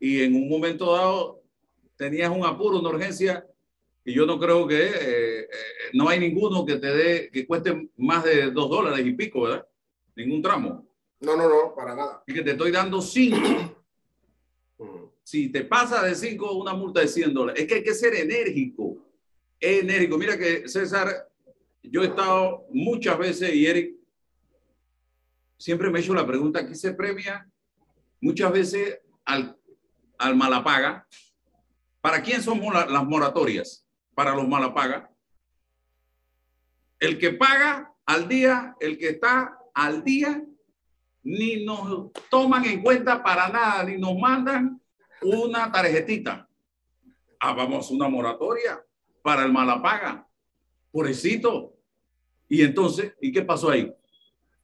y 0.00 0.22
en 0.22 0.34
un 0.34 0.48
momento 0.48 0.92
dado 0.92 1.42
tenías 1.96 2.30
un 2.30 2.44
apuro, 2.44 2.80
una 2.80 2.88
urgencia, 2.88 3.46
y 4.04 4.14
yo 4.14 4.26
no 4.26 4.38
creo 4.38 4.66
que, 4.66 4.82
eh, 4.82 5.40
eh, 5.40 5.48
no 5.92 6.08
hay 6.08 6.18
ninguno 6.20 6.64
que 6.64 6.76
te 6.76 6.88
dé, 6.88 7.30
que 7.30 7.46
cueste 7.46 7.90
más 7.96 8.24
de 8.24 8.50
2 8.50 8.70
dólares 8.70 9.06
y 9.06 9.12
pico, 9.12 9.42
¿verdad? 9.42 9.66
Ningún 10.16 10.42
tramo. 10.42 10.86
No, 11.20 11.36
no, 11.36 11.48
no, 11.48 11.74
para 11.74 11.94
nada. 11.94 12.22
Y 12.26 12.32
que 12.32 12.42
te 12.42 12.52
estoy 12.52 12.70
dando 12.70 13.00
5 13.00 13.76
si 15.30 15.48
te 15.48 15.64
pasa 15.64 16.02
de 16.02 16.14
5, 16.16 16.52
una 16.54 16.74
multa 16.74 17.00
de 17.00 17.06
100 17.06 17.32
dólares. 17.32 17.62
Es 17.62 17.68
que 17.68 17.74
hay 17.76 17.84
que 17.84 17.94
ser 17.94 18.14
enérgico, 18.14 18.96
enérgico. 19.60 20.18
Mira 20.18 20.36
que 20.36 20.68
César, 20.68 21.28
yo 21.84 22.02
he 22.02 22.06
estado 22.06 22.66
muchas 22.70 23.16
veces 23.16 23.54
y 23.54 23.64
Eric 23.64 23.94
siempre 25.56 25.88
me 25.88 25.98
ha 25.98 26.02
hecho 26.02 26.14
la 26.14 26.26
pregunta, 26.26 26.66
¿qué 26.66 26.74
se 26.74 26.94
premia? 26.94 27.48
Muchas 28.20 28.52
veces 28.52 28.98
al, 29.24 29.56
al 30.18 30.34
malapaga. 30.34 31.06
¿Para 32.00 32.22
quién 32.22 32.42
son 32.42 32.60
las 32.60 33.04
moratorias? 33.04 33.86
Para 34.20 34.34
los 34.34 34.46
malapaga. 34.46 35.10
El 36.98 37.16
que 37.18 37.32
paga 37.32 37.90
al 38.04 38.28
día, 38.28 38.76
el 38.78 38.98
que 38.98 39.08
está 39.08 39.56
al 39.72 40.04
día 40.04 40.44
ni 41.22 41.64
nos 41.64 42.12
toman 42.28 42.66
en 42.66 42.82
cuenta 42.82 43.22
para 43.22 43.48
nada, 43.48 43.82
ni 43.84 43.96
nos 43.96 44.14
mandan 44.18 44.78
una 45.22 45.72
tarjetita. 45.72 46.46
Ah, 47.40 47.54
vamos 47.54 47.90
una 47.90 48.10
moratoria 48.10 48.84
para 49.22 49.42
el 49.46 49.52
malapaga. 49.54 50.28
Pobrecito. 50.92 51.78
Y 52.46 52.60
entonces, 52.60 53.14
¿y 53.22 53.32
qué 53.32 53.40
pasó 53.40 53.70
ahí? 53.70 53.90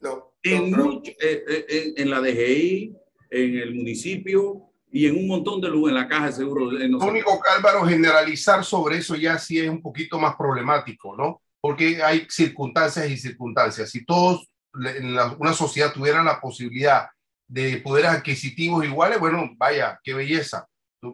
No, 0.00 0.34
En, 0.42 0.70
no, 0.70 0.84
mucho- 0.84 1.12
eh, 1.12 1.44
eh, 1.48 1.66
en, 1.96 2.02
en 2.02 2.10
la 2.10 2.20
DGI, 2.20 2.94
en 3.30 3.54
el 3.56 3.74
municipio 3.74 4.65
y 4.96 5.06
en 5.06 5.16
un 5.16 5.26
montón 5.28 5.60
de 5.60 5.68
lugares, 5.68 5.96
en 5.98 6.02
la 6.02 6.08
caja 6.08 6.26
de 6.26 6.32
seguro. 6.32 6.72
no 6.72 6.98
Lo 6.98 7.06
único 7.06 7.40
que 7.40 7.50
Álvaro, 7.54 7.84
generalizar 7.84 8.64
sobre 8.64 8.98
eso 8.98 9.14
ya 9.14 9.38
sí 9.38 9.58
es 9.58 9.68
un 9.68 9.82
poquito 9.82 10.18
más 10.18 10.36
problemático, 10.36 11.14
¿no? 11.16 11.42
Porque 11.60 12.02
hay 12.02 12.26
circunstancias 12.30 13.10
y 13.10 13.16
circunstancias. 13.18 13.90
Si 13.90 14.04
todos 14.06 14.48
en 14.74 15.14
la- 15.14 15.34
una 15.38 15.52
sociedad 15.52 15.92
tuviera 15.92 16.22
la 16.22 16.40
posibilidad 16.40 17.08
de 17.48 17.78
poderes 17.78 18.10
adquisitivos 18.10 18.84
iguales, 18.84 19.18
bueno, 19.20 19.50
vaya, 19.56 20.00
qué 20.02 20.14
belleza, 20.14 20.66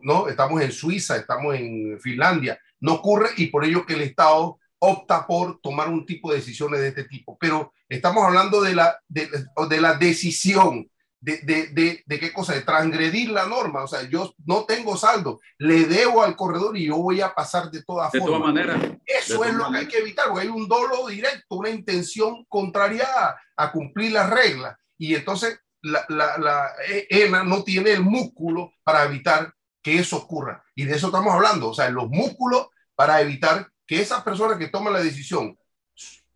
¿no? 0.02 0.28
Estamos 0.28 0.62
en 0.62 0.72
Suiza, 0.72 1.16
estamos 1.16 1.54
en 1.56 1.98
Finlandia, 2.00 2.58
no 2.80 2.94
ocurre 2.94 3.30
y 3.36 3.46
por 3.48 3.64
ello 3.64 3.84
que 3.84 3.94
el 3.94 4.02
Estado 4.02 4.58
opta 4.78 5.26
por 5.26 5.60
tomar 5.60 5.88
un 5.88 6.04
tipo 6.06 6.30
de 6.30 6.38
decisiones 6.38 6.80
de 6.80 6.88
este 6.88 7.04
tipo. 7.04 7.36
Pero 7.38 7.72
estamos 7.88 8.24
hablando 8.24 8.60
de 8.62 8.74
la, 8.74 8.96
de, 9.08 9.28
de 9.68 9.80
la 9.80 9.94
decisión, 9.94 10.88
de, 11.22 11.38
de, 11.38 11.68
de, 11.68 12.02
de 12.04 12.18
qué 12.20 12.32
cosa, 12.32 12.52
de 12.52 12.62
transgredir 12.62 13.30
la 13.30 13.46
norma. 13.46 13.84
O 13.84 13.88
sea, 13.88 14.02
yo 14.02 14.34
no 14.44 14.64
tengo 14.64 14.96
saldo, 14.96 15.40
le 15.58 15.84
debo 15.84 16.22
al 16.22 16.36
corredor 16.36 16.76
y 16.76 16.86
yo 16.86 16.96
voy 16.98 17.20
a 17.20 17.32
pasar 17.34 17.70
de 17.70 17.82
todas 17.84 18.10
De 18.12 18.18
formas. 18.18 18.40
todas 18.40 18.54
maneras, 18.54 18.98
Eso 19.06 19.42
de 19.42 19.48
es 19.48 19.54
lo 19.54 19.70
que 19.70 19.78
hay 19.78 19.88
que 19.88 19.98
evitar, 19.98 20.26
porque 20.28 20.42
hay 20.42 20.48
un 20.48 20.68
dolo 20.68 21.06
directo, 21.06 21.54
una 21.56 21.70
intención 21.70 22.44
contraria 22.48 23.06
a, 23.16 23.36
a 23.56 23.72
cumplir 23.72 24.12
las 24.12 24.28
reglas. 24.28 24.76
Y 24.98 25.14
entonces 25.14 25.58
la, 25.80 26.04
la, 26.08 26.36
la 26.38 26.70
ENA 27.08 27.44
no 27.44 27.62
tiene 27.64 27.92
el 27.92 28.02
músculo 28.02 28.72
para 28.84 29.04
evitar 29.04 29.52
que 29.82 29.98
eso 29.98 30.16
ocurra. 30.16 30.64
Y 30.74 30.84
de 30.84 30.96
eso 30.96 31.06
estamos 31.06 31.32
hablando, 31.32 31.70
o 31.70 31.74
sea, 31.74 31.88
los 31.88 32.08
músculos 32.08 32.66
para 32.94 33.20
evitar 33.20 33.68
que 33.86 34.00
esas 34.00 34.22
personas 34.22 34.58
que 34.58 34.68
toman 34.68 34.92
la 34.92 35.02
decisión 35.02 35.56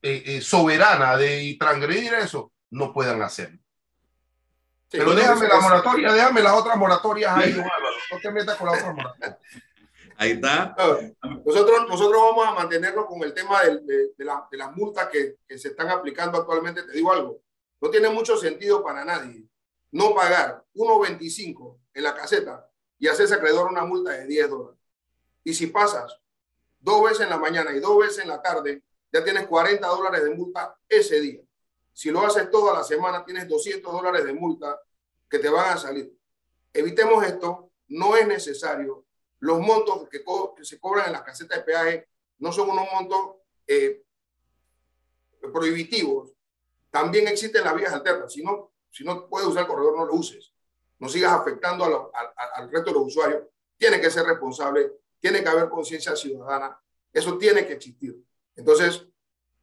eh, 0.02 0.22
eh, 0.26 0.40
soberana 0.40 1.16
de 1.16 1.56
transgredir 1.58 2.14
eso 2.14 2.52
no 2.70 2.92
puedan 2.92 3.22
hacerlo. 3.22 3.58
Sí, 4.88 4.98
Pero 4.98 5.14
déjame 5.14 5.48
la 5.48 5.60
moratoria, 5.60 6.12
déjame 6.12 6.42
las 6.42 6.52
otras 6.54 6.76
moratorias 6.76 7.36
ahí, 7.36 7.52
don 7.52 7.64
Álvaro. 7.64 7.96
No 8.12 8.18
te 8.20 8.30
metas 8.30 8.56
con 8.56 8.66
las 8.68 8.78
otras 8.80 8.94
moratorias. 8.94 9.36
ahí 10.16 10.30
está. 10.32 10.74
No, 10.78 11.40
Nosotros, 11.44 11.88
nosotros 11.88 12.22
vamos 12.22 12.46
a 12.46 12.52
mantenernos 12.52 13.06
con 13.06 13.22
el 13.24 13.34
tema 13.34 13.62
del- 13.62 13.84
de, 13.84 13.96
de 14.16 14.24
la- 14.24 14.46
de 14.50 14.56
las 14.56 14.74
multas 14.76 15.08
que, 15.08 15.36
que 15.46 15.58
se 15.58 15.68
están 15.68 15.88
aplicando 15.88 16.38
actualmente. 16.38 16.84
Te 16.84 16.92
digo 16.92 17.12
algo, 17.12 17.40
no 17.80 17.90
tiene 17.90 18.08
mucho 18.10 18.36
sentido 18.36 18.82
para 18.82 19.04
nadie 19.04 19.44
no 19.92 20.14
pagar 20.14 20.64
1.25 20.74 21.78
en 21.94 22.02
la 22.02 22.14
caseta 22.14 22.68
y 22.98 23.08
hacerse 23.08 23.34
acreedor 23.34 23.70
una 23.70 23.84
multa 23.84 24.10
de 24.12 24.26
10 24.26 24.50
dólares. 24.50 24.80
Y 25.44 25.54
si 25.54 25.66
pasas 25.68 26.18
dos 26.80 27.02
veces 27.04 27.20
en 27.22 27.30
la 27.30 27.38
mañana 27.38 27.72
y 27.72 27.80
dos 27.80 27.98
veces 27.98 28.18
en 28.18 28.28
la 28.28 28.42
tarde, 28.42 28.82
ya 29.12 29.24
tienes 29.24 29.46
40 29.46 29.86
dólares 29.86 30.24
de 30.24 30.30
multa 30.34 30.76
ese 30.88 31.20
día. 31.20 31.40
Si 31.96 32.10
lo 32.10 32.20
haces 32.20 32.50
toda 32.50 32.74
la 32.74 32.84
semana, 32.84 33.24
tienes 33.24 33.48
200 33.48 33.90
dólares 33.90 34.22
de 34.22 34.34
multa 34.34 34.78
que 35.30 35.38
te 35.38 35.48
van 35.48 35.72
a 35.72 35.78
salir. 35.78 36.14
Evitemos 36.70 37.24
esto, 37.24 37.70
no 37.88 38.14
es 38.14 38.26
necesario. 38.28 39.06
Los 39.38 39.60
montos 39.60 40.06
que, 40.10 40.22
se 40.62 40.78
cobran 40.78 41.06
en 41.06 41.12
las 41.12 41.22
casetas 41.22 41.56
de 41.56 41.64
peaje 41.64 42.08
no 42.36 42.52
son 42.52 42.68
unos 42.68 42.86
montos 42.92 43.36
eh, 43.66 44.02
prohibitivos. 45.50 46.34
También 46.90 47.28
existen 47.28 47.64
las 47.64 47.74
vías 47.74 47.94
alternas. 47.94 48.30
Si 48.30 48.44
no, 48.44 48.72
si 48.90 49.02
no 49.02 49.26
puedes 49.26 49.48
usar 49.48 49.62
el 49.62 49.68
corredor, 49.68 49.96
no 49.96 50.04
lo 50.04 50.16
uses. 50.16 50.52
No 50.98 51.08
sigas 51.08 51.32
afectando 51.32 52.12
al 52.56 52.70
resto 52.70 52.90
de 52.90 52.98
los 52.98 53.06
usuarios. 53.06 53.44
Tiene 53.78 54.02
que 54.02 54.10
ser 54.10 54.26
responsable, 54.26 54.92
tiene 55.18 55.42
que 55.42 55.48
haber 55.48 55.70
conciencia 55.70 56.14
ciudadana. 56.14 56.78
Eso 57.10 57.38
tiene 57.38 57.66
que 57.66 57.72
existir. 57.72 58.22
Entonces, 58.54 59.08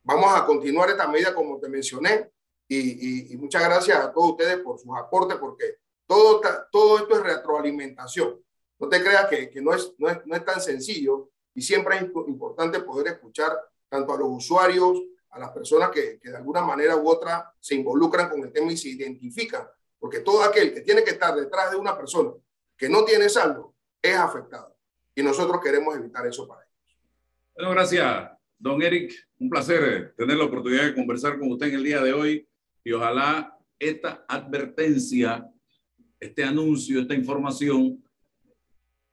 vamos 0.03 0.33
a 0.33 0.45
continuar 0.45 0.89
esta 0.89 1.07
medida 1.07 1.33
como 1.33 1.59
te 1.59 1.69
mencioné 1.69 2.31
y, 2.67 2.77
y- 2.77 3.33
y 3.33 3.37
muchas 3.37 3.63
gracias 3.63 3.97
a 3.99 4.11
todos 4.11 4.31
ustedes 4.31 4.57
por 4.57 4.79
sus 4.79 4.95
aportes 4.97 5.37
porque 5.37 5.77
todo, 6.05 6.41
todo 6.71 6.97
esto 6.99 7.15
es 7.15 7.23
retroalimentación. 7.23 8.39
No 8.79 8.89
te 8.89 9.01
creas 9.01 9.27
que, 9.27 9.49
que 9.49 9.61
no, 9.61 9.73
es, 9.73 9.93
no, 9.97 10.09
es, 10.09 10.19
no 10.25 10.35
es 10.35 10.43
tan 10.43 10.59
sencillo 10.61 11.29
y 11.53 11.61
siempre 11.61 11.95
es 11.95 12.03
impo- 12.03 12.27
importante 12.27 12.79
poder 12.81 13.07
escuchar 13.13 13.57
tanto 13.89 14.13
a 14.13 14.17
los 14.17 14.27
usuarios, 14.29 15.01
a 15.29 15.39
las 15.39 15.51
personas 15.51 15.89
que, 15.91 16.19
que 16.19 16.29
de 16.29 16.37
alguna 16.37 16.61
manera 16.61 16.95
u 16.97 17.07
otra 17.07 17.53
se 17.59 17.75
involucran 17.75 18.29
con 18.29 18.43
el 18.43 18.51
tema 18.51 18.71
y 18.71 18.77
se 18.77 18.89
identifican, 18.89 19.67
porque 19.99 20.19
todo 20.19 20.43
aquel 20.43 20.73
que 20.73 20.81
tiene 20.81 21.03
que 21.03 21.11
estar 21.11 21.33
detrás 21.35 21.71
de 21.71 21.77
una 21.77 21.95
persona 21.97 22.31
que 22.77 22.89
no 22.89 23.05
tiene 23.05 23.29
saldo 23.29 23.73
es 24.01 24.15
afectado 24.17 24.75
y 25.15 25.23
nosotros 25.23 25.61
queremos 25.61 25.95
evitar 25.95 26.25
eso 26.27 26.47
para 26.47 26.61
ellos. 26.63 26.97
Bueno, 27.55 27.71
gracias, 27.71 28.31
don 28.63 28.81
Eric. 28.81 29.13
Un 29.39 29.49
placer 29.49 30.15
tener 30.17 30.37
la 30.37 30.45
oportunidad 30.45 30.85
de 30.85 30.95
conversar 30.95 31.37
con 31.37 31.51
usted 31.51 31.67
en 31.67 31.75
el 31.75 31.83
día 31.83 32.01
de 32.01 32.13
hoy 32.13 32.47
y 32.81 32.93
ojalá 32.93 33.57
esta 33.77 34.23
advertencia, 34.25 35.51
este 36.17 36.45
anuncio, 36.45 37.01
esta 37.01 37.13
información 37.13 38.01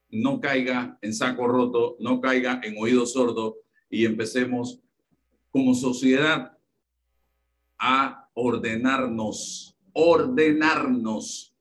no 0.08 0.40
caiga 0.40 0.96
en 1.02 1.12
saco 1.12 1.48
roto, 1.48 1.96
no 1.98 2.20
caiga 2.20 2.60
en 2.62 2.76
oído 2.78 3.04
sordo 3.06 3.56
y 3.90 4.04
empecemos 4.04 4.80
como 5.50 5.74
sociedad 5.74 6.56
a 7.76 8.28
ordenarnos, 8.34 9.76
ordenarnos 9.92 11.52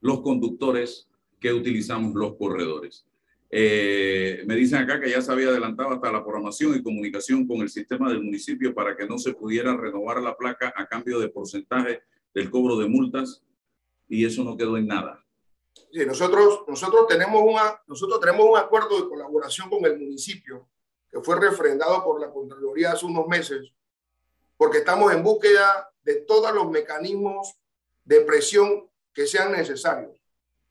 los 0.00 0.22
conductores 0.22 1.08
que 1.38 1.52
utilizamos 1.52 2.14
los 2.14 2.34
corredores. 2.34 3.06
Eh, 3.52 4.44
me 4.46 4.54
dicen 4.54 4.78
acá 4.78 5.00
que 5.00 5.10
ya 5.10 5.20
se 5.20 5.32
había 5.32 5.48
adelantado 5.48 5.90
hasta 5.90 6.12
la 6.12 6.22
programación 6.22 6.76
y 6.76 6.82
comunicación 6.82 7.48
con 7.48 7.58
el 7.62 7.68
sistema 7.68 8.08
del 8.08 8.22
municipio 8.22 8.72
para 8.72 8.96
que 8.96 9.06
no 9.06 9.18
se 9.18 9.34
pudiera 9.34 9.76
renovar 9.76 10.22
la 10.22 10.36
placa 10.36 10.72
a 10.76 10.86
cambio 10.86 11.18
de 11.18 11.28
porcentaje 11.28 12.02
del 12.32 12.48
cobro 12.48 12.76
de 12.76 12.88
multas 12.88 13.42
y 14.08 14.24
eso 14.24 14.44
no 14.44 14.56
quedó 14.56 14.76
en 14.76 14.86
nada. 14.86 15.24
Sí, 15.92 16.06
nosotros, 16.06 16.62
nosotros, 16.68 17.08
tenemos 17.08 17.42
una, 17.44 17.82
nosotros 17.88 18.20
tenemos 18.20 18.46
un 18.48 18.56
acuerdo 18.56 19.02
de 19.02 19.08
colaboración 19.08 19.68
con 19.68 19.84
el 19.84 19.98
municipio 19.98 20.68
que 21.10 21.20
fue 21.20 21.40
refrendado 21.40 22.04
por 22.04 22.20
la 22.20 22.30
Contraloría 22.30 22.92
hace 22.92 23.04
unos 23.06 23.26
meses, 23.26 23.72
porque 24.56 24.78
estamos 24.78 25.12
en 25.12 25.24
búsqueda 25.24 25.92
de 26.02 26.20
todos 26.20 26.54
los 26.54 26.70
mecanismos 26.70 27.56
de 28.04 28.20
presión 28.20 28.88
que 29.12 29.26
sean 29.26 29.50
necesarios. 29.50 30.19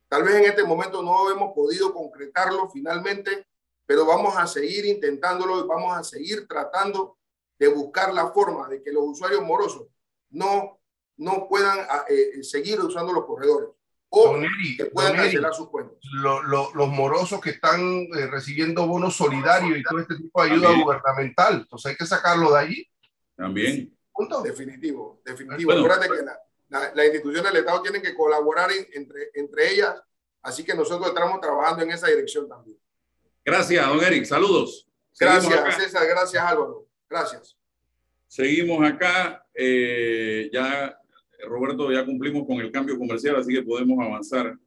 Tal 0.09 0.23
vez 0.23 0.35
en 0.35 0.45
este 0.45 0.63
momento 0.63 1.01
no 1.03 1.31
hemos 1.31 1.53
podido 1.53 1.93
concretarlo 1.93 2.69
finalmente, 2.69 3.45
pero 3.85 4.05
vamos 4.05 4.35
a 4.37 4.45
seguir 4.47 4.85
intentándolo 4.85 5.63
y 5.63 5.67
vamos 5.67 5.95
a 5.97 6.03
seguir 6.03 6.47
tratando 6.47 7.17
de 7.57 7.67
buscar 7.67 8.13
la 8.13 8.31
forma 8.31 8.67
de 8.67 8.81
que 8.81 8.91
los 8.91 9.03
usuarios 9.03 9.43
morosos 9.43 9.87
no, 10.31 10.79
no 11.17 11.47
puedan 11.47 11.79
eh, 12.09 12.43
seguir 12.43 12.79
usando 12.81 13.13
los 13.13 13.25
corredores 13.25 13.69
o 14.11 14.33
que 14.77 14.85
puedan 14.85 15.11
don 15.11 15.19
Eri, 15.19 15.33
cancelar 15.33 15.53
sus 15.53 15.69
cuentas. 15.69 15.95
lo- 16.13 16.41
lo- 16.41 16.71
los 16.73 16.87
morosos 16.87 17.39
que 17.41 17.51
están 17.51 17.79
eh, 17.81 18.25
recibiendo 18.31 18.87
bonos 18.87 19.15
solidarios 19.15 19.77
y 19.77 19.83
todo 19.83 19.99
este 19.99 20.15
tipo 20.15 20.41
de 20.43 20.49
ayuda 20.51 20.63
También. 20.69 20.83
gubernamental. 20.85 21.53
Entonces 21.61 21.91
hay 21.91 21.95
que 21.97 22.05
sacarlo 22.07 22.51
de 22.53 22.59
allí. 22.59 22.87
También. 23.35 23.95
Punto. 24.11 24.41
Definitivo, 24.41 25.21
definitivo. 25.23 25.71
Bueno. 25.71 25.85
Acuérdate 25.85 26.09
que 26.19 26.25
la- 26.25 26.39
la- 26.69 26.93
las 26.95 27.05
instituciones 27.05 27.51
del 27.51 27.61
Estado 27.61 27.81
tienen 27.81 28.01
que 28.01 28.13
colaborar 28.15 28.71
en- 28.71 28.87
entre, 28.93 29.29
entre 29.33 29.71
ellas, 29.73 30.01
así 30.41 30.63
que 30.63 30.73
nosotros 30.73 31.07
estamos 31.09 31.39
trabajando 31.41 31.83
en 31.83 31.91
esa 31.91 32.07
dirección 32.07 32.47
también. 32.47 32.77
Gracias, 33.43 33.87
don 33.87 34.01
Eric. 34.03 34.25
Saludos. 34.25 34.87
Gracias. 35.19 35.75
César, 35.75 36.07
gracias, 36.07 36.43
Álvaro. 36.43 36.87
Gracias. 37.09 37.57
Seguimos 38.27 38.87
acá. 38.87 39.45
eh, 39.61 40.49
ya, 40.53 40.97
Roberto, 41.45 41.91
ya 41.91 42.05
cumplimos 42.05 42.47
con 42.47 42.57
el 42.61 42.71
cambio 42.71 42.97
comercial, 42.97 43.35
así 43.35 43.53
que 43.53 43.61
podemos 43.61 43.97
avanzar. 44.05 44.57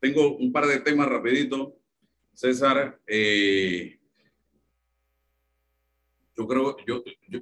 Tengo 0.00 0.36
un 0.36 0.50
par 0.52 0.66
de 0.66 0.80
temas 0.80 1.06
rapidito. 1.08 1.76
César, 2.32 2.98
eh, 3.06 3.98
yo 6.36 6.46
creo, 6.46 6.76
yo, 6.86 7.02
yo, 7.28 7.40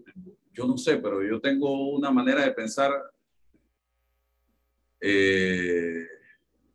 yo 0.52 0.64
no 0.66 0.76
sé, 0.78 0.96
pero 0.96 1.22
yo 1.22 1.40
tengo 1.40 1.90
una 1.90 2.10
manera 2.10 2.44
de 2.44 2.52
pensar 2.52 2.90
eh, 5.06 6.06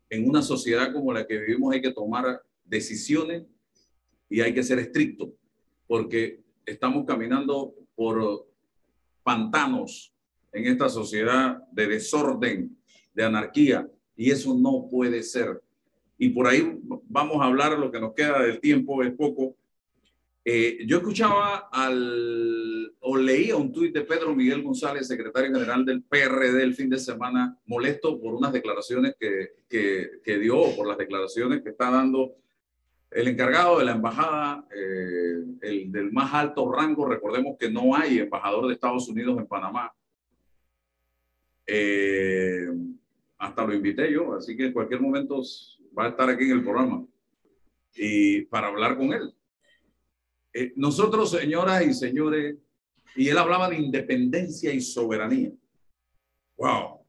en 0.07 0.29
una 0.29 0.43
sociedad 0.43 0.93
como 0.93 1.11
la 1.11 1.25
que 1.25 1.39
vivimos 1.39 1.73
hay 1.73 1.81
que 1.81 1.91
tomar 1.91 2.43
decisiones 2.63 3.43
y 4.29 4.41
hay 4.41 4.53
que 4.53 4.61
ser 4.61 4.77
estricto, 4.77 5.33
porque 5.87 6.39
estamos 6.63 7.05
caminando 7.07 7.73
por 7.95 8.47
pantanos 9.23 10.13
en 10.51 10.67
esta 10.67 10.89
sociedad 10.89 11.57
de 11.71 11.87
desorden, 11.87 12.77
de 13.15 13.23
anarquía, 13.23 13.89
y 14.15 14.29
eso 14.29 14.53
no 14.53 14.87
puede 14.91 15.23
ser. 15.23 15.63
Y 16.19 16.29
por 16.29 16.45
ahí 16.45 16.79
vamos 17.07 17.41
a 17.41 17.45
hablar, 17.45 17.79
lo 17.79 17.89
que 17.89 17.99
nos 17.99 18.13
queda 18.13 18.43
del 18.43 18.59
tiempo 18.59 19.01
es 19.01 19.11
poco. 19.13 19.55
Eh, 20.51 20.79
yo 20.87 20.97
escuchaba 20.97 21.69
al, 21.71 22.91
o 23.01 23.17
leía 23.17 23.55
un 23.55 23.71
tuit 23.71 23.93
de 23.93 24.01
Pedro 24.01 24.33
Miguel 24.33 24.63
González, 24.63 25.07
secretario 25.07 25.53
general 25.53 25.85
del 25.85 26.01
PRD 26.01 26.63
el 26.63 26.73
fin 26.73 26.89
de 26.89 26.97
semana, 26.97 27.55
molesto 27.67 28.19
por 28.19 28.33
unas 28.33 28.51
declaraciones 28.51 29.13
que, 29.19 29.49
que, 29.69 30.09
que 30.23 30.39
dio, 30.39 30.75
por 30.75 30.87
las 30.87 30.97
declaraciones 30.97 31.61
que 31.61 31.69
está 31.69 31.91
dando 31.91 32.33
el 33.11 33.27
encargado 33.27 33.77
de 33.77 33.85
la 33.85 33.91
embajada, 33.91 34.67
eh, 34.75 35.43
el 35.61 35.91
del 35.91 36.11
más 36.11 36.33
alto 36.33 36.71
rango, 36.71 37.05
recordemos 37.05 37.55
que 37.59 37.69
no 37.69 37.95
hay 37.95 38.17
embajador 38.17 38.65
de 38.65 38.73
Estados 38.73 39.07
Unidos 39.07 39.37
en 39.37 39.45
Panamá. 39.45 39.93
Eh, 41.67 42.69
hasta 43.37 43.67
lo 43.67 43.75
invité 43.75 44.11
yo, 44.11 44.33
así 44.33 44.57
que 44.57 44.65
en 44.65 44.73
cualquier 44.73 44.99
momento 44.99 45.43
va 45.95 46.05
a 46.05 46.09
estar 46.09 46.27
aquí 46.27 46.45
en 46.45 46.53
el 46.53 46.63
programa 46.63 47.05
y 47.93 48.41
para 48.45 48.69
hablar 48.69 48.97
con 48.97 49.13
él. 49.13 49.31
Eh, 50.53 50.73
nosotros, 50.75 51.31
señoras 51.31 51.85
y 51.85 51.93
señores, 51.93 52.57
y 53.15 53.29
él 53.29 53.37
hablaba 53.37 53.69
de 53.69 53.77
independencia 53.77 54.73
y 54.73 54.81
soberanía. 54.81 55.51
¡Wow! 56.57 56.99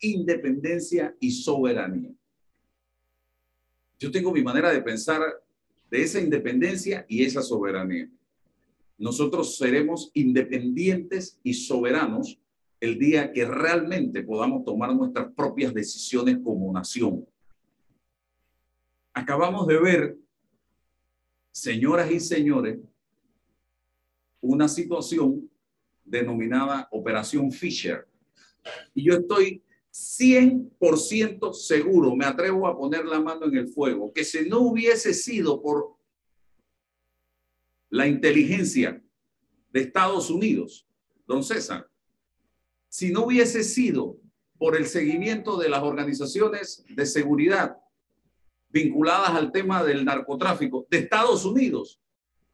Independencia 0.00 1.14
y 1.20 1.30
soberanía. 1.30 2.10
Yo 3.98 4.10
tengo 4.10 4.32
mi 4.32 4.42
manera 4.42 4.70
de 4.70 4.82
pensar 4.82 5.22
de 5.90 6.02
esa 6.02 6.20
independencia 6.20 7.06
y 7.08 7.24
esa 7.24 7.42
soberanía. 7.42 8.08
Nosotros 8.98 9.56
seremos 9.56 10.10
independientes 10.14 11.38
y 11.42 11.54
soberanos 11.54 12.38
el 12.80 12.98
día 12.98 13.32
que 13.32 13.44
realmente 13.44 14.22
podamos 14.22 14.64
tomar 14.64 14.94
nuestras 14.94 15.32
propias 15.32 15.72
decisiones 15.72 16.38
como 16.42 16.72
nación. 16.72 17.26
Acabamos 19.14 19.66
de 19.66 19.80
ver, 19.80 20.16
señoras 21.56 22.10
y 22.10 22.20
señores, 22.20 22.78
una 24.42 24.68
situación 24.68 25.50
denominada 26.04 26.86
Operación 26.90 27.50
Fisher. 27.50 28.06
Y 28.94 29.04
yo 29.04 29.14
estoy 29.14 29.62
100% 29.90 31.54
seguro, 31.54 32.14
me 32.14 32.26
atrevo 32.26 32.66
a 32.66 32.76
poner 32.76 33.06
la 33.06 33.20
mano 33.20 33.46
en 33.46 33.56
el 33.56 33.68
fuego, 33.68 34.12
que 34.12 34.22
si 34.22 34.46
no 34.46 34.60
hubiese 34.60 35.14
sido 35.14 35.62
por 35.62 35.96
la 37.88 38.06
inteligencia 38.06 39.02
de 39.72 39.80
Estados 39.80 40.28
Unidos, 40.28 40.86
don 41.26 41.42
César, 41.42 41.88
si 42.90 43.10
no 43.10 43.24
hubiese 43.24 43.64
sido 43.64 44.18
por 44.58 44.76
el 44.76 44.84
seguimiento 44.86 45.56
de 45.56 45.70
las 45.70 45.82
organizaciones 45.82 46.84
de 46.86 47.06
seguridad 47.06 47.78
vinculadas 48.76 49.30
al 49.30 49.52
tema 49.52 49.82
del 49.82 50.04
narcotráfico 50.04 50.86
de 50.90 50.98
Estados 50.98 51.46
Unidos, 51.46 51.98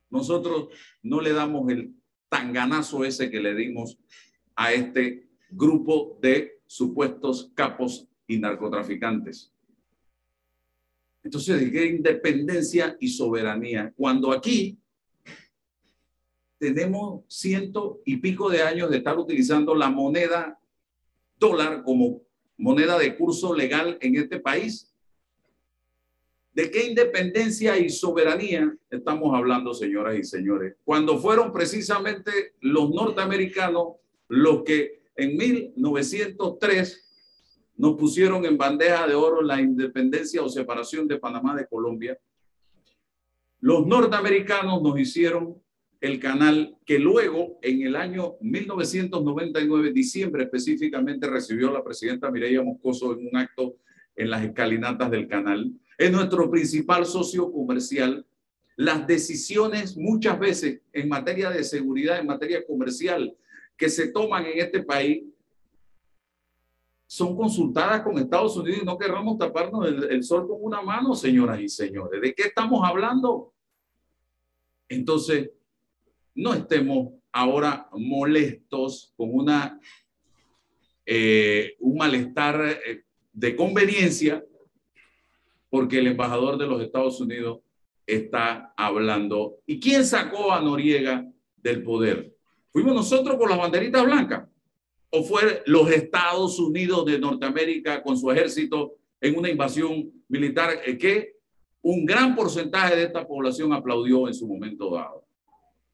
nosotros 0.08 0.68
no 1.02 1.20
le 1.20 1.32
damos 1.32 1.68
el 1.68 1.96
tanganazo 2.28 3.04
ese 3.04 3.28
que 3.28 3.40
le 3.40 3.56
dimos 3.56 3.98
a 4.54 4.72
este 4.72 5.28
grupo 5.50 6.16
de 6.22 6.60
supuestos 6.64 7.50
capos 7.56 8.06
y 8.28 8.38
narcotraficantes. 8.38 9.52
Entonces, 11.24 11.60
¿de 11.60 11.72
qué 11.72 11.86
independencia 11.86 12.96
y 13.00 13.08
soberanía? 13.08 13.92
Cuando 13.96 14.30
aquí 14.30 14.78
tenemos 16.58 17.24
ciento 17.26 18.00
y 18.04 18.18
pico 18.18 18.48
de 18.48 18.62
años 18.62 18.90
de 18.90 18.98
estar 18.98 19.18
utilizando 19.18 19.74
la 19.74 19.90
moneda 19.90 20.60
dólar 21.36 21.82
como 21.82 22.22
moneda 22.56 22.96
de 22.96 23.16
curso 23.16 23.52
legal 23.56 23.98
en 24.00 24.14
este 24.14 24.38
país. 24.38 24.91
¿De 26.52 26.70
qué 26.70 26.86
independencia 26.86 27.78
y 27.78 27.88
soberanía 27.88 28.76
estamos 28.90 29.34
hablando, 29.34 29.72
señoras 29.72 30.18
y 30.18 30.24
señores? 30.24 30.76
Cuando 30.84 31.18
fueron 31.18 31.52
precisamente 31.52 32.54
los 32.60 32.90
norteamericanos 32.90 33.94
los 34.28 34.62
que 34.62 35.02
en 35.16 35.36
1903 35.36 37.02
nos 37.76 37.96
pusieron 37.96 38.44
en 38.44 38.56
bandeja 38.56 39.06
de 39.06 39.14
oro 39.14 39.42
la 39.42 39.60
independencia 39.60 40.42
o 40.42 40.48
separación 40.48 41.08
de 41.08 41.18
Panamá 41.18 41.56
de 41.56 41.66
Colombia. 41.66 42.18
Los 43.60 43.86
norteamericanos 43.86 44.82
nos 44.82 44.98
hicieron 44.98 45.60
el 46.00 46.18
canal 46.18 46.76
que 46.84 46.98
luego, 46.98 47.58
en 47.62 47.82
el 47.82 47.94
año 47.94 48.34
1999, 48.40 49.92
diciembre 49.92 50.44
específicamente, 50.44 51.28
recibió 51.28 51.70
la 51.70 51.84
presidenta 51.84 52.30
Mireya 52.30 52.62
Moscoso 52.62 53.12
en 53.12 53.28
un 53.28 53.36
acto 53.36 53.76
en 54.16 54.30
las 54.30 54.44
escalinatas 54.44 55.10
del 55.10 55.28
canal. 55.28 55.72
Es 55.98 56.10
nuestro 56.10 56.50
principal 56.50 57.06
socio 57.06 57.50
comercial. 57.52 58.26
Las 58.76 59.06
decisiones 59.06 59.96
muchas 59.96 60.38
veces 60.38 60.80
en 60.92 61.08
materia 61.08 61.50
de 61.50 61.62
seguridad, 61.62 62.18
en 62.18 62.26
materia 62.26 62.64
comercial, 62.66 63.36
que 63.76 63.88
se 63.88 64.08
toman 64.08 64.46
en 64.46 64.60
este 64.60 64.82
país 64.82 65.24
son 67.12 67.36
consultadas 67.36 68.00
con 68.00 68.16
Estados 68.16 68.56
Unidos 68.56 68.80
y 68.82 68.86
no 68.86 68.96
querramos 68.96 69.36
taparnos 69.36 69.86
el, 69.86 70.24
sol 70.24 70.48
con 70.48 70.56
una 70.62 70.80
mano, 70.80 71.14
señoras 71.14 71.60
y 71.60 71.68
señores. 71.68 72.22
¿De 72.22 72.34
qué 72.34 72.44
estamos 72.44 72.80
hablando? 72.88 73.52
Entonces, 74.88 75.50
no 76.34 76.54
estemos 76.54 77.12
ahora 77.30 77.86
molestos 77.92 79.12
con 79.14 79.28
una, 79.34 79.78
eh, 81.04 81.76
un 81.80 81.98
malestar 81.98 82.80
eh, 82.86 83.04
de 83.34 83.56
conveniencia 83.56 84.42
porque 85.72 86.00
el 86.00 86.08
embajador 86.08 86.58
de 86.58 86.66
los 86.66 86.82
Estados 86.82 87.18
Unidos 87.18 87.60
está 88.06 88.74
hablando. 88.76 89.56
¿Y 89.64 89.80
quién 89.80 90.04
sacó 90.04 90.52
a 90.52 90.60
Noriega 90.60 91.26
del 91.56 91.82
poder? 91.82 92.36
¿Fuimos 92.70 92.94
nosotros 92.94 93.38
con 93.38 93.48
las 93.48 93.56
banderitas 93.56 94.04
blancas? 94.04 94.46
¿O 95.08 95.22
fue 95.22 95.62
los 95.64 95.90
Estados 95.90 96.58
Unidos 96.58 97.06
de 97.06 97.18
Norteamérica 97.18 98.02
con 98.02 98.18
su 98.18 98.30
ejército 98.30 98.96
en 99.18 99.38
una 99.38 99.48
invasión 99.48 100.12
militar 100.28 100.78
que 100.98 101.36
un 101.80 102.04
gran 102.04 102.36
porcentaje 102.36 102.94
de 102.94 103.04
esta 103.04 103.26
población 103.26 103.72
aplaudió 103.72 104.28
en 104.28 104.34
su 104.34 104.46
momento 104.46 104.90
dado? 104.90 105.24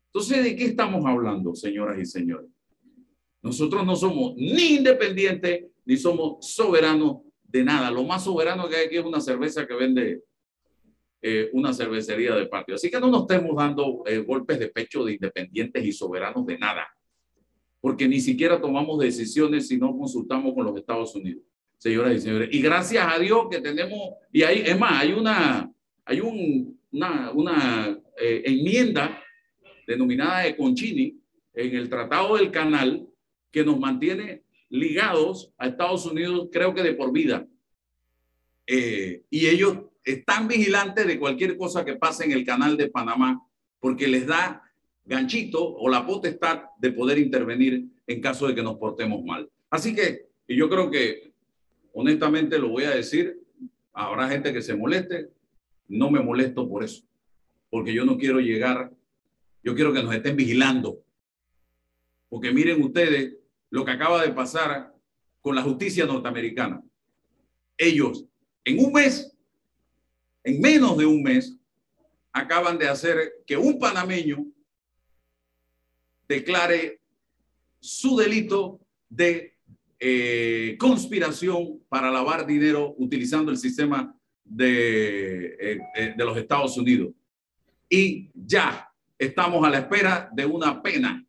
Entonces, 0.07 0.43
¿de 0.43 0.57
qué 0.57 0.65
estamos 0.65 1.07
hablando, 1.07 1.55
señoras 1.55 2.01
y 2.01 2.05
señores? 2.05 2.51
Nosotros 3.41 3.87
no 3.87 3.95
somos 3.95 4.35
ni 4.35 4.75
independientes 4.75 5.67
ni 5.85 5.97
somos 5.97 6.53
soberanos 6.53 7.19
de 7.49 7.65
nada. 7.65 7.91
Lo 7.91 8.05
más 8.05 8.25
soberano 8.25 8.69
que 8.69 8.77
hay 8.77 8.87
aquí 8.87 8.97
es 8.97 9.05
una 9.05 9.21
cerveza 9.21 9.67
que 9.67 9.75
vende 9.75 10.23
eh, 11.21 11.51
una 11.53 11.73
cervecería 11.73 12.35
de 12.37 12.47
patio. 12.47 12.77
Así 12.77 12.91
que 12.91 13.01
no 13.01 13.09
nos 13.09 13.23
estemos 13.23 13.57
dando 13.57 14.05
eh, 14.07 14.19
golpes 14.19 14.59
de 14.59 14.69
pecho 14.69 15.05
de 15.05 15.15
independientes 15.15 15.85
y 15.85 15.93
soberanos 15.93 16.47
de 16.47 16.59
nada, 16.59 16.87
porque 17.81 18.07
ni 18.07 18.21
siquiera 18.21 18.61
tomamos 18.61 19.01
decisiones 19.01 19.67
si 19.67 19.79
no 19.79 19.97
consultamos 19.97 20.55
con 20.55 20.65
los 20.65 20.77
Estados 20.77 21.15
Unidos, 21.17 21.43
señoras 21.79 22.15
y 22.15 22.21
señores. 22.21 22.49
Y 22.53 22.61
gracias 22.61 23.05
a 23.13 23.19
Dios 23.19 23.49
que 23.51 23.61
tenemos, 23.61 23.99
y 24.31 24.43
hay, 24.43 24.61
es 24.61 24.79
más, 24.79 25.03
hay 25.03 25.13
una, 25.13 25.73
hay 26.05 26.21
un, 26.21 26.79
una, 26.93 27.33
una 27.33 27.99
eh, 28.21 28.43
enmienda 28.45 29.21
denominada 29.87 30.43
de 30.43 30.57
Conchini 30.57 31.19
en 31.55 31.75
el 31.75 31.89
Tratado 31.89 32.37
del 32.37 32.53
Canal 32.53 33.09
que 33.51 33.65
nos 33.65 33.81
mantiene 33.81 34.45
ligados 34.71 35.53
a 35.59 35.69
Estados 35.69 36.07
Unidos, 36.07 36.49
creo 36.53 36.75
que 36.75 36.83
de 36.83 36.95
por 36.95 37.13
vida. 37.13 37.47
y 38.67 39.47
ellos 39.47 39.79
están 40.05 40.49
vigilantes 40.49 41.07
de 41.07 41.19
cualquier 41.19 41.57
cosa 41.57 41.85
que 41.85 41.97
pase 41.97 42.25
en 42.25 42.33
el 42.33 42.45
canal 42.45 42.77
de 42.77 42.91
Panamá, 42.91 43.43
porque 43.81 44.09
les 44.09 44.27
da 44.27 44.63
ganchito 45.05 45.75
o 45.75 45.89
la 45.89 46.07
potestad 46.07 46.65
de 46.79 46.93
poder 46.93 47.19
intervenir 47.19 47.85
en 48.07 48.21
caso 48.21 48.47
de 48.47 48.55
que 48.55 48.63
nos 48.63 48.77
portemos 48.77 49.25
mal. 49.25 49.51
Así 49.71 49.95
que, 49.95 50.29
yo 50.49 50.69
creo 50.69 50.91
que, 50.91 51.33
honestamente 51.93 52.59
lo 52.59 52.69
voy 52.69 52.85
a 52.85 52.91
decir, 52.91 53.41
habrá 53.93 54.29
gente 54.29 54.53
que 54.53 54.63
se 54.63 54.77
moleste, 54.77 55.29
no 55.89 56.11
me 56.11 56.21
molesto 56.21 56.69
por 56.69 56.85
eso, 56.85 57.05
porque 57.71 57.93
yo 57.93 58.05
no 58.05 58.19
quiero 58.19 58.41
llegar, 58.41 58.93
yo 59.63 59.75
quiero 59.75 59.93
que 59.93 60.03
nos 60.03 60.15
estén 60.15 60.37
vigilando, 60.37 61.03
porque 62.29 62.53
miren 62.53 62.83
ustedes 62.83 63.37
lo 63.71 63.85
que 63.85 63.91
acaba 63.91 64.23
de 64.23 64.33
pasar 64.33 64.95
con 65.41 65.55
la 65.55 65.63
justicia 65.63 66.07
norteamericana. 66.07 66.83
Ellos, 67.77 68.25
en 68.65 68.85
un 68.85 68.93
mes, 68.93 69.37
en 70.45 70.61
menos 70.61 70.97
de 70.97 71.07
un 71.07 71.23
mes, 71.23 71.57
acaban 72.33 72.79
de 72.79 72.89
hacer 72.89 73.33
que 73.47 73.57
un 73.57 73.79
panameño 73.79 74.45
declare 76.29 77.01
su 77.81 78.17
delito 78.17 78.81
de 79.09 79.57
eh, 80.01 80.77
conspiración 80.79 81.83
para 81.89 82.11
lavar 82.11 82.47
dinero 82.47 82.95
utilizando 82.99 83.51
el 83.51 83.57
sistema 83.57 84.15
eh, 84.59 85.79
eh, 85.95 86.15
de 86.17 86.25
los 86.25 86.37
Estados 86.37 86.77
Unidos. 86.77 87.13
Y 87.89 88.31
ya 88.35 88.89
estamos 89.19 89.67
a 89.67 89.71
la 89.71 89.79
espera 89.79 90.31
de 90.33 90.45
una 90.45 90.83
pena 90.83 91.25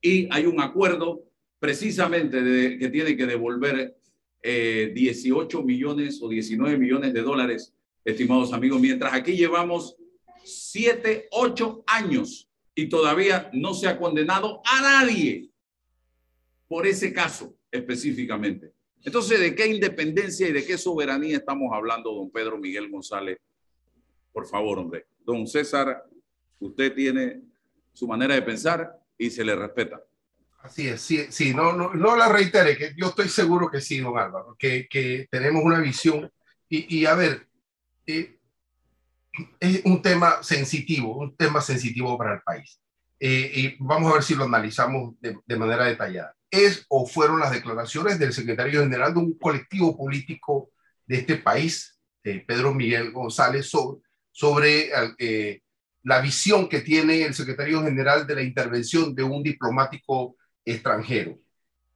y 0.00 0.28
hay 0.32 0.46
un 0.46 0.60
acuerdo 0.60 1.22
precisamente 1.62 2.76
que 2.76 2.88
tiene 2.88 3.16
que 3.16 3.24
devolver 3.24 3.96
18 4.42 5.62
millones 5.62 6.20
o 6.20 6.28
19 6.28 6.76
millones 6.76 7.14
de 7.14 7.22
dólares 7.22 7.72
estimados 8.04 8.52
amigos, 8.52 8.80
mientras 8.80 9.14
aquí 9.14 9.36
llevamos 9.36 9.96
siete, 10.42 11.28
ocho 11.30 11.84
años 11.86 12.50
y 12.74 12.88
todavía 12.88 13.48
no 13.52 13.74
se 13.74 13.86
ha 13.86 13.96
condenado 13.96 14.60
a 14.64 14.82
nadie 14.82 15.50
por 16.66 16.84
ese 16.84 17.12
caso 17.12 17.54
específicamente. 17.70 18.72
Entonces, 19.04 19.38
¿de 19.38 19.54
qué 19.54 19.68
independencia 19.68 20.48
y 20.48 20.52
de 20.52 20.66
qué 20.66 20.76
soberanía 20.76 21.36
estamos 21.36 21.72
hablando, 21.72 22.12
don 22.12 22.28
Pedro 22.32 22.58
Miguel 22.58 22.90
González? 22.90 23.38
Por 24.32 24.48
favor, 24.48 24.80
hombre. 24.80 25.06
Don 25.24 25.46
César, 25.46 26.02
usted 26.58 26.92
tiene 26.92 27.40
su 27.92 28.08
manera 28.08 28.34
de 28.34 28.42
pensar 28.42 29.00
y 29.16 29.30
se 29.30 29.44
le 29.44 29.54
respeta. 29.54 30.02
Así 30.62 30.88
es, 30.88 31.00
sí, 31.00 31.26
sí 31.30 31.52
no, 31.52 31.72
no, 31.72 31.92
no 31.92 32.16
la 32.16 32.28
reitere, 32.28 32.76
que 32.76 32.94
yo 32.96 33.08
estoy 33.08 33.28
seguro 33.28 33.68
que 33.68 33.80
sí, 33.80 33.98
don 33.98 34.16
Álvaro, 34.16 34.54
que, 34.58 34.86
que 34.88 35.26
tenemos 35.30 35.64
una 35.64 35.80
visión. 35.80 36.30
Y, 36.68 36.98
y 36.98 37.06
a 37.06 37.14
ver, 37.14 37.48
eh, 38.06 38.38
es 39.58 39.82
un 39.84 40.00
tema 40.00 40.42
sensitivo, 40.42 41.18
un 41.18 41.36
tema 41.36 41.60
sensitivo 41.60 42.16
para 42.16 42.34
el 42.34 42.42
país. 42.42 42.80
Eh, 43.18 43.52
y 43.54 43.76
vamos 43.78 44.10
a 44.10 44.14
ver 44.14 44.22
si 44.22 44.34
lo 44.34 44.44
analizamos 44.44 45.14
de, 45.20 45.38
de, 45.46 45.56
manera 45.56 45.84
detallada. 45.84 46.34
¿Es 46.50 46.84
o 46.88 47.06
fueron 47.06 47.40
las 47.40 47.52
declaraciones 47.52 48.18
del 48.18 48.32
secretario 48.32 48.80
general 48.82 49.14
de 49.14 49.20
un 49.20 49.38
colectivo 49.38 49.96
político 49.96 50.70
de 51.06 51.18
este 51.18 51.36
país, 51.36 51.98
eh, 52.24 52.44
Pedro 52.46 52.74
Miguel 52.74 53.12
González, 53.12 53.68
sobre, 53.68 54.00
sobre 54.30 54.90
eh, 55.18 55.62
la 56.02 56.20
visión 56.20 56.68
que 56.68 56.80
tiene 56.80 57.22
el 57.22 57.34
secretario 57.34 57.82
general 57.82 58.26
de 58.26 58.34
la 58.34 58.42
intervención 58.42 59.14
de 59.14 59.22
un 59.22 59.42
diplomático 59.42 60.36
extranjero? 60.64 61.38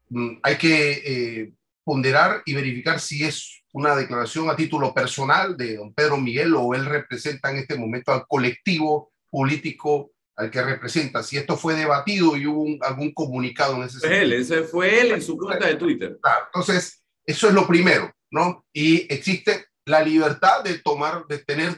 Mm, 0.09 0.39
hay 0.43 0.57
que 0.57 1.53
ponderar 1.85 2.43
y 2.45 2.55
verificar 2.55 2.99
si 2.99 3.25
es 3.25 3.63
una 3.73 3.95
declaración 3.95 4.49
a 4.51 4.57
título 4.57 4.93
personal 4.93 5.57
de 5.57 5.77
don 5.77 5.95
Pedro 5.95 6.17
Miguel 6.17 6.55
o 6.57 6.75
él 6.75 6.85
representa 6.87 7.51
en 7.51 7.59
este 7.59 7.77
momento 7.77 8.13
al 8.13 8.27
colectivo 8.27 9.13
político 9.31 10.13
al 10.35 10.51
que 10.51 10.63
representa. 10.63 11.23
Si 11.23 11.37
esto 11.37 11.57
fue 11.57 11.75
debatido 11.75 12.37
y 12.37 12.47
hubo 12.47 12.85
algún 12.85 13.13
comunicado 13.13 13.77
en 13.77 13.85
ese 13.85 14.01
sentido. 14.01 14.23
Él, 14.23 14.33
ese 14.33 14.63
fue 14.63 15.01
él 15.01 15.13
en 15.13 15.23
su 15.23 15.37
cuenta 15.37 15.67
de 15.67 15.77
Twitter. 15.77 16.19
Claro, 16.23 16.47
entonces, 16.47 17.05
eso 17.25 17.49
es 17.49 17.55
lo 17.55 17.67
primero, 17.67 18.13
¿no? 18.31 18.65
Y 18.73 19.13
existe 19.13 19.67
la 19.85 20.03
libertad 20.03 20.65
de 20.65 20.79
tomar, 20.79 21.27
de 21.27 21.39
tener 21.39 21.77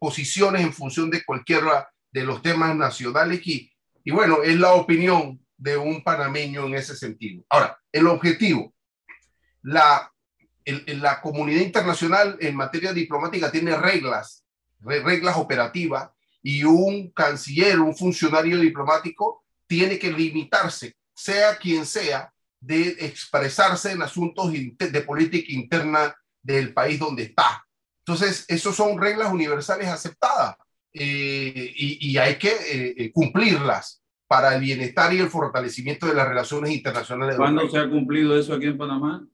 posiciones 0.00 0.62
en 0.62 0.72
función 0.72 1.10
de 1.10 1.24
cualquiera 1.24 1.88
de 2.10 2.24
los 2.24 2.42
temas 2.42 2.74
nacionales 2.74 3.46
y, 3.46 3.70
y 4.02 4.10
bueno, 4.10 4.42
es 4.42 4.58
la 4.58 4.72
opinión 4.72 5.40
de 5.58 5.76
un 5.76 6.02
panameño 6.02 6.66
en 6.66 6.74
ese 6.74 6.96
sentido. 6.96 7.44
Ahora, 7.50 7.78
el 7.92 8.06
objetivo, 8.06 8.72
la 9.62 10.10
la 10.86 11.20
comunidad 11.20 11.62
internacional 11.62 12.36
en 12.40 12.54
materia 12.54 12.92
diplomática 12.92 13.50
tiene 13.50 13.76
reglas, 13.76 14.44
reglas 14.80 15.36
operativas, 15.36 16.10
y 16.42 16.64
un 16.64 17.10
canciller, 17.10 17.80
un 17.80 17.96
funcionario 17.96 18.58
diplomático, 18.58 19.44
tiene 19.66 19.98
que 19.98 20.12
limitarse, 20.12 20.96
sea 21.14 21.56
quien 21.56 21.84
sea, 21.84 22.32
de 22.60 22.88
expresarse 23.00 23.92
en 23.92 24.02
asuntos 24.02 24.52
de 24.52 25.00
política 25.02 25.52
interna 25.52 26.14
del 26.42 26.72
país 26.72 26.98
donde 26.98 27.24
está. 27.24 27.64
Entonces, 28.04 28.44
esas 28.48 28.74
son 28.74 29.00
reglas 29.00 29.32
universales 29.32 29.88
aceptadas 29.88 30.56
eh, 30.92 31.72
y, 31.76 32.16
hay 32.16 32.36
que 32.36 32.48
eh, 32.48 32.94
eh, 32.96 33.12
cumplirlas 33.12 34.00
para 34.28 34.54
el 34.54 34.60
bienestar 34.60 35.12
y 35.12 35.18
el 35.18 35.30
fortalecimiento 35.30 36.06
de 36.06 36.14
las 36.14 36.28
relaciones 36.28 36.70
internacionales. 36.70 37.36
¿Cuándo 37.36 37.68
se 37.68 37.78
ha 37.78 37.88
cumplido 37.88 38.38
eso 38.38 38.54
aquí 38.54 38.66
en 38.66 38.76
Panamá? 38.76 39.26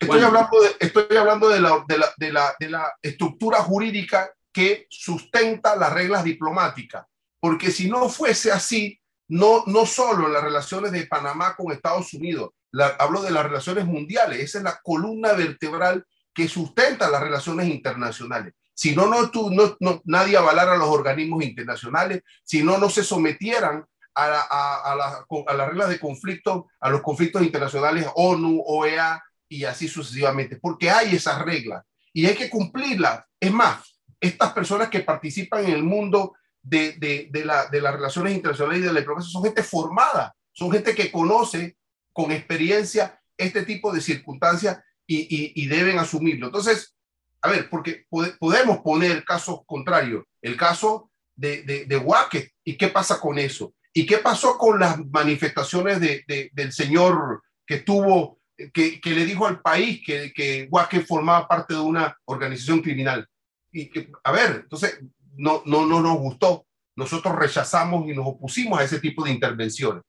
Estoy 0.00 0.22
hablando, 0.22 0.60
de, 0.60 0.76
estoy 0.80 1.16
hablando 1.16 1.48
de 1.48 1.60
la, 1.60 1.84
de, 1.86 1.98
la, 1.98 2.06
de, 2.16 2.32
la, 2.32 2.54
de 2.58 2.70
la 2.70 2.92
estructura 3.00 3.58
jurídica 3.58 4.32
que 4.52 4.86
sustenta 4.88 5.76
las 5.76 5.92
reglas 5.92 6.24
diplomáticas, 6.24 7.06
porque 7.38 7.70
si 7.70 7.88
no 7.88 8.08
fuese 8.08 8.50
así, 8.50 8.98
no, 9.28 9.64
no 9.66 9.86
solo 9.86 10.28
las 10.28 10.42
relaciones 10.42 10.92
de 10.92 11.06
Panamá 11.06 11.54
con 11.54 11.72
Estados 11.72 12.12
Unidos, 12.14 12.50
hablo 12.98 13.22
de 13.22 13.30
las 13.30 13.44
relaciones 13.44 13.84
mundiales, 13.84 14.40
esa 14.40 14.58
es 14.58 14.64
la 14.64 14.80
columna 14.82 15.32
vertebral 15.32 16.04
que 16.32 16.48
sustenta 16.48 17.10
las 17.10 17.22
relaciones 17.22 17.68
internacionales. 17.68 18.54
Si 18.74 18.94
no, 18.94 19.06
no, 19.06 19.30
tú, 19.30 19.50
no, 19.50 19.76
no 19.78 20.02
nadie 20.04 20.36
avalara 20.36 20.76
los 20.76 20.88
organismos 20.88 21.44
internacionales, 21.44 22.22
si 22.42 22.64
no, 22.64 22.78
no 22.78 22.90
se 22.90 23.04
sometieran 23.04 23.84
a, 24.14 24.26
a, 24.26 24.92
a, 24.92 24.96
la, 24.96 25.26
a 25.46 25.54
las 25.54 25.68
reglas 25.68 25.88
de 25.88 25.98
conflicto, 25.98 26.68
a 26.80 26.90
los 26.90 27.02
conflictos 27.02 27.42
internacionales, 27.42 28.06
ONU, 28.14 28.62
OEA, 28.66 29.22
y 29.48 29.64
así 29.64 29.88
sucesivamente, 29.88 30.56
porque 30.56 30.90
hay 30.90 31.14
esas 31.14 31.42
reglas 31.42 31.84
y 32.12 32.26
hay 32.26 32.34
que 32.34 32.50
cumplirlas. 32.50 33.24
Es 33.38 33.52
más, 33.52 34.00
estas 34.20 34.52
personas 34.52 34.88
que 34.88 35.00
participan 35.00 35.64
en 35.64 35.72
el 35.72 35.82
mundo 35.82 36.34
de, 36.62 36.92
de, 36.92 37.28
de, 37.30 37.44
la, 37.44 37.66
de 37.66 37.80
las 37.80 37.94
relaciones 37.94 38.34
internacionales 38.34 38.80
y 38.80 38.86
de 38.86 38.92
la 38.92 39.00
diplomacia 39.00 39.30
son 39.30 39.44
gente 39.44 39.62
formada, 39.62 40.34
son 40.52 40.72
gente 40.72 40.94
que 40.94 41.12
conoce 41.12 41.76
con 42.12 42.32
experiencia 42.32 43.20
este 43.36 43.64
tipo 43.64 43.92
de 43.92 44.00
circunstancias 44.00 44.80
y, 45.06 45.18
y, 45.22 45.52
y 45.54 45.66
deben 45.66 45.98
asumirlo. 45.98 46.46
Entonces, 46.46 46.96
a 47.42 47.50
ver, 47.50 47.68
porque 47.68 48.06
podemos 48.38 48.78
poner 48.78 49.24
casos 49.24 49.60
contrarios, 49.66 50.24
el 50.40 50.56
caso 50.56 51.10
de, 51.36 51.62
de, 51.62 51.84
de 51.84 52.50
¿y 52.64 52.76
qué 52.76 52.88
pasa 52.88 53.20
con 53.20 53.38
eso? 53.38 53.74
¿Y 53.94 54.04
qué 54.04 54.18
pasó 54.18 54.58
con 54.58 54.78
las 54.78 54.98
manifestaciones 55.06 56.00
de, 56.00 56.24
de, 56.26 56.50
del 56.52 56.72
señor 56.72 57.42
que 57.66 57.76
estuvo 57.76 58.38
que, 58.72 59.00
le 59.04 59.24
dijo 59.24 59.46
al 59.46 59.60
país 59.60 60.00
que, 60.04 60.32
que 60.32 61.00
formaba 61.06 61.48
parte 61.48 61.74
de 61.74 61.80
una 61.80 62.16
organización 62.24 62.80
criminal. 62.80 63.28
Y 63.72 63.90
que, 63.90 64.10
a 64.22 64.32
ver, 64.32 64.62
entonces 64.62 65.00
no, 65.36 65.62
no, 65.66 65.86
no 65.86 66.00
nos 66.00 66.18
gustó. 66.18 66.66
Nosotros 66.96 67.34
rechazamos 67.34 68.08
y 68.08 68.14
nos 68.14 68.26
opusimos 68.26 68.78
a 68.78 68.84
ese 68.84 69.00
tipo 69.00 69.24
de 69.24 69.32
intervenciones. 69.32 70.02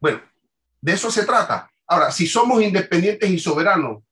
Bueno, 0.00 0.22
de 0.80 0.92
eso 0.92 1.10
se 1.10 1.24
trata. 1.24 1.68
Ahora, 1.86 2.12
si 2.12 2.26
somos 2.26 2.62
independientes 2.62 3.28
y 3.28 3.38
soberanos, 3.38 4.02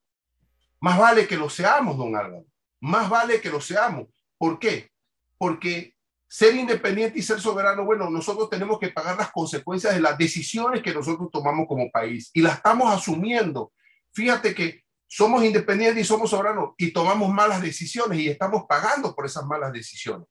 más 0.80 0.98
vale 0.98 1.28
que 1.28 1.36
lo 1.36 1.48
seamos, 1.48 1.96
don 1.96 2.16
Álvaro. 2.16 2.44
Más 2.80 3.08
vale 3.08 3.40
que 3.40 3.50
lo 3.50 3.60
seamos. 3.60 4.08
¿Por 4.36 4.58
qué? 4.58 4.90
Porque 5.38 5.94
ser 6.28 6.54
independiente 6.56 7.18
y 7.18 7.22
ser 7.22 7.40
soberano, 7.40 7.84
bueno, 7.84 8.10
nosotros 8.10 8.50
tenemos 8.50 8.78
que 8.78 8.88
pagar 8.88 9.16
las 9.16 9.30
consecuencias 9.30 9.94
de 9.94 10.00
las 10.00 10.18
decisiones 10.18 10.82
que 10.82 10.92
nosotros 10.92 11.28
tomamos 11.32 11.66
como 11.68 11.90
país 11.90 12.30
y 12.34 12.42
las 12.42 12.56
estamos 12.56 12.92
asumiendo. 12.92 13.72
Fíjate 14.12 14.54
que 14.54 14.84
somos 15.06 15.44
independientes 15.44 16.02
y 16.02 16.06
somos 16.06 16.30
soberanos 16.30 16.70
y 16.76 16.92
tomamos 16.92 17.30
malas 17.32 17.62
decisiones 17.62 18.18
y 18.18 18.28
estamos 18.28 18.64
pagando 18.68 19.14
por 19.14 19.26
esas 19.26 19.46
malas 19.46 19.72
decisiones. 19.72 20.26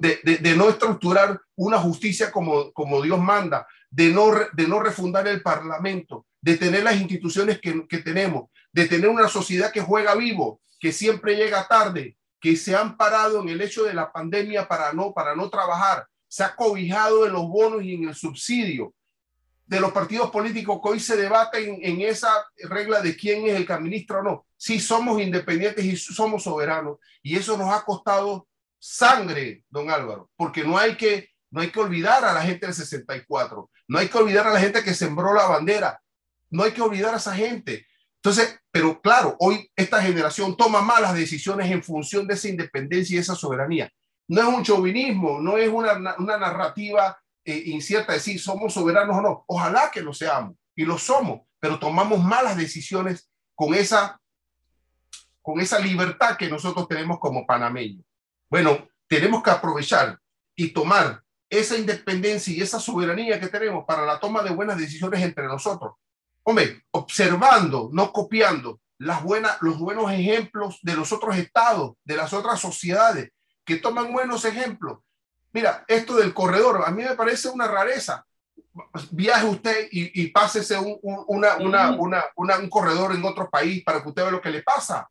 De, 0.00 0.38
de, 0.42 0.56
no 0.56 0.68
estructurar 0.68 1.40
una 1.56 1.78
justicia 1.78 2.30
como, 2.30 2.70
como 2.72 3.00
Dios 3.00 3.18
manda, 3.18 3.66
de 3.90 4.10
no, 4.10 4.30
de 4.52 4.68
no 4.68 4.80
refundar 4.80 5.26
el 5.26 5.42
Parlamento, 5.42 6.26
de 6.42 6.58
tener 6.58 6.82
las 6.82 7.00
instituciones 7.00 7.58
que, 7.60 7.86
que 7.88 7.98
tenemos, 7.98 8.50
de 8.72 8.86
tener 8.86 9.08
una 9.08 9.28
sociedad 9.28 9.72
que 9.72 9.80
juega 9.80 10.14
vivo, 10.14 10.60
que 10.78 10.92
siempre 10.92 11.36
llega 11.36 11.66
tarde, 11.66 12.17
que 12.40 12.56
se 12.56 12.74
han 12.74 12.96
parado 12.96 13.42
en 13.42 13.48
el 13.48 13.60
hecho 13.60 13.84
de 13.84 13.94
la 13.94 14.12
pandemia 14.12 14.68
para 14.68 14.92
no, 14.92 15.12
para 15.12 15.34
no 15.34 15.50
trabajar, 15.50 16.06
se 16.28 16.44
ha 16.44 16.54
cobijado 16.54 17.26
en 17.26 17.32
los 17.32 17.48
bonos 17.48 17.82
y 17.82 17.94
en 17.94 18.08
el 18.08 18.14
subsidio 18.14 18.94
de 19.68 19.80
los 19.80 19.92
partidos 19.92 20.30
políticos 20.30 20.80
que 20.82 20.88
hoy 20.88 21.00
se 21.00 21.16
debaten 21.16 21.78
en, 21.82 22.00
esa 22.00 22.30
regla 22.70 23.02
de 23.02 23.14
quién 23.14 23.46
es 23.46 23.54
el 23.54 23.66
caministro 23.66 24.20
o 24.20 24.22
no. 24.22 24.46
Sí 24.56 24.80
somos 24.80 25.20
independientes 25.20 25.84
y 25.84 25.96
somos 25.96 26.44
soberanos 26.44 26.98
y 27.22 27.36
eso 27.36 27.56
nos 27.58 27.72
ha 27.72 27.84
costado 27.84 28.48
sangre, 28.78 29.64
don 29.68 29.90
Álvaro, 29.90 30.30
porque 30.36 30.64
no 30.64 30.78
hay 30.78 30.96
que, 30.96 31.30
no 31.50 31.60
hay 31.60 31.70
que 31.70 31.80
olvidar 31.80 32.24
a 32.24 32.32
la 32.32 32.42
gente 32.42 32.64
del 32.64 32.74
64, 32.74 33.70
no 33.88 33.98
hay 33.98 34.08
que 34.08 34.18
olvidar 34.18 34.46
a 34.46 34.52
la 34.52 34.60
gente 34.60 34.82
que 34.82 34.94
sembró 34.94 35.34
la 35.34 35.46
bandera, 35.46 36.00
no 36.48 36.62
hay 36.62 36.72
que 36.72 36.82
olvidar 36.82 37.12
a 37.12 37.18
esa 37.18 37.34
gente. 37.34 37.86
Entonces, 38.22 38.58
pero 38.70 39.00
claro, 39.00 39.36
hoy 39.38 39.70
esta 39.76 40.02
generación 40.02 40.56
toma 40.56 40.82
malas 40.82 41.14
decisiones 41.14 41.70
en 41.70 41.82
función 41.82 42.26
de 42.26 42.34
esa 42.34 42.48
independencia 42.48 43.16
y 43.16 43.18
esa 43.18 43.34
soberanía. 43.34 43.90
No 44.28 44.42
es 44.42 44.48
un 44.48 44.64
chauvinismo, 44.64 45.40
no 45.40 45.56
es 45.56 45.68
una, 45.68 46.16
una 46.18 46.36
narrativa 46.36 47.16
eh, 47.44 47.62
incierta 47.66 48.12
de 48.12 48.20
si 48.20 48.38
somos 48.38 48.74
soberanos 48.74 49.16
o 49.16 49.22
no. 49.22 49.44
Ojalá 49.46 49.90
que 49.90 50.02
lo 50.02 50.12
seamos 50.12 50.56
y 50.74 50.84
lo 50.84 50.98
somos, 50.98 51.42
pero 51.60 51.78
tomamos 51.78 52.22
malas 52.22 52.56
decisiones 52.56 53.30
con 53.54 53.72
esa, 53.74 54.20
con 55.40 55.60
esa 55.60 55.78
libertad 55.78 56.36
que 56.36 56.48
nosotros 56.48 56.88
tenemos 56.88 57.20
como 57.20 57.46
panameños. 57.46 58.04
Bueno, 58.50 58.88
tenemos 59.06 59.42
que 59.42 59.50
aprovechar 59.50 60.18
y 60.56 60.72
tomar 60.72 61.22
esa 61.48 61.76
independencia 61.78 62.52
y 62.52 62.60
esa 62.60 62.80
soberanía 62.80 63.40
que 63.40 63.48
tenemos 63.48 63.84
para 63.86 64.04
la 64.04 64.18
toma 64.18 64.42
de 64.42 64.50
buenas 64.50 64.76
decisiones 64.76 65.22
entre 65.22 65.46
nosotros 65.46 65.94
hombre, 66.48 66.82
observando, 66.92 67.90
no 67.92 68.10
copiando 68.10 68.80
las 68.96 69.22
buenas, 69.22 69.58
los 69.60 69.78
buenos 69.78 70.10
ejemplos 70.10 70.78
de 70.82 70.96
los 70.96 71.12
otros 71.12 71.36
estados, 71.36 71.96
de 72.04 72.16
las 72.16 72.32
otras 72.32 72.58
sociedades 72.58 73.30
que 73.66 73.76
toman 73.76 74.10
buenos 74.14 74.46
ejemplos. 74.46 75.00
Mira, 75.52 75.84
esto 75.86 76.16
del 76.16 76.32
corredor, 76.32 76.84
a 76.86 76.90
mí 76.90 77.02
me 77.02 77.14
parece 77.14 77.50
una 77.50 77.68
rareza. 77.68 78.24
Viaje 79.10 79.46
usted 79.46 79.88
y, 79.90 80.22
y 80.22 80.28
pásese 80.28 80.78
un, 80.78 80.98
una, 81.02 81.56
una, 81.56 81.98
una, 82.34 82.58
un 82.58 82.70
corredor 82.70 83.14
en 83.14 83.24
otro 83.26 83.50
país 83.50 83.84
para 83.84 84.02
que 84.02 84.08
usted 84.08 84.22
vea 84.22 84.30
lo 84.30 84.40
que 84.40 84.50
le 84.50 84.62
pasa. 84.62 85.06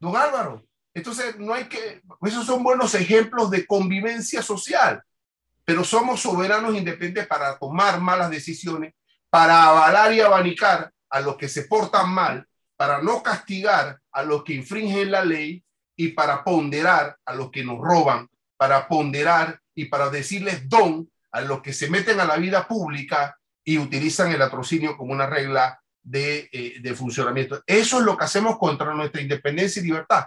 Don 0.00 0.16
Álvaro, 0.16 0.64
Entonces, 0.92 1.38
no 1.38 1.54
hay 1.54 1.68
que, 1.68 2.02
esos 2.22 2.44
son 2.44 2.64
buenos 2.64 2.94
ejemplos 2.94 3.50
de 3.50 3.66
convivencia 3.66 4.42
social, 4.42 5.02
pero 5.64 5.84
somos 5.84 6.20
soberanos 6.20 6.74
independientes 6.74 7.28
para 7.28 7.56
tomar 7.58 8.00
malas 8.00 8.30
decisiones, 8.30 8.94
para 9.30 9.64
avalar 9.64 10.12
y 10.12 10.20
abanicar 10.20 10.90
a 11.08 11.20
los 11.20 11.36
que 11.36 11.48
se 11.48 11.62
portan 11.62 12.10
mal, 12.10 12.46
para 12.76 13.00
no 13.00 13.22
castigar 13.22 13.98
a 14.12 14.22
los 14.22 14.44
que 14.44 14.54
infringen 14.54 15.10
la 15.10 15.24
ley 15.24 15.62
y 15.96 16.08
para 16.08 16.42
ponderar 16.44 17.16
a 17.24 17.34
los 17.34 17.50
que 17.50 17.64
nos 17.64 17.78
roban, 17.78 18.28
para 18.56 18.88
ponderar 18.88 19.60
y 19.74 19.86
para 19.86 20.10
decirles 20.10 20.68
don 20.68 21.10
a 21.32 21.40
los 21.42 21.62
que 21.62 21.72
se 21.72 21.88
meten 21.88 22.20
a 22.20 22.24
la 22.24 22.36
vida 22.36 22.66
pública 22.66 23.36
y 23.64 23.78
utilizan 23.78 24.32
el 24.32 24.42
atrocinio 24.42 24.96
como 24.96 25.12
una 25.12 25.26
regla 25.26 25.80
de, 26.02 26.48
eh, 26.52 26.80
de 26.80 26.94
funcionamiento. 26.94 27.62
Eso 27.66 27.98
es 27.98 28.04
lo 28.04 28.16
que 28.16 28.24
hacemos 28.24 28.58
contra 28.58 28.92
nuestra 28.94 29.20
independencia 29.20 29.80
y 29.80 29.86
libertad 29.86 30.24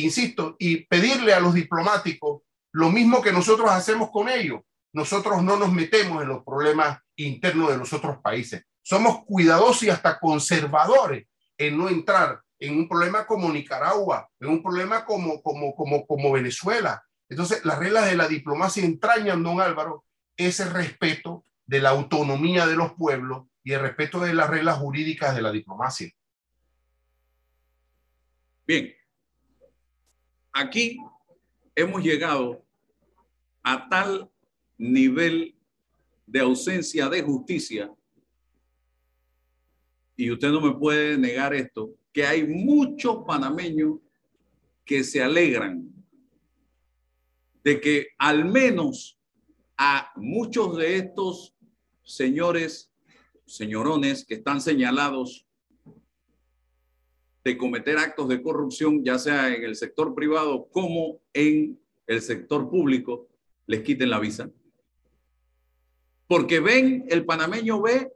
insisto, 0.00 0.56
y 0.58 0.86
pedirle 0.86 1.34
a 1.34 1.40
los 1.40 1.54
diplomáticos 1.54 2.42
lo 2.72 2.90
mismo 2.90 3.20
que 3.20 3.32
nosotros 3.32 3.70
hacemos 3.70 4.10
con 4.10 4.28
ellos. 4.28 4.60
Nosotros 4.92 5.42
no 5.42 5.56
nos 5.56 5.72
metemos 5.72 6.22
en 6.22 6.28
los 6.28 6.44
problemas 6.44 6.98
internos 7.26 7.70
de 7.70 7.78
los 7.78 7.92
otros 7.92 8.18
países. 8.18 8.64
Somos 8.82 9.24
cuidadosos 9.24 9.84
y 9.84 9.90
hasta 9.90 10.18
conservadores 10.18 11.26
en 11.56 11.78
no 11.78 11.88
entrar 11.88 12.42
en 12.58 12.76
un 12.76 12.88
problema 12.88 13.26
como 13.26 13.52
Nicaragua, 13.52 14.28
en 14.38 14.48
un 14.48 14.62
problema 14.62 15.04
como, 15.04 15.42
como, 15.42 15.74
como, 15.74 16.06
como 16.06 16.32
Venezuela. 16.32 17.04
Entonces, 17.28 17.64
las 17.64 17.78
reglas 17.78 18.06
de 18.06 18.16
la 18.16 18.28
diplomacia 18.28 18.84
entrañan, 18.84 19.42
don 19.42 19.60
Álvaro, 19.60 20.04
ese 20.36 20.68
respeto 20.68 21.44
de 21.66 21.80
la 21.80 21.90
autonomía 21.90 22.66
de 22.66 22.76
los 22.76 22.92
pueblos 22.94 23.46
y 23.64 23.72
el 23.72 23.80
respeto 23.80 24.20
de 24.20 24.34
las 24.34 24.48
reglas 24.48 24.78
jurídicas 24.78 25.34
de 25.34 25.42
la 25.42 25.50
diplomacia. 25.50 26.10
Bien, 28.66 28.94
aquí 30.52 30.98
hemos 31.74 32.02
llegado 32.02 32.64
a 33.62 33.88
tal 33.88 34.30
nivel 34.78 35.56
de 36.26 36.40
ausencia 36.40 37.08
de 37.08 37.22
justicia, 37.22 37.92
y 40.16 40.30
usted 40.30 40.50
no 40.50 40.60
me 40.60 40.74
puede 40.74 41.18
negar 41.18 41.54
esto, 41.54 41.94
que 42.12 42.24
hay 42.24 42.46
muchos 42.46 43.24
panameños 43.26 43.98
que 44.84 45.02
se 45.02 45.22
alegran 45.22 45.88
de 47.64 47.80
que 47.80 48.08
al 48.18 48.44
menos 48.44 49.18
a 49.76 50.12
muchos 50.16 50.76
de 50.76 50.96
estos 50.96 51.54
señores, 52.02 52.92
señorones 53.46 54.24
que 54.24 54.34
están 54.34 54.60
señalados 54.60 55.46
de 57.44 57.56
cometer 57.56 57.98
actos 57.98 58.28
de 58.28 58.42
corrupción, 58.42 59.04
ya 59.04 59.18
sea 59.18 59.54
en 59.54 59.64
el 59.64 59.74
sector 59.74 60.14
privado 60.14 60.68
como 60.70 61.20
en 61.32 61.80
el 62.06 62.20
sector 62.20 62.70
público, 62.70 63.28
les 63.66 63.82
quiten 63.82 64.10
la 64.10 64.20
visa. 64.20 64.50
Porque 66.32 66.60
ven, 66.60 67.04
el 67.10 67.26
panameño 67.26 67.82
ve, 67.82 68.10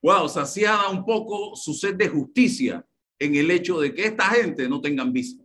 wow, 0.00 0.26
saciada 0.26 0.88
un 0.88 1.04
poco 1.04 1.54
su 1.54 1.74
sed 1.74 1.96
de 1.96 2.08
justicia 2.08 2.82
en 3.18 3.34
el 3.34 3.50
hecho 3.50 3.78
de 3.78 3.92
que 3.92 4.06
esta 4.06 4.24
gente 4.30 4.66
no 4.66 4.80
tengan 4.80 5.12
visa. 5.12 5.36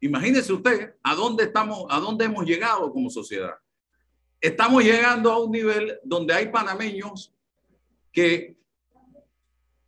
Imagínese 0.00 0.54
usted 0.54 0.94
a 1.02 1.14
dónde 1.14 1.44
estamos, 1.44 1.84
a 1.90 2.00
dónde 2.00 2.24
hemos 2.24 2.46
llegado 2.46 2.90
como 2.90 3.10
sociedad. 3.10 3.52
Estamos 4.40 4.82
llegando 4.82 5.30
a 5.30 5.44
un 5.44 5.52
nivel 5.52 6.00
donde 6.04 6.32
hay 6.32 6.48
panameños 6.48 7.30
que 8.12 8.56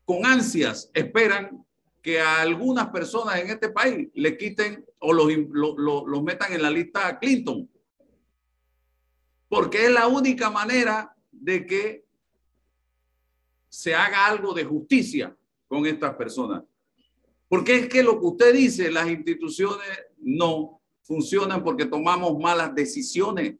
con 0.04 0.26
ansias 0.26 0.90
esperan 0.92 1.64
que 2.02 2.20
a 2.20 2.42
algunas 2.42 2.90
personas 2.90 3.40
en 3.40 3.48
este 3.48 3.70
país 3.70 4.10
le 4.12 4.36
quiten 4.36 4.84
o 4.98 5.14
los, 5.14 5.32
los, 5.48 6.22
metan 6.22 6.52
en 6.52 6.60
la 6.60 6.70
lista 6.70 7.18
Clinton. 7.18 7.66
Porque 9.52 9.84
es 9.84 9.90
la 9.90 10.06
única 10.06 10.48
manera 10.48 11.14
de 11.30 11.66
que 11.66 12.06
se 13.68 13.94
haga 13.94 14.24
algo 14.24 14.54
de 14.54 14.64
justicia 14.64 15.36
con 15.68 15.84
estas 15.84 16.14
personas. 16.14 16.62
Porque 17.50 17.76
es 17.76 17.88
que 17.90 18.02
lo 18.02 18.18
que 18.18 18.26
usted 18.28 18.54
dice, 18.54 18.90
las 18.90 19.10
instituciones 19.10 20.06
no 20.16 20.80
funcionan 21.02 21.62
porque 21.62 21.84
tomamos 21.84 22.38
malas 22.38 22.74
decisiones. 22.74 23.56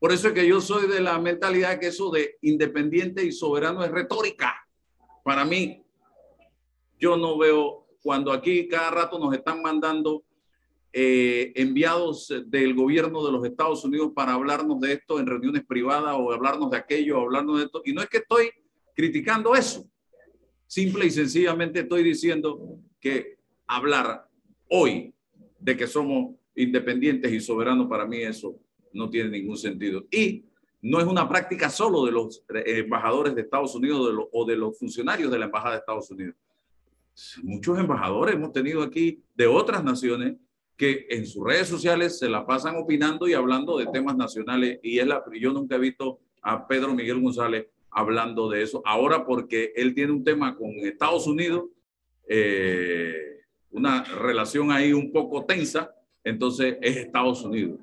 Por 0.00 0.10
eso 0.10 0.26
es 0.26 0.34
que 0.34 0.48
yo 0.48 0.60
soy 0.60 0.88
de 0.88 0.98
la 0.98 1.16
mentalidad 1.20 1.78
que 1.78 1.86
eso 1.86 2.10
de 2.10 2.36
independiente 2.42 3.24
y 3.24 3.30
soberano 3.30 3.84
es 3.84 3.92
retórica. 3.92 4.66
Para 5.22 5.44
mí, 5.44 5.80
yo 6.98 7.16
no 7.16 7.38
veo 7.38 7.86
cuando 8.02 8.32
aquí 8.32 8.66
cada 8.66 8.90
rato 8.90 9.16
nos 9.20 9.32
están 9.32 9.62
mandando 9.62 10.24
eh, 10.92 11.52
enviados 11.54 12.32
del 12.46 12.74
gobierno 12.74 13.24
de 13.24 13.32
los 13.32 13.44
Estados 13.44 13.84
Unidos 13.84 14.12
para 14.14 14.34
hablarnos 14.34 14.80
de 14.80 14.94
esto 14.94 15.20
en 15.20 15.26
reuniones 15.26 15.64
privadas 15.64 16.16
o 16.18 16.32
hablarnos 16.32 16.70
de 16.70 16.78
aquello 16.78 17.18
o 17.18 17.22
hablarnos 17.22 17.58
de 17.58 17.64
esto. 17.66 17.82
Y 17.84 17.92
no 17.92 18.00
es 18.00 18.08
que 18.08 18.18
estoy 18.18 18.50
criticando 18.94 19.54
eso. 19.54 19.86
Simple 20.66 21.06
y 21.06 21.10
sencillamente 21.10 21.80
estoy 21.80 22.02
diciendo 22.02 22.78
que 23.00 23.38
hablar 23.66 24.28
hoy 24.68 25.14
de 25.58 25.76
que 25.76 25.86
somos 25.86 26.34
independientes 26.54 27.32
y 27.32 27.40
soberanos, 27.40 27.86
para 27.88 28.06
mí 28.06 28.18
eso 28.18 28.58
no 28.92 29.08
tiene 29.08 29.30
ningún 29.30 29.56
sentido. 29.56 30.06
Y 30.10 30.44
no 30.80 31.00
es 31.00 31.06
una 31.06 31.28
práctica 31.28 31.70
solo 31.70 32.04
de 32.04 32.12
los 32.12 32.44
eh, 32.54 32.78
embajadores 32.78 33.34
de 33.34 33.42
Estados 33.42 33.74
Unidos 33.74 34.28
o 34.32 34.44
de 34.44 34.56
los 34.56 34.78
funcionarios 34.78 35.30
de 35.30 35.38
la 35.38 35.46
Embajada 35.46 35.74
de 35.74 35.80
Estados 35.80 36.10
Unidos. 36.10 36.34
Muchos 37.42 37.78
embajadores 37.78 38.34
hemos 38.34 38.52
tenido 38.52 38.82
aquí 38.82 39.22
de 39.34 39.46
otras 39.46 39.82
naciones 39.82 40.36
que 40.78 41.08
en 41.10 41.26
sus 41.26 41.44
redes 41.44 41.66
sociales 41.66 42.18
se 42.20 42.28
la 42.28 42.46
pasan 42.46 42.76
opinando 42.76 43.26
y 43.26 43.34
hablando 43.34 43.76
de 43.76 43.86
temas 43.86 44.16
nacionales 44.16 44.78
y 44.80 45.00
es 45.00 45.06
la, 45.08 45.22
yo 45.38 45.52
nunca 45.52 45.74
he 45.74 45.80
visto 45.80 46.20
a 46.40 46.68
Pedro 46.68 46.94
Miguel 46.94 47.20
González 47.20 47.66
hablando 47.90 48.48
de 48.48 48.62
eso. 48.62 48.80
Ahora 48.86 49.26
porque 49.26 49.72
él 49.74 49.92
tiene 49.92 50.12
un 50.12 50.22
tema 50.22 50.56
con 50.56 50.70
Estados 50.84 51.26
Unidos, 51.26 51.64
eh, 52.28 53.40
una 53.72 54.04
relación 54.04 54.70
ahí 54.70 54.92
un 54.92 55.10
poco 55.12 55.44
tensa, 55.44 55.92
entonces 56.22 56.76
es 56.80 56.96
Estados 56.96 57.42
Unidos. 57.42 57.80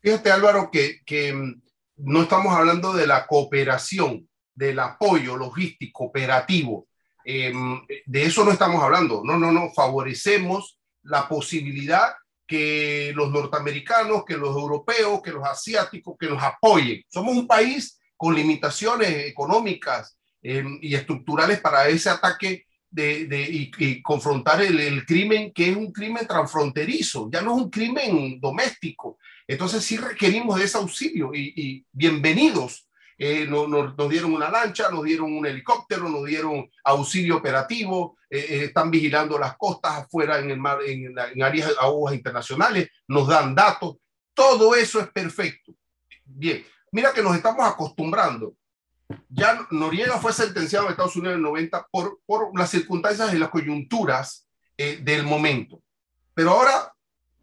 Fíjate 0.00 0.30
Álvaro 0.30 0.68
que, 0.70 1.00
que 1.06 1.32
mm, 1.32 1.62
no 1.96 2.22
estamos 2.22 2.52
hablando 2.52 2.92
de 2.92 3.06
la 3.06 3.26
cooperación, 3.26 4.28
del 4.54 4.78
apoyo 4.78 5.38
logístico, 5.38 6.04
operativo. 6.04 6.86
Em, 7.24 7.80
de 8.04 8.24
eso 8.24 8.44
no 8.44 8.52
estamos 8.52 8.82
hablando. 8.82 9.22
No, 9.24 9.38
no, 9.38 9.50
no. 9.50 9.70
Favorecemos 9.70 10.78
la 11.04 11.28
posibilidad 11.28 12.14
que 12.46 13.12
los 13.14 13.30
norteamericanos, 13.30 14.24
que 14.24 14.36
los 14.36 14.54
europeos, 14.54 15.22
que 15.22 15.32
los 15.32 15.44
asiáticos, 15.44 16.16
que 16.18 16.28
nos 16.28 16.42
apoyen. 16.42 17.02
Somos 17.08 17.36
un 17.36 17.46
país 17.46 17.98
con 18.16 18.34
limitaciones 18.34 19.26
económicas 19.26 20.16
em, 20.42 20.78
y 20.82 20.94
estructurales 20.94 21.60
para 21.60 21.88
ese 21.88 22.10
ataque 22.10 22.66
de, 22.90 23.70
y, 23.78 24.02
confrontar 24.02 24.62
el, 24.62 24.78
el, 24.78 25.04
crimen, 25.04 25.52
que 25.52 25.70
es 25.70 25.76
un 25.76 25.90
crimen 25.90 26.26
transfronterizo, 26.28 27.28
ya 27.32 27.42
no 27.42 27.56
es 27.56 27.62
un 27.62 27.70
crimen 27.70 28.38
doméstico. 28.40 29.18
Entonces 29.48 29.84
sí 29.84 29.96
requerimos 29.96 30.58
de 30.58 30.64
ese 30.64 30.78
auxilio 30.78 31.34
y, 31.34 31.84
bienvenidos. 31.92 32.88
Eh, 33.18 33.46
nos, 33.46 33.96
dieron 34.08 34.34
una 34.34 34.50
lancha, 34.50 34.90
nos 34.90 35.04
dieron 35.04 35.32
un 35.32 35.46
helicóptero, 35.46 36.08
nos 36.08 36.24
dieron 36.24 36.68
auxilio 36.84 37.36
operativo, 37.36 38.18
eh, 38.28 38.38
eh, 38.38 38.64
están 38.64 38.90
vigilando 38.90 39.38
las 39.38 39.56
costas 39.56 39.98
afuera 39.98 40.38
en 40.38 40.50
el 40.50 40.58
mar, 40.58 40.78
en, 40.86 41.14
en 41.16 41.42
áreas 41.42 41.72
aguas 41.80 42.14
internacionales, 42.14 42.90
nos 43.08 43.28
dan 43.28 43.54
datos, 43.54 43.96
todo 44.34 44.74
eso 44.74 45.00
es 45.00 45.08
perfecto. 45.08 45.72
Bien, 46.24 46.64
mira 46.90 47.12
que 47.12 47.22
nos 47.22 47.36
estamos 47.36 47.66
acostumbrando. 47.66 48.54
Ya 49.28 49.66
Noriega 49.70 50.18
fue 50.18 50.32
sentenciado 50.32 50.86
en 50.86 50.92
Estados 50.92 51.14
Unidos 51.16 51.34
en 51.34 51.38
el 51.38 51.42
90 51.42 51.88
por, 51.90 52.20
por 52.26 52.58
las 52.58 52.70
circunstancias 52.70 53.32
y 53.34 53.38
las 53.38 53.50
coyunturas 53.50 54.48
del 54.76 55.22
momento. 55.22 55.80
Pero 56.34 56.50
ahora 56.50 56.94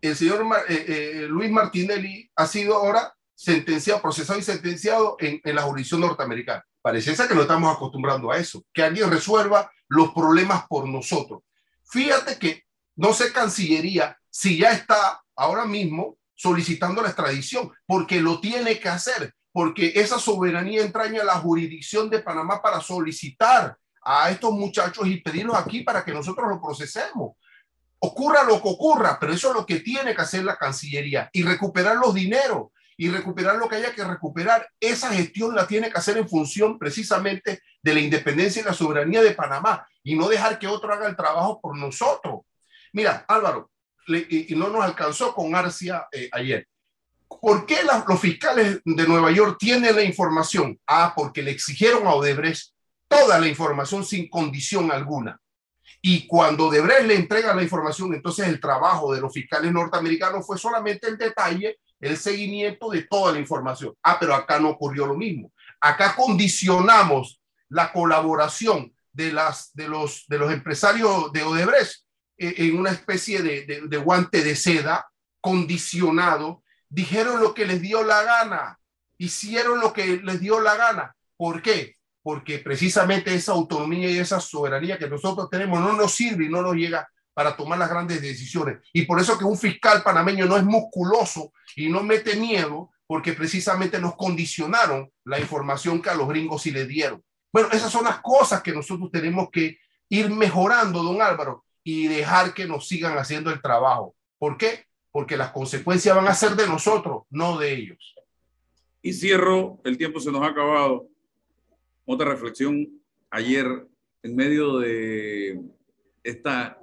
el 0.01 0.15
señor 0.15 0.43
eh, 0.67 0.85
eh, 0.87 1.27
Luis 1.29 1.51
Martinelli 1.51 2.29
ha 2.35 2.47
sido 2.47 2.75
ahora 2.75 3.15
sentenciado, 3.41 4.01
procesado 4.01 4.37
y 4.37 4.43
sentenciado 4.43 5.17
en, 5.19 5.41
la 5.43 5.63
jurisdicción 5.63 6.01
norteamericana. 6.01 6.63
Parece 6.79 7.15
que 7.27 7.33
no 7.33 7.41
estamos 7.41 7.75
acostumbrando 7.75 8.31
a 8.31 8.37
eso, 8.37 8.63
que 8.71 8.83
alguien 8.83 9.09
resuelva 9.09 9.71
los 9.87 10.13
problemas 10.13 10.65
por 10.67 10.87
nosotros. 10.87 11.41
Fíjate 11.83 12.37
que 12.37 12.65
no 12.95 13.13
sé 13.13 13.33
Cancillería 13.33 14.15
si 14.29 14.59
ya 14.59 14.71
está 14.71 15.23
ahora 15.35 15.65
mismo 15.65 16.17
solicitando 16.35 17.01
la 17.01 17.07
extradición, 17.07 17.71
porque 17.87 18.21
lo 18.21 18.39
tiene 18.39 18.79
que 18.79 18.89
hacer, 18.89 19.33
porque 19.51 19.93
esa 19.95 20.19
soberanía 20.19 20.83
entraña 20.83 21.23
la 21.23 21.35
jurisdicción 21.35 22.09
de 22.09 22.19
Panamá 22.19 22.61
para 22.61 22.79
solicitar 22.79 23.75
a 24.03 24.29
estos 24.29 24.51
muchachos 24.51 25.07
y 25.07 25.17
pedirlos 25.17 25.55
aquí 25.55 25.81
para 25.81 26.05
que 26.05 26.13
nosotros 26.13 26.47
lo 26.47 26.61
procesemos 26.61 27.31
ocurra 28.03 28.43
lo 28.43 28.59
que 28.59 28.67
ocurra, 28.67 29.17
pero 29.19 29.31
eso 29.31 29.49
es 29.49 29.55
lo 29.55 29.63
que 29.63 29.79
tiene 29.79 30.15
que 30.15 30.21
hacer 30.21 30.43
la 30.43 30.57
Cancillería 30.57 31.29
y 31.31 31.43
recuperar 31.43 31.97
los 31.97 32.15
dineros 32.15 32.69
y 33.01 33.09
recuperar 33.09 33.55
lo 33.55 33.67
que 33.67 33.77
haya 33.77 33.95
que 33.95 34.03
recuperar. 34.03 34.69
Esa 34.79 35.11
gestión 35.11 35.55
la 35.55 35.65
tiene 35.65 35.89
que 35.89 35.97
hacer 35.97 36.19
en 36.19 36.29
función 36.29 36.77
precisamente 36.77 37.63
de 37.81 37.93
la 37.95 37.99
independencia 37.99 38.61
y 38.61 38.65
la 38.65 38.75
soberanía 38.75 39.23
de 39.23 39.31
Panamá 39.31 39.87
y 40.03 40.15
no 40.15 40.29
dejar 40.29 40.59
que 40.59 40.67
otro 40.67 40.93
haga 40.93 41.07
el 41.07 41.15
trabajo 41.15 41.59
por 41.59 41.75
nosotros. 41.75 42.41
Mira, 42.93 43.25
Álvaro, 43.27 43.71
y, 44.05 44.53
no 44.53 44.69
nos 44.69 44.83
alcanzó 44.83 45.33
con 45.33 45.55
Arcia 45.55 46.05
eh, 46.11 46.29
ayer. 46.31 46.67
¿Por 47.27 47.65
qué 47.65 47.79
los 48.07 48.19
fiscales 48.19 48.81
de 48.85 49.07
Nueva 49.07 49.31
York 49.31 49.57
tienen 49.57 49.95
la 49.95 50.03
información? 50.03 50.79
Ah, 50.85 51.13
porque 51.15 51.41
le 51.41 51.49
exigieron 51.49 52.05
a 52.05 52.13
Odebrecht 52.13 52.71
toda 53.07 53.39
la 53.39 53.47
información 53.47 54.05
sin 54.05 54.29
condición 54.29 54.91
alguna. 54.91 55.41
Y 56.03 56.27
cuando 56.27 56.67
Odebrecht 56.67 57.07
le 57.07 57.15
entrega 57.15 57.55
la 57.55 57.63
información, 57.63 58.13
entonces 58.13 58.47
el 58.47 58.61
trabajo 58.61 59.11
de 59.11 59.21
los 59.21 59.33
fiscales 59.33 59.71
norteamericanos 59.71 60.45
fue 60.45 60.59
solamente 60.59 61.07
el 61.07 61.17
detalle, 61.17 61.79
el 62.01 62.17
seguimiento 62.17 62.89
de 62.89 63.03
toda 63.03 63.31
la 63.31 63.39
información. 63.39 63.93
Ah, 64.03 64.17
pero 64.19 64.33
acá 64.33 64.59
no 64.59 64.69
ocurrió 64.69 65.05
lo 65.05 65.15
mismo. 65.15 65.53
Acá 65.79 66.15
condicionamos 66.15 67.41
la 67.69 67.93
colaboración 67.93 68.93
de, 69.13 69.31
los 69.31 70.51
empresarios 70.51 71.31
de 71.31 71.43
Odebrecht 71.43 72.03
eh, 72.37 72.55
en 72.57 72.77
una 72.77 72.91
especie 72.91 73.41
de, 73.41 73.81
de 73.87 73.97
guante 73.97 74.43
de 74.43 74.55
seda 74.55 75.07
condicionado 75.39 76.63
dijeron 76.89 77.41
lo 77.41 77.53
que 77.53 77.65
les 77.65 77.81
dio 77.81 78.03
la 78.03 78.21
gana, 78.23 78.79
hicieron 79.17 79.79
lo 79.79 79.93
que 79.93 80.17
les 80.17 80.39
dio 80.39 80.59
la 80.59 80.75
gana. 80.75 81.15
¿Por 81.37 81.61
qué? 81.61 81.95
Porque 82.21 82.59
precisamente 82.59 83.33
esa 83.33 83.53
autonomía 83.53 84.09
y 84.09 84.19
esa 84.19 84.39
soberanía 84.39 84.99
que 84.99 85.09
nosotros 85.09 85.49
tenemos 85.49 85.79
no 85.79 85.93
nos 85.93 86.13
sirve 86.13 86.45
y 86.45 86.49
no 86.49 86.61
nos 86.61 86.75
llega 86.75 87.09
para 87.33 87.55
tomar 87.55 87.79
las 87.79 87.89
grandes 87.89 88.21
decisiones. 88.21 88.79
Y 88.93 89.03
por 89.03 89.19
eso 89.19 89.37
que 89.37 89.45
un 89.45 89.57
fiscal 89.57 90.03
panameño 90.03 90.45
no 90.45 90.57
es 90.57 90.63
musculoso 90.63 91.53
y 91.75 91.89
no 91.89 92.03
mete 92.03 92.35
miedo, 92.35 92.91
porque 93.07 93.33
precisamente 93.33 93.99
nos 93.99 94.15
condicionaron 94.15 95.11
la 95.25 95.39
información 95.39 96.01
que 96.01 96.09
a 96.09 96.15
los 96.15 96.27
gringos 96.27 96.61
sí 96.61 96.71
le 96.71 96.85
dieron. 96.85 97.23
Bueno, 97.51 97.69
esas 97.71 97.91
son 97.91 98.05
las 98.05 98.21
cosas 98.21 98.61
que 98.61 98.71
nosotros 98.71 99.11
tenemos 99.11 99.49
que 99.51 99.79
ir 100.09 100.29
mejorando, 100.29 101.03
don 101.03 101.21
Álvaro, 101.21 101.65
y 101.83 102.07
dejar 102.07 102.53
que 102.53 102.67
nos 102.67 102.87
sigan 102.87 103.17
haciendo 103.17 103.51
el 103.51 103.61
trabajo. 103.61 104.15
¿Por 104.37 104.57
qué? 104.57 104.85
porque 105.11 105.37
las 105.37 105.51
consecuencias 105.51 106.15
van 106.15 106.27
a 106.27 106.33
ser 106.33 106.55
de 106.55 106.67
nosotros, 106.67 107.23
no 107.29 107.57
de 107.57 107.73
ellos. 107.73 108.15
Y 109.01 109.13
cierro, 109.13 109.79
el 109.83 109.97
tiempo 109.97 110.19
se 110.19 110.31
nos 110.31 110.41
ha 110.41 110.47
acabado. 110.47 111.07
Otra 112.05 112.29
reflexión 112.29 112.87
ayer 113.29 113.65
en 114.23 114.35
medio 114.35 114.79
de 114.79 115.61
esta, 116.23 116.80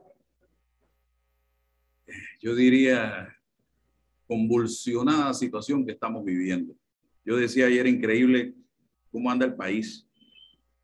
yo 2.40 2.54
diría, 2.54 3.34
convulsionada 4.26 5.34
situación 5.34 5.84
que 5.84 5.92
estamos 5.92 6.24
viviendo. 6.24 6.74
Yo 7.24 7.36
decía 7.36 7.66
ayer, 7.66 7.86
increíble 7.86 8.54
cómo 9.10 9.30
anda 9.30 9.46
el 9.46 9.54
país. 9.54 10.06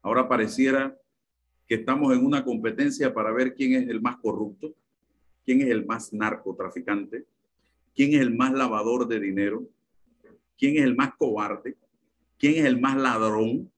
Ahora 0.03 0.29
pareciera 0.29 0.97
que 1.69 1.77
estamos 1.77 2.13
en 2.15 2.25
una 2.25 2.45
competencia 2.45 3.15
para 3.15 3.33
ver 3.33 3.55
quién 3.55 3.75
es 3.75 3.89
el 3.89 4.01
más 4.01 4.17
corrupto, 4.17 4.75
quién 5.45 5.61
es 5.61 5.69
el 5.69 5.87
más 5.87 6.13
narcotraficante, 6.13 7.25
quién 7.95 8.15
es 8.15 8.21
el 8.21 8.35
más 8.35 8.53
lavador 8.53 9.07
de 9.07 9.21
dinero, 9.21 9.67
quién 10.59 10.77
es 10.77 10.83
el 10.83 10.97
más 10.97 11.15
cobarde, 11.17 11.77
quién 12.39 12.55
es 12.57 12.65
el 12.65 12.81
más 12.81 12.97
ladrón, 12.97 13.71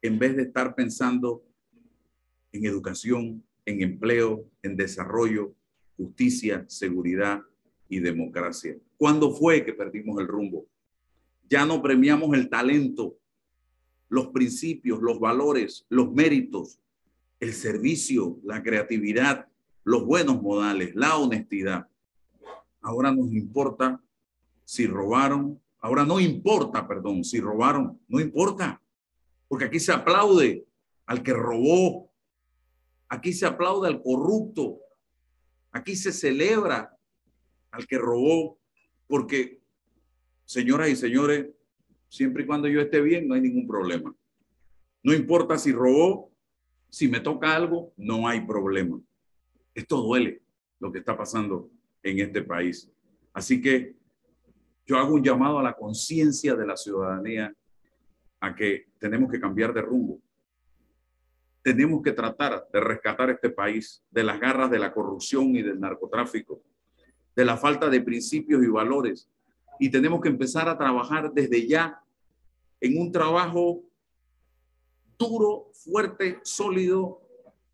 en 0.00 0.18
vez 0.18 0.36
de 0.36 0.42
estar 0.42 0.74
pensando 0.74 1.42
en 2.52 2.64
educación, 2.64 3.42
en 3.66 3.82
empleo, 3.82 4.44
en 4.62 4.76
desarrollo, 4.76 5.54
justicia, 5.98 6.64
seguridad 6.68 7.42
y 7.88 8.00
democracia. 8.00 8.78
¿Cuándo 8.96 9.34
fue 9.34 9.64
que 9.64 9.74
perdimos 9.74 10.18
el 10.20 10.28
rumbo? 10.28 10.66
Ya 11.50 11.66
no 11.66 11.82
premiamos 11.82 12.34
el 12.34 12.48
talento, 12.48 13.18
los 14.08 14.28
principios, 14.28 15.02
los 15.02 15.20
valores, 15.20 15.84
los 15.90 16.10
méritos, 16.12 16.78
el 17.40 17.52
servicio, 17.52 18.38
la 18.44 18.62
creatividad, 18.62 19.48
los 19.84 20.04
buenos 20.06 20.40
modales, 20.40 20.94
la 20.94 21.16
honestidad. 21.16 21.88
Ahora 22.80 23.10
nos 23.12 23.32
importa 23.32 24.00
si 24.64 24.86
robaron. 24.86 25.60
Ahora 25.80 26.04
no 26.04 26.20
importa, 26.20 26.86
perdón, 26.86 27.24
si 27.24 27.40
robaron. 27.40 28.00
No 28.08 28.20
importa. 28.20 28.80
Porque 29.48 29.64
aquí 29.64 29.80
se 29.80 29.92
aplaude 29.92 30.66
al 31.06 31.22
que 31.22 31.32
robó. 31.32 32.10
Aquí 33.08 33.32
se 33.32 33.46
aplaude 33.46 33.88
al 33.88 34.02
corrupto. 34.02 34.78
Aquí 35.78 35.94
se 35.94 36.12
celebra 36.12 36.92
al 37.70 37.86
que 37.86 37.98
robó. 37.98 38.58
Porque, 39.06 39.62
señoras 40.44 40.88
y 40.88 40.96
señores, 40.96 41.46
siempre 42.08 42.42
y 42.42 42.46
cuando 42.46 42.66
yo 42.66 42.80
esté 42.80 43.00
bien, 43.00 43.28
no 43.28 43.34
hay 43.34 43.40
ningún 43.40 43.66
problema. 43.66 44.12
No 45.04 45.14
importa 45.14 45.56
si 45.56 45.70
robó, 45.70 46.32
si 46.90 47.06
me 47.06 47.20
toca 47.20 47.54
algo, 47.54 47.92
no 47.96 48.26
hay 48.26 48.40
problema. 48.40 49.00
Esto 49.72 50.02
duele 50.02 50.42
lo 50.80 50.90
que 50.90 50.98
está 50.98 51.16
pasando 51.16 51.70
en 52.02 52.18
este 52.18 52.42
país. 52.42 52.90
Así 53.32 53.62
que 53.62 53.94
yo 54.84 54.98
hago 54.98 55.14
un 55.14 55.22
llamado 55.22 55.60
a 55.60 55.62
la 55.62 55.74
conciencia 55.74 56.56
de 56.56 56.66
la 56.66 56.76
ciudadanía 56.76 57.54
a 58.40 58.54
que 58.54 58.88
tenemos 58.98 59.30
que 59.30 59.40
cambiar 59.40 59.72
de 59.72 59.82
rumbo. 59.82 60.20
Tenemos 61.62 62.02
que 62.02 62.12
tratar 62.12 62.66
de 62.72 62.80
rescatar 62.80 63.30
este 63.30 63.50
país 63.50 64.02
de 64.10 64.24
las 64.24 64.40
garras 64.40 64.70
de 64.70 64.78
la 64.78 64.92
corrupción 64.92 65.54
y 65.56 65.62
del 65.62 65.80
narcotráfico, 65.80 66.62
de 67.34 67.44
la 67.44 67.56
falta 67.56 67.88
de 67.88 68.00
principios 68.00 68.62
y 68.62 68.68
valores. 68.68 69.28
Y 69.78 69.90
tenemos 69.90 70.20
que 70.20 70.28
empezar 70.28 70.68
a 70.68 70.78
trabajar 70.78 71.32
desde 71.32 71.66
ya 71.66 72.02
en 72.80 73.00
un 73.00 73.12
trabajo 73.12 73.82
duro, 75.18 75.70
fuerte, 75.72 76.38
sólido, 76.42 77.20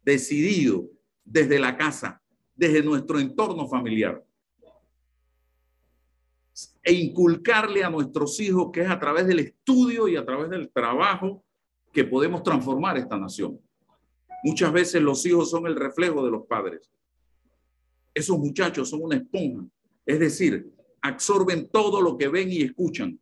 decidido 0.02 0.88
desde 1.24 1.58
la 1.58 1.76
casa, 1.76 2.22
desde 2.54 2.82
nuestro 2.82 3.18
entorno 3.18 3.68
familiar 3.68 4.24
e 6.82 6.92
inculcarle 6.92 7.82
a 7.82 7.90
nuestros 7.90 8.38
hijos 8.40 8.70
que 8.72 8.82
es 8.82 8.90
a 8.90 9.00
través 9.00 9.26
del 9.26 9.40
estudio 9.40 10.06
y 10.06 10.16
a 10.16 10.24
través 10.24 10.50
del 10.50 10.70
trabajo 10.70 11.42
que 11.92 12.04
podemos 12.04 12.42
transformar 12.42 12.96
esta 12.98 13.16
nación. 13.16 13.58
Muchas 14.44 14.74
veces 14.74 15.00
los 15.00 15.24
hijos 15.24 15.48
son 15.48 15.66
el 15.66 15.74
reflejo 15.74 16.22
de 16.22 16.30
los 16.30 16.46
padres. 16.46 16.90
Esos 18.12 18.38
muchachos 18.38 18.90
son 18.90 19.00
una 19.02 19.16
esponja, 19.16 19.66
es 20.04 20.20
decir, 20.20 20.70
absorben 21.00 21.70
todo 21.70 22.02
lo 22.02 22.18
que 22.18 22.28
ven 22.28 22.52
y 22.52 22.60
escuchan. 22.60 23.18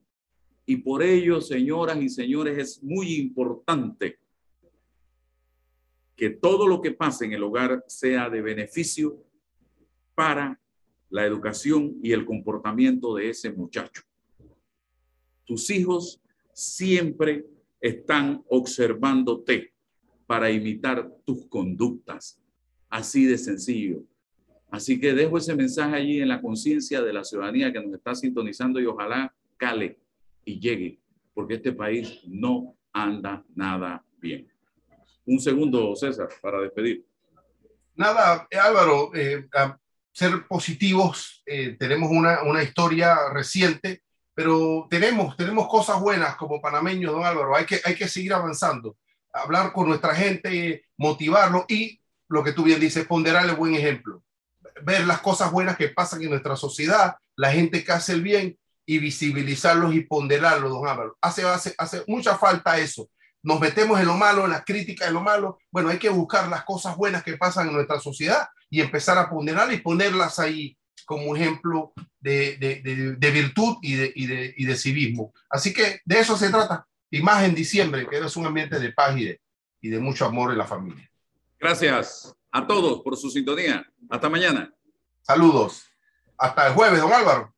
Y 0.67 0.79
por 0.79 1.01
ello, 1.01 1.41
señoras 1.41 2.03
y 2.03 2.09
señores, 2.09 2.59
es 2.59 2.83
muy 2.83 3.15
importante 3.15 4.19
que 6.17 6.31
todo 6.31 6.67
lo 6.67 6.81
que 6.81 6.91
pase 6.91 7.27
en 7.27 7.35
el 7.35 7.45
hogar 7.45 7.85
sea 7.87 8.29
de 8.29 8.43
beneficio 8.43 9.23
para 10.17 10.61
la 11.09 11.25
educación 11.25 12.01
y 12.03 12.11
el 12.11 12.25
comportamiento 12.25 13.15
de 13.15 13.31
ese 13.31 13.53
muchacho. 13.53 14.03
Tus 15.45 15.71
hijos 15.71 16.21
siempre 16.53 17.47
están 17.81 18.43
observándote 18.49 19.72
para 20.33 20.51
imitar 20.51 21.11
tus 21.27 21.47
conductas. 21.47 22.41
Así 22.89 23.27
de 23.27 23.37
sencillo. 23.37 24.03
Así 24.71 24.99
que 24.99 25.13
dejo 25.13 25.37
ese 25.37 25.55
mensaje 25.55 25.95
allí 25.95 26.23
en 26.23 26.29
la 26.29 26.41
conciencia 26.41 27.03
de 27.03 27.13
la 27.13 27.23
ciudadanía 27.23 27.71
que 27.71 27.83
nos 27.83 27.93
está 27.93 28.15
sintonizando 28.15 28.81
y 28.81 28.87
ojalá 28.87 29.35
cale 29.59 30.01
y 30.47 30.59
llegue, 30.59 30.99
porque 31.35 31.57
este 31.57 31.73
país 31.73 32.21
no 32.27 32.75
anda 32.95 33.45
nada 33.55 34.03
bien. 34.23 34.49
Un 35.27 35.39
segundo, 35.39 35.95
César, 35.97 36.31
para 36.41 36.63
despedir. 36.63 37.05
Nada, 37.95 38.49
Álvaro, 38.59 39.15
eh, 39.15 39.47
ser 40.13 40.47
positivos, 40.49 41.43
eh, 41.45 41.77
tenemos 41.79 42.11
una, 42.11 42.43
una, 42.45 42.63
historia 42.63 43.19
reciente, 43.35 44.03
pero 44.33 44.87
tenemos, 44.89 45.37
tenemos 45.37 45.69
cosas 45.69 46.01
buenas 46.01 46.37
como 46.37 46.59
panameños, 46.59 47.13
don 47.13 47.23
Álvaro, 47.23 47.55
hay 47.55 47.67
que, 47.67 47.83
hay 47.85 47.95
que 47.95 48.09
seguir 48.09 48.33
avanzando, 48.33 48.97
hablar 49.33 49.73
con 49.73 49.89
nuestra 49.89 50.15
gente, 50.15 50.85
motivarlo 50.97 51.65
y, 51.69 52.01
lo 52.29 52.43
que 52.43 52.53
tú 52.53 52.65
bien 52.65 52.81
dices, 52.81 53.07
ponderarle 53.07 53.53
buen 53.53 53.75
ejemplo, 53.75 54.23
ver 54.83 55.07
las 55.07 55.21
cosas 55.21 55.53
buenas 55.53 55.77
que 55.77 55.89
pasan 55.89 56.23
en 56.23 56.31
nuestra 56.31 56.57
sociedad, 56.57 57.17
la 57.37 57.53
gente 57.53 57.85
que 57.85 57.93
hace 57.93 58.13
el 58.13 58.23
bien 58.23 58.59
y 58.87 58.99
visibilizarlos 58.99 59.95
y 59.95 60.01
ponderarlos, 60.01 60.71
don 60.71 60.89
Álvaro. 60.89 61.17
Hace, 61.21 61.45
hace, 61.45 61.75
hace 61.77 62.03
mucha 62.07 62.37
falta 62.39 62.79
eso. 62.79 63.11
Nos 63.43 63.61
metemos 63.61 64.01
en 64.01 64.07
lo 64.07 64.17
malo, 64.17 64.45
en 64.45 64.53
las 64.53 64.65
críticas, 64.65 65.09
en 65.09 65.15
lo 65.15 65.21
malo. 65.21 65.59
Bueno, 65.71 65.91
hay 65.91 65.99
que 65.99 66.09
buscar 66.09 66.49
las 66.49 66.65
cosas 66.65 66.97
buenas 66.97 67.23
que 67.23 67.37
pasan 67.37 67.69
en 67.69 67.75
nuestra 67.75 68.01
sociedad 68.01 68.49
y 68.71 68.81
empezar 68.81 69.19
a 69.19 69.29
ponderar 69.29 69.73
y 69.73 69.81
ponerlas 69.81 70.39
ahí 70.39 70.77
como 71.05 71.35
ejemplo 71.37 71.93
de, 72.21 72.57
de, 72.57 73.17
de, 73.19 73.31
virtud 73.31 73.77
y 73.83 73.95
de, 73.95 74.13
y, 74.15 74.27
de, 74.27 74.55
y 74.57 74.65
de 74.65 74.77
civismo. 74.77 75.33
Así 75.51 75.75
que 75.75 76.01
de 76.05 76.21
eso 76.21 76.37
se 76.37 76.51
trata. 76.51 76.87
Y 77.13 77.21
más 77.21 77.45
en 77.45 77.55
diciembre, 77.55 78.09
que 78.09 78.17
es 78.17 78.37
un 78.37 78.47
ambiente 78.47 78.81
de 78.81 78.91
paz 78.91 79.15
y 79.19 79.27
de, 79.27 79.41
y 79.83 79.91
de 79.91 80.01
mucho 80.01 80.25
amor 80.25 80.51
en 80.51 80.57
la 80.57 80.65
familia. 80.65 81.09
Gracias 81.61 82.35
a 82.51 82.67
todos 82.67 83.03
por 83.03 83.19
su 83.19 83.31
sintonía. 83.31 83.87
Hasta 84.09 84.31
mañana. 84.31 84.73
Saludos. 85.21 85.85
Hasta 86.39 86.69
el 86.69 86.73
jueves, 86.73 87.03
don 87.03 87.13
Álvaro. 87.13 87.55